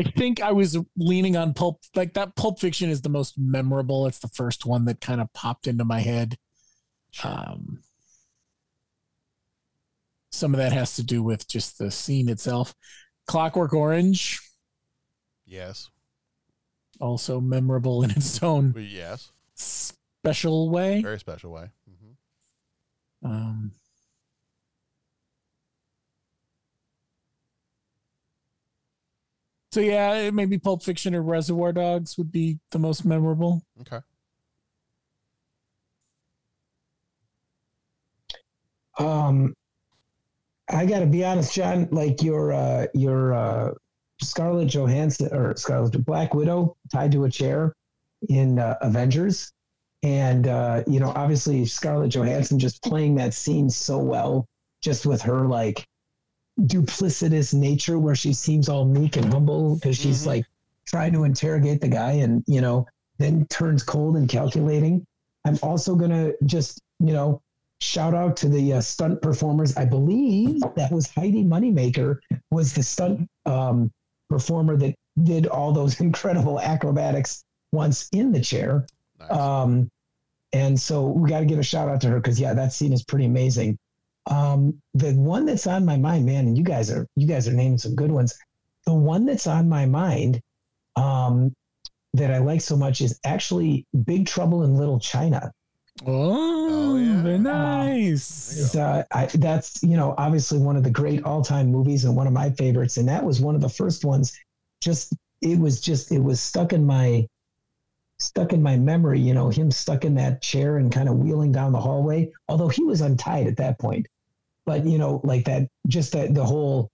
[0.00, 4.06] I think I was leaning on Pulp, like that Pulp Fiction is the most memorable.
[4.06, 6.36] It's the first one that kind of popped into my head.
[7.22, 7.82] Um,
[10.32, 12.74] some of that has to do with just the scene itself.
[13.26, 14.40] Clockwork Orange,
[15.44, 15.90] Yes.
[17.00, 19.30] also memorable in its own Yes.
[19.54, 21.02] special way.
[21.02, 21.68] Very special way.
[21.86, 23.72] hmm Um,
[29.72, 33.62] so yeah, maybe Pulp Fiction or Reservoir Dogs would be the most memorable.
[33.80, 34.00] Okay.
[39.00, 39.54] um
[40.70, 43.70] i gotta be honest john like your uh your uh
[44.20, 47.72] scarlett johansson or scarlett black widow tied to a chair
[48.28, 49.50] in uh, avengers
[50.02, 54.46] and uh you know obviously scarlett johansson just playing that scene so well
[54.82, 55.86] just with her like
[56.66, 60.44] duplicitous nature where she seems all meek and humble because she's like
[60.86, 62.86] trying to interrogate the guy and you know
[63.18, 65.04] then turns cold and calculating.
[65.44, 67.40] I'm also gonna just you know
[67.80, 69.76] shout out to the uh, stunt performers.
[69.76, 72.18] I believe that was heidi moneymaker
[72.50, 73.90] was the stunt um,
[74.28, 78.86] performer that did all those incredible acrobatics once in the chair.
[79.30, 79.90] Um,
[80.52, 82.92] and so we got to give a shout out to her because yeah that scene
[82.92, 83.78] is pretty amazing
[84.26, 87.52] um, the one that's on my mind man and you guys are you guys are
[87.52, 88.36] naming some good ones
[88.86, 90.40] the one that's on my mind
[90.96, 91.52] um,
[92.14, 95.50] that i like so much is actually big trouble in little china
[96.06, 98.58] Oh, very nice.
[98.58, 102.26] It's, uh, I, that's you know obviously one of the great all-time movies and one
[102.26, 104.38] of my favorites, and that was one of the first ones.
[104.80, 107.26] Just it was just it was stuck in my
[108.20, 109.20] stuck in my memory.
[109.20, 112.68] You know him stuck in that chair and kind of wheeling down the hallway, although
[112.68, 114.06] he was untied at that point.
[114.66, 116.90] But you know like that just that the whole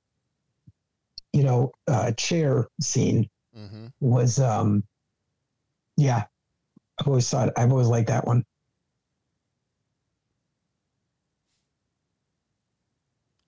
[1.32, 3.86] you know uh, chair scene Mm-hmm.
[4.00, 4.84] was um
[5.96, 6.24] yeah
[7.00, 8.44] I've always thought I've always liked that one.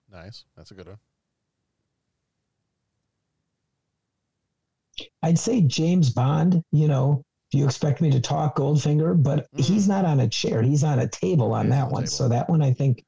[0.09, 0.45] Nice.
[0.55, 0.99] That's a good one.
[5.23, 9.21] I'd say James Bond, you know, do you expect me to talk Goldfinger?
[9.21, 9.89] But he's mm.
[9.89, 10.61] not on a chair.
[10.61, 12.07] He's on a table on that one.
[12.07, 13.03] So that one I think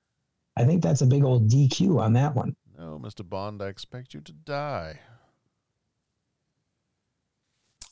[0.57, 2.55] I think that's a big old DQ on that one.
[2.77, 3.27] No, Mr.
[3.27, 4.99] Bond, I expect you to die.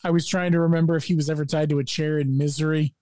[0.04, 2.96] I was trying to remember if he was ever tied to a chair in Misery.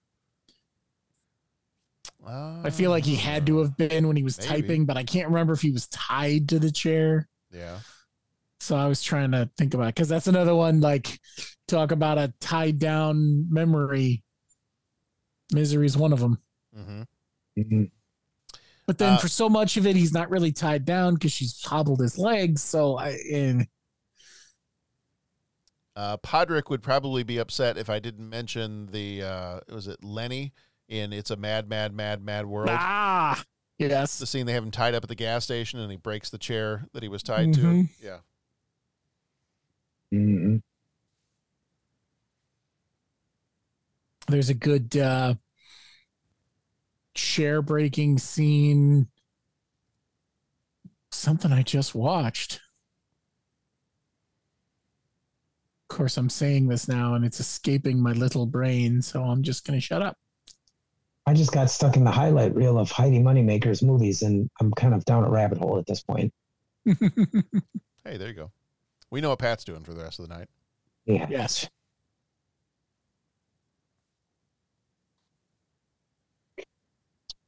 [2.25, 4.49] I feel like he had to have ah, been when he was Maybe.
[4.49, 7.29] typing, but I can't remember if he was tied to the chair.
[7.53, 7.79] Yeah.
[8.59, 10.81] So I was trying to think about because that's another one.
[10.81, 11.19] Like
[11.67, 14.23] talk about a tied down memory.
[15.53, 16.39] Misery is one of them.
[16.77, 17.83] Mm-hmm.
[18.85, 21.61] But then Uh, for so much of it, he's not really tied down because she's
[21.63, 22.63] hobbled his legs.
[22.63, 23.67] So I and
[25.95, 30.53] Uh, Podrick would probably be upset if I didn't mention the uh, was it Lennie
[30.87, 33.43] in "It's a Mad, Mad, Mad, Mad World." ah
[33.79, 36.29] yes, The scene they have him tied up at the gas station and he breaks
[36.29, 37.61] the chair that he was tied to.
[37.61, 37.89] Mhm.
[37.99, 38.19] Yeah.
[40.13, 40.61] Mm-mm.
[44.27, 45.33] there's a good uh
[47.15, 49.07] chair breaking scene.
[51.11, 52.61] Something I just watched.
[55.89, 59.65] Of course, I'm saying this now and it's escaping my little brain, so I'm just
[59.65, 60.17] going to shut up.
[61.25, 64.93] I just got stuck in the highlight reel of Heidi Moneymaker's movies, and I'm kind
[64.93, 66.33] of down a rabbit hole at this point.
[68.05, 68.51] Hey, there you go.
[69.09, 70.49] We know what Pat's doing for the rest of the night.
[71.05, 71.27] Yeah.
[71.29, 71.69] Yes.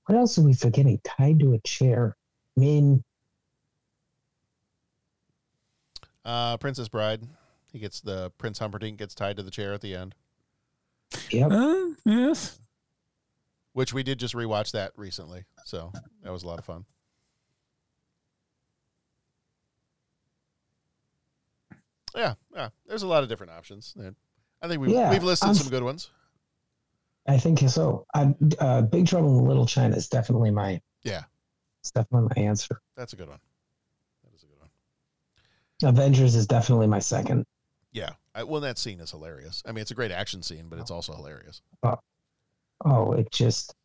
[0.06, 1.00] What else are we forgetting?
[1.04, 2.16] Tied to a chair.
[2.58, 3.04] I mean,
[6.26, 7.24] Uh, Princess Bride.
[7.72, 10.16] He gets the Prince Humperdinck gets tied to the chair at the end,
[11.30, 11.52] yep.
[11.52, 12.60] Uh, yes.
[13.74, 15.46] which we did just rewatch that recently.
[15.66, 15.92] So
[16.24, 16.86] that was a lot of fun.
[22.16, 22.70] Yeah, yeah.
[22.88, 23.96] There's a lot of different options.
[24.62, 26.10] I think we've, Yeah, we've listed I'm- some good ones.
[27.28, 28.08] I think so.
[28.16, 30.82] I, uh, Big Trouble in Little China is definitely my.
[31.04, 31.24] Yeah.
[31.82, 32.82] It's definitely my answer.
[32.98, 33.38] That's a good one.
[34.24, 34.70] That is a good one.
[35.84, 37.46] Avengers is definitely my second.
[37.92, 38.12] Yeah.
[38.34, 39.62] I, well, that scene is hilarious.
[39.66, 41.62] I mean, it's a great action scene, but it's also hilarious.
[42.84, 43.76] Oh, it just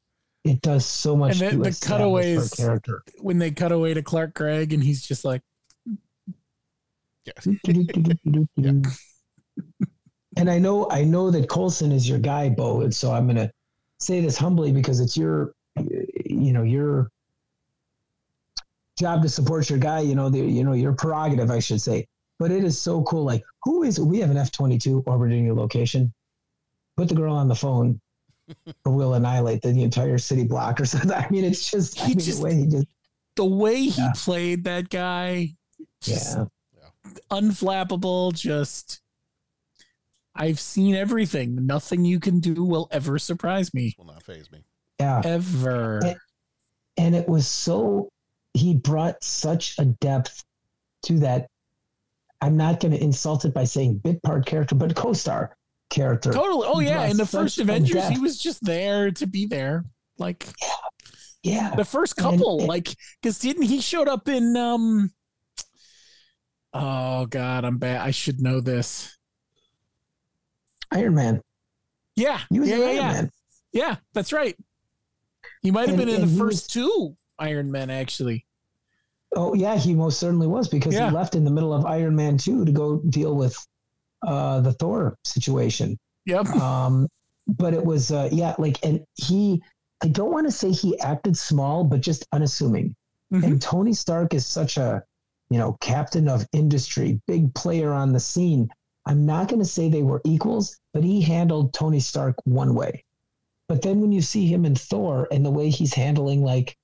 [0.44, 1.32] it does so much.
[1.32, 3.02] And then to the cutaways character.
[3.18, 5.42] when they cut away to Clark Gregg and he's just like,
[10.36, 13.51] and I know I know that Coulson is your guy, Bo, and so I'm gonna
[14.01, 17.10] say this humbly because it's your, you know, your
[18.98, 20.01] job to support your guy.
[20.01, 22.06] You know, the you know your prerogative, I should say.
[22.38, 23.24] But it is so cool.
[23.24, 24.01] Like, who is?
[24.01, 26.12] We have an F twenty two orbiting your location.
[26.96, 28.01] Put the girl on the phone,
[28.84, 31.12] or we'll annihilate the, entire city block or something.
[31.12, 32.86] I mean, it's just, I mean, just- the way he just
[33.36, 34.12] the way he Yeah.
[34.14, 35.55] played that guy,
[36.05, 36.44] yeah.
[37.31, 39.01] Unflappable, just.
[40.35, 41.64] I've seen everything.
[41.66, 43.94] Nothing you can do will ever surprise me.
[43.98, 44.64] Will not faze me.
[44.98, 45.22] Yeah.
[45.24, 46.01] Ever.
[46.05, 46.16] And,
[46.97, 48.09] and it was so
[48.55, 50.43] he brought such a depth
[51.05, 51.47] to that.
[52.40, 55.56] I'm not going to insult it by saying bit part character, but co-star
[55.90, 56.32] character.
[56.32, 56.66] Totally.
[56.68, 59.85] Oh yeah, in the first Avengers, he was just there to be there.
[60.18, 60.47] Like
[61.43, 62.89] yeah, the first And- couple, and- like
[63.22, 65.12] because didn't he showed up in um?
[66.74, 68.01] Oh God, I'm bad.
[68.01, 69.16] I should know this.
[70.90, 71.40] Iron Man.
[72.16, 73.12] Yeah, He was yeah, yeah, Iron yeah.
[73.12, 73.30] Man.
[73.72, 74.56] Yeah, that's right.
[75.62, 78.44] He might have been in the he first two Iron Men, actually.
[79.36, 81.09] Oh yeah, he most certainly was because Yeah.
[81.09, 83.56] he left in the middle of Iron Man two to go deal with
[84.26, 85.98] uh, the Thor situation.
[86.26, 86.46] Yep.
[86.56, 87.09] Um,
[87.46, 89.62] but it was uh, yeah, like and he.
[90.02, 92.94] I don't want to say he acted small, but just unassuming.
[93.32, 93.44] Mm-hmm.
[93.44, 95.02] And Tony Stark is such a,
[95.50, 98.68] you know, captain of industry, big player on the scene.
[99.06, 103.04] I'm not going to say they were equals, but he handled Tony Stark one way.
[103.68, 106.76] But then when you see him in Thor and the way he's handling, like,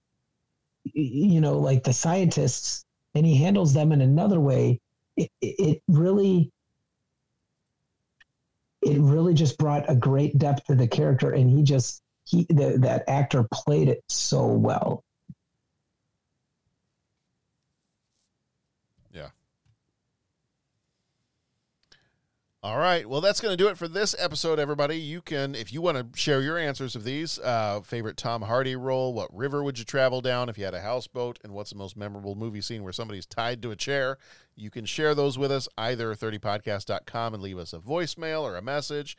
[0.84, 2.84] you know, like the scientists,
[3.14, 4.80] and he handles them in another way,
[5.16, 6.50] it, it really,
[8.82, 11.32] it really just brought a great depth to the character.
[11.32, 15.02] And he just, he, the, that actor played it so well.
[19.12, 19.30] Yeah.
[22.62, 23.08] All right.
[23.08, 24.98] Well, that's going to do it for this episode, everybody.
[24.98, 28.76] You can, if you want to share your answers of these, uh, favorite Tom Hardy
[28.76, 31.78] role, what river would you travel down if you had a houseboat, and what's the
[31.78, 34.18] most memorable movie scene where somebody's tied to a chair,
[34.56, 38.62] you can share those with us either 30podcast.com and leave us a voicemail or a
[38.62, 39.16] message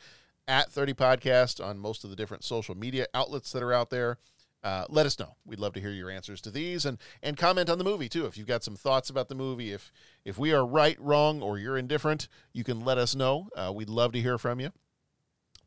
[0.47, 4.19] at 30podcast on most of the different social media outlets that are out there.
[4.63, 5.35] Uh, let us know.
[5.45, 8.25] We'd love to hear your answers to these and and comment on the movie too.
[8.25, 9.91] If you've got some thoughts about the movie, if
[10.23, 13.49] if we are right, wrong, or you're indifferent, you can let us know.
[13.55, 14.71] Uh, we'd love to hear from you.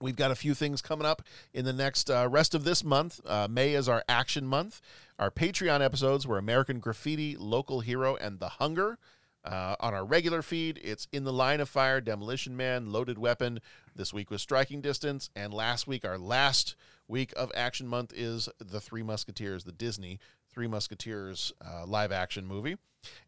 [0.01, 1.23] We've got a few things coming up
[1.53, 3.21] in the next uh, rest of this month.
[3.25, 4.81] Uh, May is our action month.
[5.19, 8.99] Our Patreon episodes were American Graffiti, Local Hero, and The Hunger.
[9.45, 13.61] Uh, on our regular feed, it's In the Line of Fire, Demolition Man, Loaded Weapon.
[13.97, 15.31] This week was Striking Distance.
[15.37, 16.75] And last week, our last
[17.07, 20.19] week of Action Month is The Three Musketeers, the Disney
[20.53, 22.77] Three Musketeers uh, live action movie.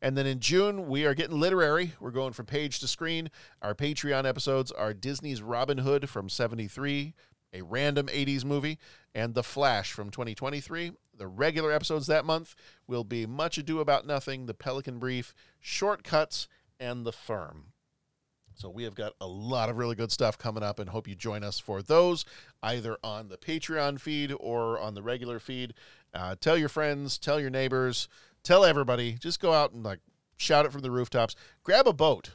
[0.02, 1.92] And then in June, we are getting literary.
[2.00, 3.30] We're going from page to screen.
[3.62, 7.14] Our Patreon episodes are Disney's Robin Hood from 73,
[7.52, 8.78] a random 80s movie,
[9.14, 10.92] and The Flash from 2023.
[11.16, 12.56] The regular episodes that month
[12.88, 16.48] will be Much Ado About Nothing, The Pelican Brief, Shortcuts,
[16.80, 17.72] and The Firm.
[18.56, 21.14] So we have got a lot of really good stuff coming up and hope you
[21.14, 22.24] join us for those
[22.62, 25.74] either on the Patreon feed or on the regular feed.
[26.14, 28.08] Uh, tell your friends, tell your neighbors,
[28.42, 29.12] tell everybody.
[29.12, 30.00] Just go out and like
[30.38, 31.36] shout it from the rooftops.
[31.64, 32.30] Grab a boat.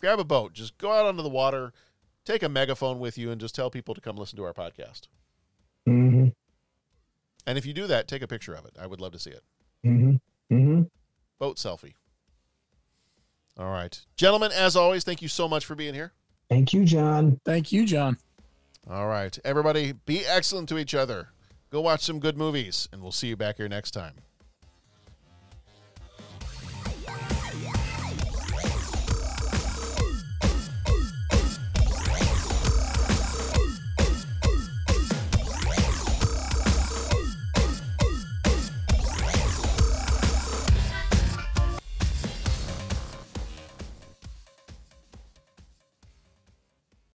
[0.00, 0.52] Grab a boat.
[0.52, 1.72] Just go out onto the water,
[2.24, 5.08] take a megaphone with you, and just tell people to come listen to our podcast.
[5.88, 6.28] Mm-hmm.
[7.48, 8.76] And if you do that, take a picture of it.
[8.80, 9.42] I would love to see it.
[9.84, 10.54] Mm-hmm.
[10.54, 10.82] Mm-hmm.
[11.40, 11.94] Boat selfie.
[13.58, 14.00] All right.
[14.16, 16.12] Gentlemen, as always, thank you so much for being here.
[16.48, 17.40] Thank you, John.
[17.44, 18.16] Thank you, John.
[18.88, 19.36] All right.
[19.44, 21.28] Everybody, be excellent to each other.
[21.70, 24.14] Go watch some good movies, and we'll see you back here next time.